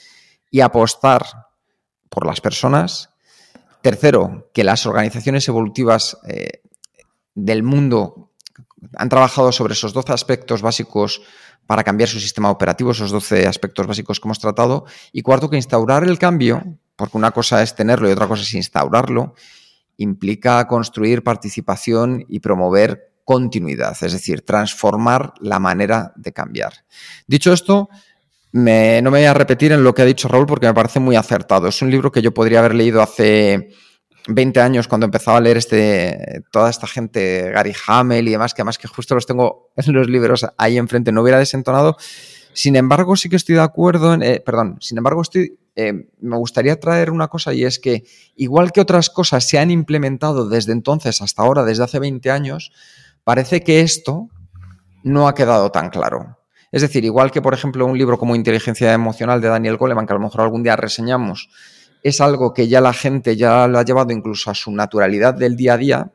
y 0.50 0.62
apostar 0.62 1.26
por 2.10 2.26
las 2.26 2.42
personas. 2.42 3.10
Tercero, 3.82 4.50
que 4.54 4.64
las 4.64 4.86
organizaciones 4.86 5.48
evolutivas 5.48 6.18
eh, 6.28 6.62
del 7.34 7.64
mundo 7.64 8.32
han 8.96 9.10
trabajado 9.10 9.52
sobre 9.52 9.74
esos 9.74 9.94
12 9.94 10.14
aspectos 10.14 10.62
básicos 10.62 11.22
para 11.66 11.84
cambiar 11.84 12.10
su 12.10 12.20
sistema 12.20 12.50
operativo, 12.50 12.92
esos 12.92 13.12
12 13.12 13.46
aspectos 13.46 13.86
básicos 13.86 14.20
que 14.20 14.28
hemos 14.28 14.40
tratado. 14.40 14.86
Y 15.12 15.22
cuarto, 15.22 15.50
que 15.50 15.56
instaurar 15.56 16.04
el 16.04 16.18
cambio, 16.18 16.80
porque 16.96 17.18
una 17.18 17.32
cosa 17.32 17.62
es 17.62 17.76
tenerlo 17.76 18.10
y 18.10 18.12
otra 18.12 18.28
cosa 18.28 18.44
es 18.44 18.54
instaurarlo, 18.54 19.36
implica 19.98 20.66
construir 20.68 21.24
participación 21.24 22.26
y 22.28 22.40
promover 22.40 23.14
continuidad, 23.24 23.96
es 24.02 24.14
decir, 24.14 24.44
transformar 24.44 25.34
la 25.40 25.60
manera 25.60 26.14
de 26.16 26.34
cambiar. 26.34 26.74
Dicho 27.28 27.54
esto, 27.54 27.90
no 28.52 29.12
me 29.12 29.20
voy 29.20 29.26
a 29.26 29.34
repetir 29.34 29.72
en 29.72 29.84
lo 29.84 29.94
que 29.94 30.02
ha 30.02 30.06
dicho 30.06 30.28
Raúl 30.28 30.46
porque 30.46 30.68
me 30.68 30.74
parece 30.74 31.00
muy 31.00 31.16
acertado. 31.16 31.68
Es 31.68 31.82
un 31.82 31.92
libro 31.92 32.12
que 32.12 32.22
yo 32.22 32.34
podría 32.34 32.60
haber 32.60 32.76
leído 32.76 33.02
hace 33.02 33.70
20 34.28 34.60
años 34.60 34.88
cuando 34.88 35.06
empezaba 35.06 35.38
a 35.38 35.42
leer 35.42 35.58
este, 35.58 36.44
toda 36.52 36.70
esta 36.70 36.88
gente, 36.88 37.52
Gary 37.52 37.74
Hamel 37.88 38.28
y 38.28 38.32
demás, 38.32 38.54
que 38.54 38.62
además 38.62 38.78
que 38.78 38.88
justo 38.88 39.16
los 39.16 39.26
tengo 39.26 39.72
en 39.76 39.94
los 39.94 40.08
libros 40.08 40.46
ahí 40.58 40.78
enfrente, 40.78 41.12
no 41.12 41.22
hubiera 41.22 41.40
desentonado. 41.40 41.98
Sin 42.54 42.76
embargo, 42.76 43.16
sí 43.16 43.30
que 43.30 43.36
estoy 43.36 43.56
de 43.56 43.62
acuerdo, 43.62 44.14
en, 44.14 44.24
eh, 44.24 44.42
perdón, 44.44 44.78
sin 44.82 44.98
embargo, 44.98 45.22
estoy, 45.22 45.60
eh, 45.76 46.10
me 46.20 46.38
gustaría 46.38 46.80
traer 46.80 47.12
una 47.12 47.28
cosa 47.28 47.54
y 47.54 47.64
es 47.64 47.80
que 47.80 48.04
igual 48.36 48.72
que 48.72 48.82
otras 48.82 49.10
cosas 49.10 49.48
se 49.48 49.60
han 49.60 49.72
implementado 49.72 50.50
desde 50.50 50.72
entonces 50.72 51.22
hasta 51.22 51.44
ahora, 51.44 51.64
desde 51.64 51.84
hace 51.84 52.00
20 52.00 52.32
años, 52.32 52.72
parece 53.24 53.62
que 53.62 53.82
esto 53.82 54.30
no 55.04 55.28
ha 55.28 55.36
quedado 55.36 55.72
tan 55.72 55.90
claro. 55.90 56.39
Es 56.72 56.82
decir, 56.82 57.04
igual 57.04 57.32
que, 57.32 57.42
por 57.42 57.54
ejemplo, 57.54 57.86
un 57.86 57.98
libro 57.98 58.18
como 58.18 58.36
Inteligencia 58.36 58.94
Emocional 58.94 59.42
de 59.42 59.48
Daniel 59.48 59.78
Goleman, 59.78 60.06
que 60.06 60.14
a 60.14 60.18
lo 60.18 60.22
mejor 60.22 60.42
algún 60.42 60.64
día 60.64 60.76
reseñamos, 60.76 61.50
es 62.04 62.22
algo 62.22 62.54
que 62.54 62.68
ya 62.68 62.80
la 62.80 62.94
gente 62.94 63.36
ya 63.36 63.68
lo 63.68 63.80
ha 63.80 63.84
llevado 63.84 64.14
incluso 64.14 64.52
a 64.52 64.56
su 64.56 64.72
naturalidad 64.72 65.34
del 65.34 65.56
día 65.56 65.74
a 65.74 65.78
día. 65.78 66.12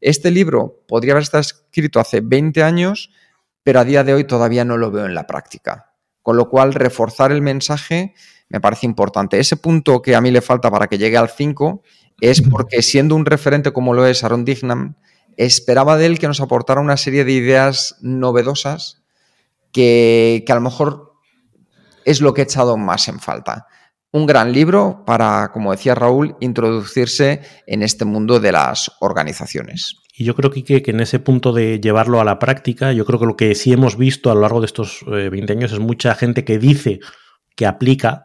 Este 0.00 0.30
libro 0.30 0.82
podría 0.88 1.12
haber 1.12 1.24
estado 1.24 1.42
escrito 1.42 2.00
hace 2.00 2.20
20 2.20 2.62
años, 2.62 3.10
pero 3.62 3.80
a 3.80 3.84
día 3.84 4.04
de 4.04 4.14
hoy 4.14 4.24
todavía 4.24 4.64
no 4.64 4.76
lo 4.76 4.90
veo 4.90 5.06
en 5.06 5.14
la 5.14 5.26
práctica. 5.26 5.92
Con 6.22 6.36
lo 6.36 6.48
cual, 6.48 6.72
reforzar 6.72 7.32
el 7.32 7.42
mensaje 7.42 8.14
me 8.48 8.60
parece 8.60 8.86
importante. 8.86 9.38
Ese 9.38 9.56
punto 9.56 10.02
que 10.02 10.14
a 10.14 10.20
mí 10.20 10.30
le 10.30 10.40
falta 10.40 10.70
para 10.70 10.86
que 10.86 10.98
llegue 10.98 11.16
al 11.16 11.28
5 11.28 11.82
es 12.20 12.42
porque 12.42 12.80
siendo 12.82 13.14
un 13.14 13.26
referente 13.26 13.72
como 13.72 13.92
lo 13.92 14.06
es 14.06 14.24
Aaron 14.24 14.44
Dignam, 14.44 14.94
esperaba 15.36 15.96
de 15.96 16.06
él 16.06 16.18
que 16.18 16.28
nos 16.28 16.40
aportara 16.40 16.80
una 16.80 16.96
serie 16.96 17.24
de 17.24 17.32
ideas 17.32 17.96
novedosas 18.00 19.02
que, 19.76 20.42
que 20.46 20.52
a 20.52 20.56
lo 20.56 20.62
mejor 20.62 21.12
es 22.06 22.20
lo 22.20 22.32
que 22.32 22.40
he 22.40 22.44
echado 22.44 22.76
más 22.76 23.08
en 23.08 23.20
falta 23.20 23.66
un 24.16 24.26
gran 24.26 24.52
libro 24.52 25.04
para, 25.04 25.50
como 25.52 25.72
decía 25.72 25.94
Raúl, 25.94 26.36
introducirse 26.40 27.42
en 27.66 27.82
este 27.82 28.04
mundo 28.04 28.40
de 28.40 28.52
las 28.52 28.90
organizaciones. 29.00 29.96
Y 30.16 30.24
yo 30.24 30.34
creo 30.34 30.50
que, 30.50 30.64
que, 30.64 30.90
en 30.90 31.00
ese 31.00 31.18
punto 31.18 31.52
de 31.52 31.80
llevarlo 31.80 32.20
a 32.20 32.24
la 32.24 32.38
práctica, 32.38 32.92
yo 32.92 33.04
creo 33.04 33.20
que 33.20 33.26
lo 33.26 33.36
que 33.36 33.54
sí 33.54 33.72
hemos 33.72 33.98
visto 33.98 34.30
a 34.30 34.34
lo 34.34 34.40
largo 34.40 34.60
de 34.60 34.66
estos 34.66 35.04
20 35.06 35.38
eh, 35.38 35.56
años 35.56 35.72
es 35.72 35.78
mucha 35.78 36.14
gente 36.14 36.44
que 36.44 36.58
dice 36.58 37.00
que 37.54 37.66
aplica, 37.66 38.24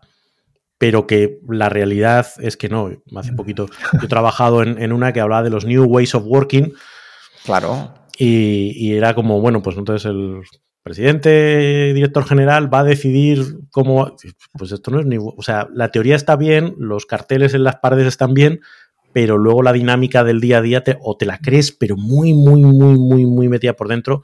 pero 0.78 1.06
que 1.06 1.40
la 1.50 1.68
realidad 1.68 2.28
es 2.40 2.56
que 2.56 2.70
no. 2.70 2.90
Hace 3.18 3.34
poquito 3.34 3.68
yo 3.94 4.06
he 4.06 4.08
trabajado 4.08 4.64
en, 4.64 4.94
una 4.94 5.12
que 5.12 5.20
hablaba 5.20 5.44
de 5.44 5.50
los 5.50 5.66
New 5.66 5.84
Ways 5.84 6.16
of 6.16 6.24
Working. 6.26 6.74
Claro. 7.44 7.94
Y, 8.18 8.72
y, 8.78 8.94
era 8.96 9.14
como, 9.14 9.42
bueno, 9.42 9.62
pues 9.62 9.76
entonces 9.76 10.06
el 10.06 10.44
presidente, 10.84 11.94
director 11.94 12.26
general 12.26 12.74
va 12.74 12.80
a 12.80 12.84
decidir 12.84 13.60
cómo... 13.72 14.16
Pues 14.58 14.72
esto 14.72 14.92
no 14.92 15.00
es 15.00 15.06
ni... 15.06 15.18
O 15.20 15.42
sea, 15.42 15.68
la 15.74 15.90
teoría 15.90 16.16
está 16.16 16.36
bien, 16.36 16.76
los 16.78 17.06
carteles 17.06 17.54
en 17.54 17.64
las 17.64 17.78
paredes 17.78 18.08
están 18.08 18.34
bien, 18.34 18.62
pero 19.14 19.38
luego 19.38 19.64
la 19.64 19.74
dinámica 19.74 20.24
del 20.24 20.40
día 20.40 20.60
a 20.60 20.62
día 20.62 20.84
te, 20.84 20.98
o 21.02 21.18
te 21.18 21.26
la 21.26 21.38
crees, 21.38 21.72
pero 21.72 21.98
muy, 21.98 22.34
muy, 22.34 22.62
muy, 22.62 22.98
muy, 22.98 23.26
muy 23.26 23.50
metida 23.50 23.74
por 23.74 23.88
dentro. 23.88 24.24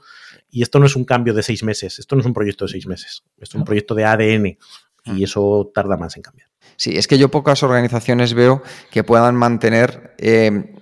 Y 0.50 0.62
esto 0.62 0.78
no 0.78 0.86
es 0.86 0.96
un 0.96 1.04
cambio 1.04 1.34
de 1.34 1.42
seis 1.42 1.62
meses, 1.62 1.98
esto 1.98 2.16
no 2.16 2.20
es 2.20 2.26
un 2.26 2.34
proyecto 2.34 2.64
de 2.64 2.70
seis 2.70 2.86
meses, 2.86 3.22
esto 3.38 3.56
es 3.56 3.60
un 3.60 3.64
proyecto 3.64 3.94
de 3.94 4.04
ADN 4.04 4.58
y 5.04 5.22
eso 5.22 5.70
tarda 5.74 5.96
más 5.96 6.16
en 6.16 6.22
cambiar. 6.22 6.48
Sí, 6.76 6.96
es 6.96 7.06
que 7.06 7.18
yo 7.18 7.30
pocas 7.30 7.62
organizaciones 7.62 8.34
veo 8.34 8.62
que 8.90 9.04
puedan 9.04 9.36
mantener 9.36 10.14
eh, 10.18 10.74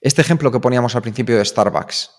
este 0.00 0.20
ejemplo 0.22 0.50
que 0.50 0.60
poníamos 0.60 0.96
al 0.96 1.02
principio 1.02 1.36
de 1.36 1.44
Starbucks 1.44 2.10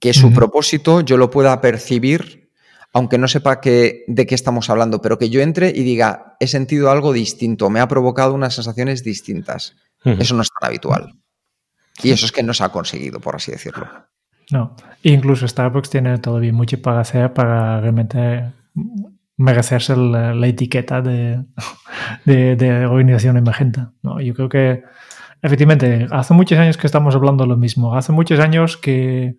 que 0.00 0.14
su 0.14 0.32
propósito 0.32 1.00
yo 1.00 1.16
lo 1.16 1.30
pueda 1.30 1.60
percibir, 1.60 2.50
aunque 2.92 3.18
no 3.18 3.28
sepa 3.28 3.60
que, 3.60 4.04
de 4.06 4.26
qué 4.26 4.34
estamos 4.34 4.70
hablando, 4.70 5.02
pero 5.02 5.18
que 5.18 5.30
yo 5.30 5.40
entre 5.40 5.70
y 5.70 5.82
diga, 5.82 6.36
he 6.40 6.46
sentido 6.46 6.90
algo 6.90 7.12
distinto, 7.12 7.70
me 7.70 7.80
ha 7.80 7.88
provocado 7.88 8.34
unas 8.34 8.54
sensaciones 8.54 9.04
distintas. 9.04 9.76
Eso 10.04 10.34
no 10.34 10.42
es 10.42 10.48
tan 10.58 10.68
habitual. 10.68 11.14
Y 12.02 12.10
eso 12.10 12.26
es 12.26 12.32
que 12.32 12.42
no 12.42 12.54
se 12.54 12.64
ha 12.64 12.68
conseguido, 12.68 13.20
por 13.20 13.36
así 13.36 13.50
decirlo. 13.50 13.88
No, 14.50 14.76
incluso 15.02 15.46
Starbucks 15.46 15.90
tiene 15.90 16.18
todavía 16.18 16.52
mucho 16.52 16.80
para 16.80 17.00
hacer 17.00 17.34
para 17.34 17.80
realmente 17.80 18.52
merecerse 19.36 19.96
la, 19.96 20.46
etiqueta 20.46 21.02
de, 21.02 21.44
de, 22.24 22.86
organización 22.86 23.36
emergente. 23.36 23.82
¿no? 24.02 24.20
Yo 24.20 24.34
creo 24.34 24.48
que, 24.48 24.84
efectivamente, 25.42 26.06
hace 26.10 26.34
muchos 26.34 26.58
años 26.58 26.76
que 26.76 26.86
estamos 26.86 27.14
hablando 27.14 27.44
lo 27.46 27.56
mismo. 27.56 27.94
Hace 27.94 28.12
muchos 28.12 28.40
años 28.40 28.76
que 28.76 29.36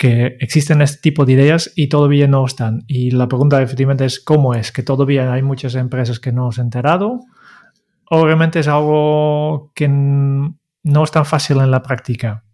que 0.00 0.38
existen 0.40 0.80
este 0.80 1.02
tipo 1.02 1.26
de 1.26 1.34
ideas 1.34 1.70
y 1.76 1.90
todavía 1.90 2.26
no 2.26 2.46
están. 2.46 2.84
Y 2.86 3.10
la 3.10 3.28
pregunta 3.28 3.60
efectivamente 3.60 4.06
es 4.06 4.18
cómo 4.18 4.54
es, 4.54 4.72
que 4.72 4.82
todavía 4.82 5.30
hay 5.30 5.42
muchas 5.42 5.74
empresas 5.74 6.18
que 6.18 6.32
no 6.32 6.50
se 6.52 6.62
han 6.62 6.68
enterado. 6.68 7.20
Obviamente 8.08 8.60
es 8.60 8.68
algo 8.68 9.70
que 9.74 9.88
no 9.88 11.04
es 11.04 11.10
tan 11.10 11.26
fácil 11.26 11.58
en 11.58 11.70
la 11.70 11.82
práctica. 11.82 12.44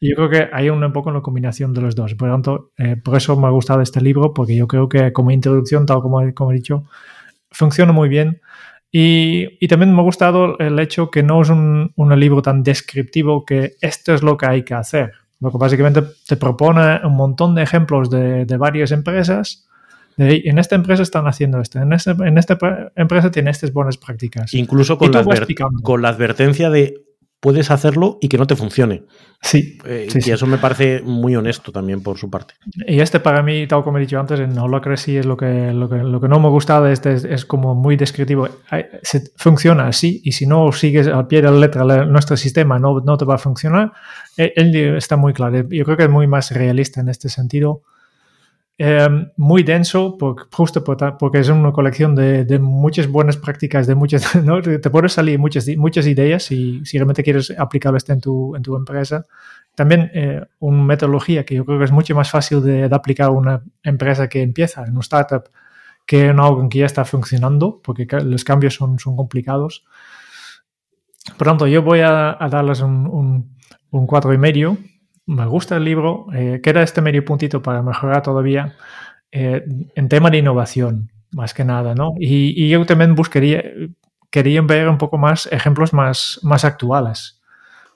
Yo 0.00 0.14
creo 0.14 0.30
que 0.30 0.48
hay 0.52 0.70
un 0.70 0.92
poco 0.92 1.10
una 1.10 1.20
combinación 1.20 1.74
de 1.74 1.80
los 1.80 1.96
dos. 1.96 2.14
Por 2.14 2.30
tanto, 2.30 2.70
eh, 2.78 2.94
por 2.94 3.16
eso 3.16 3.36
me 3.36 3.48
ha 3.48 3.50
gustado 3.50 3.80
este 3.80 4.00
libro, 4.00 4.32
porque 4.32 4.54
yo 4.54 4.68
creo 4.68 4.88
que 4.88 5.12
como 5.12 5.32
introducción, 5.32 5.84
tal 5.84 6.00
como, 6.00 6.20
como 6.32 6.52
he 6.52 6.54
dicho, 6.54 6.84
funciona 7.50 7.90
muy 7.90 8.08
bien. 8.08 8.40
Y, 8.92 9.58
y, 9.60 9.66
también 9.66 9.92
me 9.92 10.00
ha 10.00 10.04
gustado 10.04 10.56
el 10.60 10.78
hecho 10.78 11.10
que 11.10 11.24
no 11.24 11.42
es 11.42 11.50
un, 11.50 11.92
un 11.96 12.20
libro 12.20 12.40
tan 12.40 12.62
descriptivo 12.62 13.44
que 13.44 13.72
esto 13.80 14.14
es 14.14 14.22
lo 14.22 14.36
que 14.36 14.46
hay 14.46 14.64
que 14.64 14.74
hacer 14.74 15.12
lo 15.40 15.50
que 15.50 15.58
básicamente 15.58 16.02
te 16.26 16.36
propone 16.36 17.00
un 17.04 17.16
montón 17.16 17.54
de 17.54 17.62
ejemplos 17.62 18.10
de, 18.10 18.44
varias 18.58 18.92
empresas. 18.92 19.66
De, 20.16 20.42
en 20.44 20.58
esta 20.58 20.74
empresa 20.74 21.02
están 21.02 21.26
haciendo 21.26 21.60
esto, 21.60 21.80
en, 21.80 21.92
este, 21.92 22.10
en 22.10 22.36
esta 22.36 22.58
empresa 22.94 23.30
tiene 23.30 23.50
estas 23.50 23.72
buenas 23.72 23.96
prácticas. 23.96 24.52
Incluso 24.54 24.98
con, 24.98 25.12
la, 25.12 25.24
con 25.82 26.02
la 26.02 26.10
advertencia 26.10 26.68
de 26.68 26.94
puedes 27.40 27.70
hacerlo 27.70 28.18
y 28.20 28.28
que 28.28 28.36
no 28.36 28.46
te 28.46 28.54
funcione. 28.54 29.04
Sí. 29.40 29.78
Eh, 29.86 30.08
y 30.14 30.30
eso 30.30 30.46
me 30.46 30.58
parece 30.58 31.00
muy 31.00 31.34
honesto 31.34 31.72
también 31.72 32.02
por 32.02 32.18
su 32.18 32.30
parte. 32.30 32.54
Y 32.86 33.00
este 33.00 33.18
para 33.18 33.42
mí, 33.42 33.66
tal 33.66 33.82
como 33.82 33.96
he 33.96 34.02
dicho 34.02 34.20
antes, 34.20 34.38
en 34.38 34.56
Holacracy 34.56 35.16
es 35.16 35.26
lo 35.26 35.36
que, 35.38 35.72
lo 35.72 35.88
que, 35.88 35.96
lo 35.96 36.20
que 36.20 36.28
no 36.28 36.38
me 36.38 36.50
gusta 36.50 36.80
de 36.82 36.92
este, 36.92 37.14
es, 37.14 37.44
como 37.46 37.74
muy 37.74 37.96
descriptivo. 37.96 38.48
funciona 39.36 39.88
así 39.88 40.20
y 40.22 40.32
si 40.32 40.46
no 40.46 40.70
sigues 40.72 41.06
al 41.06 41.26
pie 41.26 41.40
de 41.40 41.50
la 41.50 41.56
letra 41.56 42.04
nuestro 42.04 42.36
sistema 42.36 42.78
no, 42.78 43.00
no 43.00 43.16
te 43.16 43.24
va 43.24 43.36
a 43.36 43.38
funcionar. 43.38 43.92
E, 44.36 44.52
él 44.56 44.74
está 44.96 45.16
muy 45.16 45.32
claro. 45.32 45.66
Yo 45.68 45.84
creo 45.84 45.96
que 45.96 46.04
es 46.04 46.10
muy 46.10 46.26
más 46.26 46.50
realista 46.50 47.00
en 47.00 47.08
este 47.08 47.30
sentido. 47.30 47.82
Em, 48.82 49.30
muy 49.36 49.62
denso, 49.62 50.16
porque, 50.16 50.44
justo 50.50 50.82
porque 50.82 51.38
es 51.38 51.50
una 51.50 51.70
colección 51.70 52.14
de, 52.14 52.58
muchas 52.58 53.08
buenas 53.08 53.36
prácticas, 53.36 53.86
de 53.86 53.94
muchas, 53.94 54.24
te 54.82 54.88
pueden 54.88 55.10
salir 55.10 55.38
muchas, 55.38 55.68
muchas 55.76 56.06
ideas 56.06 56.50
y 56.50 56.82
si 56.86 56.96
realmente 56.96 57.22
quieres 57.22 57.50
aplicarlo 57.58 57.98
este 57.98 58.14
en 58.14 58.22
tu, 58.22 58.56
en 58.56 58.62
tu 58.62 58.74
empresa. 58.76 59.26
También 59.74 60.10
eh, 60.14 60.40
una 60.60 60.82
metodología 60.82 61.44
que 61.44 61.56
yo 61.56 61.66
creo 61.66 61.78
que 61.78 61.84
es 61.84 61.92
mucho 61.92 62.14
más 62.14 62.30
fácil 62.30 62.62
de, 62.62 62.84
aplicar 62.90 63.26
a 63.26 63.32
una 63.32 63.62
empresa 63.82 64.30
que 64.30 64.40
empieza, 64.40 64.82
en 64.86 64.94
un 64.94 65.02
startup, 65.02 65.50
que 66.06 66.28
en 66.28 66.40
algo 66.40 66.66
que 66.70 66.78
ya 66.78 66.86
está 66.86 67.04
funcionando, 67.04 67.82
porque 67.84 68.06
los 68.24 68.44
cambios 68.44 68.76
son, 68.76 68.98
son 68.98 69.14
complicados. 69.14 69.84
Por 71.36 71.46
tanto, 71.46 71.66
yo 71.66 71.82
voy 71.82 72.00
a, 72.00 72.38
darles 72.50 72.80
un, 72.80 73.06
un, 73.06 73.58
un 73.90 74.06
cuatro 74.06 74.32
y 74.32 74.38
medio 74.38 74.78
me 75.30 75.46
gusta 75.46 75.76
el 75.76 75.84
libro, 75.84 76.26
eh, 76.34 76.60
queda 76.60 76.82
este 76.82 77.00
medio 77.00 77.24
puntito 77.24 77.62
para 77.62 77.82
mejorar 77.82 78.22
todavía 78.22 78.74
eh, 79.30 79.64
en 79.94 80.08
tema 80.08 80.28
de 80.28 80.38
innovación, 80.38 81.12
más 81.30 81.54
que 81.54 81.64
nada, 81.64 81.94
¿no? 81.94 82.10
Y, 82.18 82.68
yo 82.68 82.84
también 82.84 83.14
buscaría, 83.14 83.62
quería 84.30 84.60
ver 84.62 84.88
un 84.88 84.98
poco 84.98 85.18
más 85.18 85.48
ejemplos 85.52 85.92
más, 85.92 86.40
más 86.42 86.64
actuales. 86.64 87.40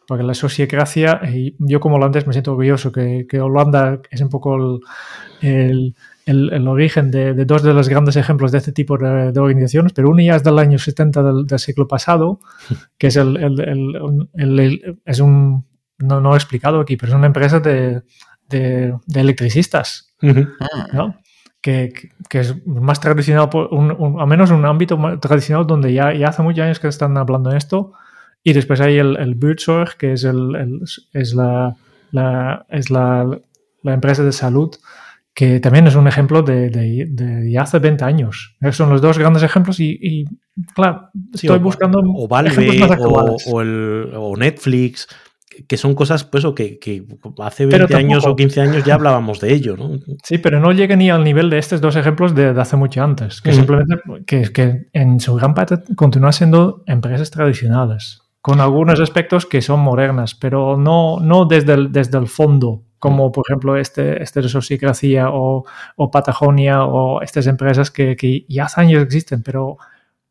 porque 0.06 0.22
la 0.22 0.34
sociocracia, 0.34 1.22
y 1.28 1.56
yo 1.58 1.80
como 1.80 1.96
holandés 1.96 2.26
me 2.26 2.32
siento 2.32 2.52
orgulloso 2.52 2.92
que, 2.92 3.26
que 3.28 3.40
Holanda 3.40 4.00
es 4.10 4.20
un 4.20 4.28
poco 4.28 4.80
el, 5.40 5.94
el, 6.26 6.52
el, 6.52 6.68
origen 6.68 7.10
de, 7.10 7.34
de, 7.34 7.44
dos 7.46 7.62
de 7.62 7.74
los 7.74 7.88
grandes 7.88 8.14
ejemplos 8.16 8.52
de 8.52 8.58
este 8.58 8.72
tipo 8.72 8.96
de, 8.96 9.32
de 9.32 9.40
organizaciones, 9.40 9.92
pero 9.92 10.10
uno 10.10 10.22
ya 10.22 10.36
es 10.36 10.44
del 10.44 10.58
año 10.58 10.78
70 10.78 11.22
del, 11.22 11.46
del 11.46 11.58
siglo 11.58 11.88
pasado, 11.88 12.38
que 12.98 13.08
es 13.08 13.16
el, 13.16 13.36
el 14.34 14.98
es 15.04 15.20
un, 15.20 15.64
no, 15.98 16.20
no 16.20 16.34
he 16.34 16.36
explicado 16.36 16.80
aquí, 16.80 16.96
pero 16.96 17.12
es 17.12 17.16
una 17.16 17.26
empresa 17.26 17.60
de, 17.60 18.02
de, 18.48 18.94
de 19.06 19.20
electricistas, 19.20 20.14
uh 20.22 20.26
-huh. 20.26 20.92
¿no? 20.92 21.16
Que, 21.60 21.92
que, 22.28 22.40
es 22.40 22.66
más 22.66 23.00
tradicional, 23.00 23.48
un, 23.70 23.90
un, 23.92 24.20
al 24.20 24.26
menos 24.26 24.50
un 24.50 24.66
ámbito 24.66 24.98
tradicional 25.18 25.66
donde 25.66 25.94
ya, 25.94 26.12
ya, 26.12 26.28
hace 26.28 26.42
muchos 26.42 26.62
años 26.62 26.78
que 26.78 26.88
están 26.88 27.16
hablando 27.16 27.50
de 27.50 27.56
esto. 27.56 27.92
Y 28.42 28.52
después 28.52 28.82
hay 28.82 28.98
el, 28.98 29.16
el 29.16 29.34
Buurtzorg, 29.34 29.96
que 29.96 30.12
es, 30.12 30.24
el, 30.24 30.54
el, 30.56 30.80
es, 31.14 31.34
la, 31.34 31.74
la, 32.10 32.66
es 32.68 32.90
la, 32.90 33.40
la, 33.82 33.94
empresa 33.94 34.22
de 34.22 34.32
salud, 34.32 34.76
que 35.32 35.58
también 35.60 35.86
es 35.86 35.94
un 35.94 36.06
ejemplo 36.06 36.42
de, 36.42 36.68
de, 36.68 37.06
de 37.08 37.58
hace 37.58 37.78
20 37.78 38.04
años. 38.04 38.56
Esos 38.60 38.76
son 38.76 38.90
los 38.90 39.00
dos 39.00 39.16
grandes 39.16 39.42
ejemplos 39.42 39.80
y, 39.80 39.98
y 40.02 40.24
claro, 40.74 41.08
sí, 41.32 41.46
estoy 41.46 41.56
o, 41.56 41.62
buscando 41.62 42.00
o 42.04 42.28
Valve 42.28 42.96
o, 43.00 43.36
o, 43.46 43.60
el, 43.62 44.12
o 44.14 44.36
Netflix 44.36 45.08
que 45.68 45.76
son 45.76 45.94
cosas, 45.94 46.24
pues, 46.24 46.44
o 46.44 46.54
que, 46.54 46.78
que 46.78 47.04
hace 47.42 47.66
20 47.66 47.78
tampoco, 47.78 47.98
años 47.98 48.26
o 48.26 48.36
15 48.36 48.60
años 48.60 48.84
ya 48.84 48.94
hablábamos 48.94 49.40
de 49.40 49.52
ello, 49.52 49.76
¿no? 49.76 49.98
Sí, 50.22 50.38
pero 50.38 50.60
no 50.60 50.72
llega 50.72 50.96
ni 50.96 51.10
al 51.10 51.24
nivel 51.24 51.50
de 51.50 51.58
estos 51.58 51.80
dos 51.80 51.96
ejemplos 51.96 52.34
de, 52.34 52.52
de 52.52 52.60
hace 52.60 52.76
mucho 52.76 53.02
antes, 53.02 53.40
que 53.40 53.50
mm. 53.50 53.54
simplemente, 53.54 53.96
que, 54.26 54.52
que 54.52 54.88
en 54.92 55.20
su 55.20 55.34
gran 55.34 55.54
parte 55.54 55.78
continúan 55.94 56.32
siendo 56.32 56.82
empresas 56.86 57.30
tradicionales, 57.30 58.22
con 58.40 58.60
algunos 58.60 59.00
aspectos 59.00 59.46
que 59.46 59.62
son 59.62 59.80
modernas, 59.80 60.34
pero 60.34 60.76
no, 60.76 61.18
no 61.20 61.46
desde, 61.46 61.74
el, 61.74 61.92
desde 61.92 62.18
el 62.18 62.26
fondo, 62.26 62.82
como 62.98 63.32
por 63.32 63.44
ejemplo 63.48 63.76
este, 63.76 64.22
este 64.22 64.40
de 64.42 65.24
o, 65.30 65.64
o 65.96 66.10
Patagonia 66.10 66.84
o 66.84 67.22
estas 67.22 67.46
empresas 67.46 67.90
que, 67.90 68.16
que 68.16 68.44
ya 68.48 68.64
hace 68.64 68.80
años 68.80 69.02
existen, 69.02 69.42
pero 69.42 69.78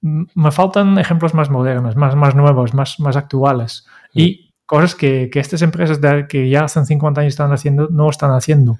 me 0.03 0.51
faltan 0.51 0.97
ejemplos 0.97 1.33
más 1.33 1.49
modernos, 1.49 1.95
más, 1.95 2.15
más 2.15 2.35
nuevos, 2.35 2.73
más, 2.73 2.99
más 2.99 3.15
actuales. 3.15 3.87
Y 4.13 4.42
cosas 4.65 4.95
que, 4.95 5.29
que 5.31 5.39
estas 5.39 5.61
empresas 5.61 6.01
de, 6.01 6.27
que 6.27 6.49
ya 6.49 6.65
hace 6.65 6.83
50 6.83 7.21
años 7.21 7.33
están 7.33 7.51
haciendo 7.51 7.87
no 7.89 8.09
están 8.09 8.31
haciendo. 8.31 8.77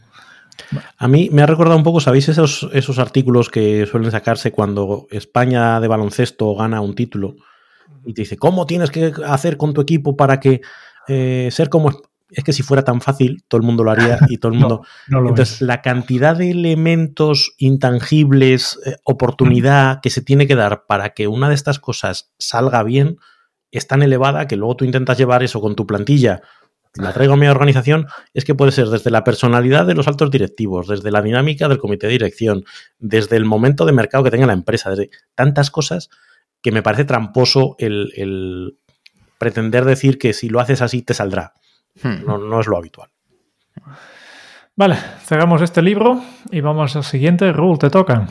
A 0.97 1.07
mí 1.07 1.29
me 1.31 1.41
ha 1.41 1.45
recordado 1.45 1.77
un 1.77 1.83
poco, 1.83 1.99
¿sabéis 1.99 2.29
esos, 2.29 2.69
esos 2.73 2.99
artículos 2.99 3.49
que 3.49 3.85
suelen 3.85 4.11
sacarse 4.11 4.51
cuando 4.51 5.07
España 5.09 5.79
de 5.79 5.87
baloncesto 5.87 6.55
gana 6.55 6.81
un 6.81 6.95
título? 6.95 7.35
Y 8.05 8.13
te 8.13 8.23
dice, 8.23 8.37
¿cómo 8.37 8.65
tienes 8.65 8.91
que 8.91 9.13
hacer 9.25 9.57
con 9.57 9.73
tu 9.73 9.81
equipo 9.81 10.15
para 10.15 10.39
que 10.39 10.61
eh, 11.07 11.49
ser 11.51 11.69
como... 11.69 11.91
Es 12.29 12.43
que 12.43 12.53
si 12.53 12.63
fuera 12.63 12.83
tan 12.83 12.99
fácil, 12.99 13.43
todo 13.47 13.61
el 13.61 13.65
mundo 13.65 13.83
lo 13.83 13.91
haría 13.91 14.19
y 14.27 14.37
todo 14.37 14.51
el 14.51 14.57
mundo... 14.59 14.83
no, 15.07 15.21
no 15.21 15.29
Entonces, 15.29 15.55
es. 15.55 15.61
la 15.61 15.81
cantidad 15.81 16.35
de 16.35 16.51
elementos 16.51 17.53
intangibles, 17.57 18.79
eh, 18.85 18.95
oportunidad 19.03 19.99
que 20.01 20.09
se 20.09 20.21
tiene 20.21 20.47
que 20.47 20.55
dar 20.55 20.85
para 20.87 21.11
que 21.11 21.27
una 21.27 21.49
de 21.49 21.55
estas 21.55 21.79
cosas 21.79 22.31
salga 22.37 22.83
bien, 22.83 23.17
es 23.77 23.87
tan 23.87 24.01
elevada 24.01 24.47
que 24.47 24.55
luego 24.55 24.77
tú 24.77 24.85
intentas 24.85 25.17
llevar 25.17 25.43
eso 25.43 25.59
con 25.61 25.75
tu 25.75 25.85
plantilla, 25.85 26.41
la 26.95 27.11
traigo 27.11 27.33
a 27.33 27.37
mi 27.37 27.47
organización, 27.47 28.07
es 28.33 28.45
que 28.45 28.53
puede 28.53 28.71
ser 28.71 28.87
desde 28.87 29.09
la 29.09 29.23
personalidad 29.23 29.87
de 29.87 29.95
los 29.95 30.07
altos 30.07 30.29
directivos, 30.29 30.87
desde 30.87 31.09
la 31.09 31.23
dinámica 31.23 31.67
del 31.67 31.79
comité 31.79 32.05
de 32.05 32.13
dirección, 32.13 32.65
desde 32.99 33.35
el 33.35 33.45
momento 33.45 33.85
de 33.85 33.93
mercado 33.93 34.23
que 34.23 34.31
tenga 34.31 34.45
la 34.45 34.53
empresa, 34.53 34.91
desde 34.91 35.09
tantas 35.33 35.71
cosas 35.71 36.09
que 36.61 36.71
me 36.71 36.83
parece 36.83 37.05
tramposo 37.05 37.75
el, 37.79 38.11
el 38.15 38.77
pretender 39.39 39.85
decir 39.85 40.19
que 40.19 40.33
si 40.33 40.49
lo 40.49 40.59
haces 40.59 40.81
así 40.81 41.01
te 41.01 41.15
saldrá. 41.15 41.53
Hmm. 42.01 42.25
No, 42.25 42.37
no 42.37 42.59
es 42.59 42.67
lo 42.67 42.77
habitual. 42.77 43.09
Vale, 44.75 44.95
cerramos 45.23 45.61
este 45.61 45.81
libro 45.81 46.21
y 46.51 46.61
vamos 46.61 46.95
al 46.95 47.03
siguiente. 47.03 47.51
Rule, 47.51 47.77
te 47.77 47.89
toca. 47.89 48.27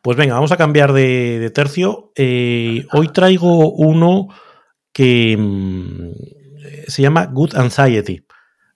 Pues 0.00 0.16
venga, 0.16 0.34
vamos 0.34 0.50
a 0.50 0.56
cambiar 0.56 0.92
de, 0.92 1.38
de 1.38 1.50
tercio. 1.50 2.12
Eh, 2.16 2.86
hoy 2.92 3.08
traigo 3.08 3.72
uno 3.72 4.28
que 4.92 5.36
mmm, 5.38 6.12
se 6.86 7.02
llama 7.02 7.26
Good 7.26 7.56
Anxiety, 7.56 8.24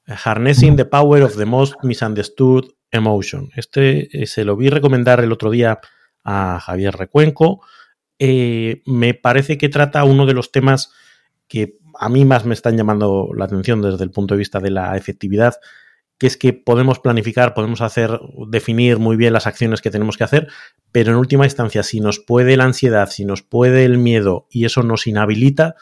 Harnessing 0.07 0.77
the 0.77 0.85
Power 0.85 1.23
of 1.23 1.37
the 1.37 1.47
Most 1.47 1.75
Misunderstood 1.83 2.75
Emotion. 2.91 3.51
Este 3.57 4.23
eh, 4.23 4.27
se 4.27 4.45
lo 4.45 4.57
vi 4.57 4.69
recomendar 4.69 5.21
el 5.21 5.33
otro 5.33 5.51
día 5.51 5.81
a 6.25 6.61
Javier 6.61 6.95
Recuenco. 6.95 7.61
Eh, 8.19 8.83
me 8.87 9.15
parece 9.15 9.59
que 9.59 9.69
trata 9.69 10.05
uno 10.05 10.27
de 10.27 10.35
los 10.35 10.53
temas 10.53 10.93
que 11.49 11.79
a 11.99 12.09
mí 12.09 12.25
más 12.25 12.45
me 12.45 12.55
están 12.55 12.77
llamando 12.77 13.31
la 13.37 13.45
atención 13.45 13.83
desde 13.83 14.05
el 14.05 14.11
punto 14.11 14.35
de 14.35 14.39
vista 14.39 14.61
de 14.61 14.71
la 14.71 14.97
efectividad, 14.97 15.55
que 16.19 16.27
es 16.27 16.37
que 16.37 16.53
podemos 16.53 16.99
planificar, 16.99 17.55
podemos 17.55 17.81
hacer, 17.81 18.19
definir 18.49 18.99
muy 18.99 19.17
bien 19.17 19.33
las 19.33 19.47
acciones 19.47 19.81
que 19.81 19.91
tenemos 19.91 20.17
que 20.17 20.25
hacer, 20.25 20.49
pero 20.93 21.13
en 21.13 21.19
última 21.19 21.45
instancia, 21.45 21.83
si 21.83 22.01
nos 22.01 22.19
puede 22.21 22.57
la 22.57 22.65
ansiedad, 22.65 23.09
si 23.11 23.25
nos 23.25 23.43
puede 23.43 23.85
el 23.85 23.99
miedo 23.99 24.47
y 24.51 24.65
eso 24.65 24.83
nos 24.83 25.07
inhabilita, 25.07 25.77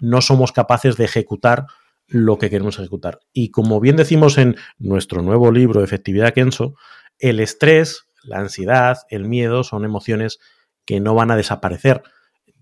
no 0.00 0.20
somos 0.20 0.52
capaces 0.52 0.96
de 0.96 1.04
ejecutar 1.04 1.66
lo 2.06 2.38
que 2.38 2.50
queremos 2.50 2.78
ejecutar. 2.78 3.20
Y 3.32 3.50
como 3.50 3.80
bien 3.80 3.96
decimos 3.96 4.38
en 4.38 4.56
nuestro 4.78 5.22
nuevo 5.22 5.52
libro, 5.52 5.84
Efectividad 5.84 6.32
Kenso, 6.32 6.74
el 7.18 7.40
estrés, 7.40 8.08
la 8.22 8.38
ansiedad, 8.38 8.98
el 9.10 9.24
miedo 9.24 9.62
son 9.62 9.84
emociones 9.84 10.38
que 10.84 11.00
no 11.00 11.14
van 11.14 11.30
a 11.30 11.36
desaparecer. 11.36 12.02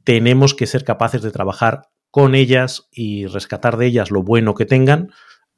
Tenemos 0.05 0.55
que 0.55 0.67
ser 0.67 0.85
capaces 0.85 1.23
de 1.23 1.31
trabajar 1.31 1.89
con 2.11 2.35
ellas 2.35 2.89
y 2.91 3.27
rescatar 3.27 3.77
de 3.77 3.87
ellas 3.87 4.11
lo 4.11 4.23
bueno 4.23 4.55
que 4.55 4.67
tengan 4.67 5.11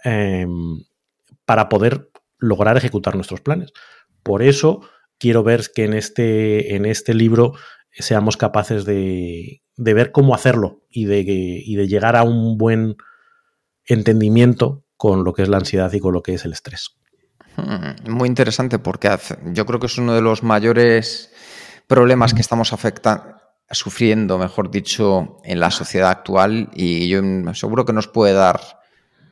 eh, 0.04 0.46
para 1.44 1.68
poder 1.68 2.10
lograr 2.38 2.76
ejecutar 2.76 3.14
nuestros 3.14 3.40
planes. 3.40 3.72
Por 4.22 4.42
eso 4.42 4.82
quiero 5.18 5.42
ver 5.42 5.64
que 5.74 5.84
en 5.84 5.94
este, 5.94 6.76
en 6.76 6.84
este 6.84 7.14
libro 7.14 7.54
seamos 7.90 8.36
capaces 8.36 8.84
de, 8.84 9.62
de 9.78 9.94
ver 9.94 10.12
cómo 10.12 10.34
hacerlo 10.34 10.82
y 10.90 11.06
de, 11.06 11.20
y 11.20 11.76
de, 11.76 11.88
llegar 11.88 12.16
a 12.16 12.24
un 12.24 12.58
buen 12.58 12.96
entendimiento 13.86 14.84
con 14.96 15.24
lo 15.24 15.32
que 15.32 15.42
es 15.42 15.48
la 15.48 15.56
ansiedad 15.56 15.90
y 15.92 16.00
con 16.00 16.12
lo 16.12 16.22
que 16.22 16.34
es 16.34 16.44
el 16.44 16.52
estrés. 16.52 16.96
Hmm, 17.56 18.10
muy 18.10 18.28
interesante 18.28 18.78
porque 18.78 19.08
yo 19.52 19.64
creo 19.64 19.78
que 19.80 19.86
es 19.86 19.96
uno 19.96 20.14
de 20.14 20.20
los 20.20 20.42
mayores 20.42 21.32
problemas 21.86 22.34
que 22.34 22.40
estamos 22.40 22.72
afectando, 22.72 23.36
sufriendo, 23.70 24.36
mejor 24.36 24.70
dicho, 24.70 25.38
en 25.44 25.60
la 25.60 25.70
sociedad 25.70 26.10
actual 26.10 26.68
y 26.74 27.08
yo 27.08 27.20
seguro 27.54 27.84
que 27.84 27.92
nos 27.92 28.08
puede 28.08 28.32
dar 28.32 28.60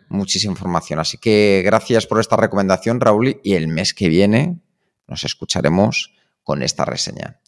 muchísima 0.09 0.53
información. 0.53 1.01
Así 1.01 1.19
que 1.19 1.63
gracias 1.65 2.07
por 2.07 2.21
esta 2.21 2.37
recomendación, 2.37 3.01
Raúl, 3.01 3.41
y 3.43 3.55
el 3.55 3.67
mes 3.67 3.95
que 3.95 4.09
viene 4.09 4.61
nos 5.09 5.25
escucharemos 5.25 6.16
con 6.47 6.63
esta 6.63 6.85
reseña. 6.85 7.41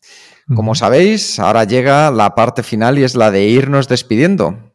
Como 0.55 0.74
sabéis, 0.74 1.38
ahora 1.38 1.64
llega 1.64 2.11
la 2.11 2.34
parte 2.34 2.62
final 2.62 2.99
y 2.99 3.05
es 3.05 3.14
la 3.14 3.30
de 3.30 3.46
irnos 3.46 3.86
despidiendo. 3.86 4.74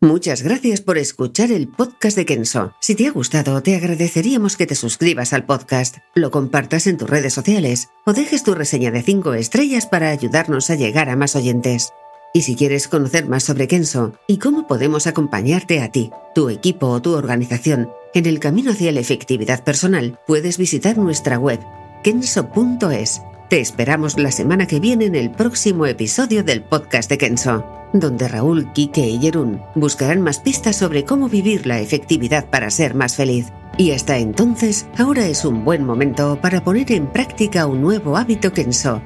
Muchas 0.00 0.42
gracias 0.42 0.82
por 0.82 0.98
escuchar 0.98 1.50
el 1.50 1.68
podcast 1.68 2.16
de 2.16 2.26
Kenso. 2.26 2.74
Si 2.80 2.94
te 2.94 3.08
ha 3.08 3.10
gustado, 3.10 3.62
te 3.62 3.74
agradeceríamos 3.74 4.56
que 4.56 4.66
te 4.66 4.74
suscribas 4.74 5.32
al 5.32 5.46
podcast, 5.46 5.96
lo 6.14 6.30
compartas 6.30 6.86
en 6.86 6.96
tus 6.96 7.10
redes 7.10 7.34
sociales 7.34 7.88
o 8.04 8.12
dejes 8.12 8.44
tu 8.44 8.54
reseña 8.54 8.90
de 8.90 9.02
5 9.02 9.34
estrellas 9.34 9.86
para 9.86 10.10
ayudarnos 10.10 10.70
a 10.70 10.76
llegar 10.76 11.08
a 11.08 11.16
más 11.16 11.34
oyentes. 11.34 11.92
Y 12.34 12.42
si 12.42 12.54
quieres 12.54 12.86
conocer 12.86 13.26
más 13.26 13.44
sobre 13.44 13.66
Kenso 13.66 14.12
y 14.28 14.36
cómo 14.36 14.66
podemos 14.68 15.06
acompañarte 15.06 15.80
a 15.80 15.90
ti, 15.90 16.10
tu 16.34 16.50
equipo 16.50 16.88
o 16.88 17.00
tu 17.02 17.14
organización 17.14 17.90
en 18.14 18.26
el 18.26 18.38
camino 18.38 18.72
hacia 18.72 18.92
la 18.92 19.00
efectividad 19.00 19.64
personal, 19.64 20.20
puedes 20.26 20.58
visitar 20.58 20.98
nuestra 20.98 21.38
web 21.38 21.58
kenso.es 22.04 23.22
te 23.48 23.60
esperamos 23.60 24.18
la 24.18 24.32
semana 24.32 24.66
que 24.66 24.80
viene 24.80 25.04
en 25.04 25.14
el 25.14 25.30
próximo 25.30 25.86
episodio 25.86 26.42
del 26.42 26.62
podcast 26.62 27.08
de 27.08 27.18
Kenso, 27.18 27.64
donde 27.92 28.26
Raúl, 28.26 28.72
Quique 28.72 29.06
y 29.06 29.20
Jerún 29.20 29.62
buscarán 29.74 30.20
más 30.20 30.40
pistas 30.40 30.76
sobre 30.76 31.04
cómo 31.04 31.28
vivir 31.28 31.66
la 31.66 31.78
efectividad 31.78 32.46
para 32.50 32.70
ser 32.70 32.94
más 32.94 33.14
feliz. 33.14 33.52
Y 33.78 33.92
hasta 33.92 34.18
entonces, 34.18 34.88
ahora 34.98 35.26
es 35.26 35.44
un 35.44 35.64
buen 35.64 35.84
momento 35.84 36.40
para 36.40 36.64
poner 36.64 36.90
en 36.92 37.06
práctica 37.06 37.66
un 37.66 37.82
nuevo 37.82 38.16
hábito 38.16 38.52
Kenso. 38.52 39.00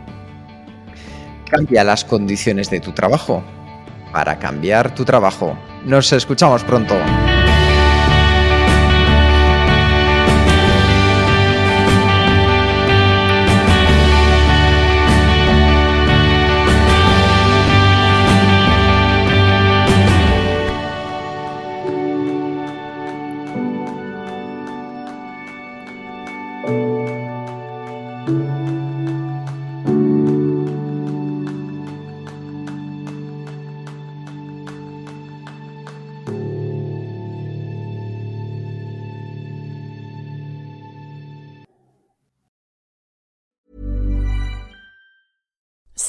Cambia 1.50 1.84
las 1.84 2.04
condiciones 2.04 2.70
de 2.70 2.80
tu 2.80 2.92
trabajo 2.92 3.42
para 4.12 4.38
cambiar 4.38 4.94
tu 4.94 5.04
trabajo. 5.04 5.58
Nos 5.84 6.12
escuchamos 6.12 6.64
pronto. 6.64 6.94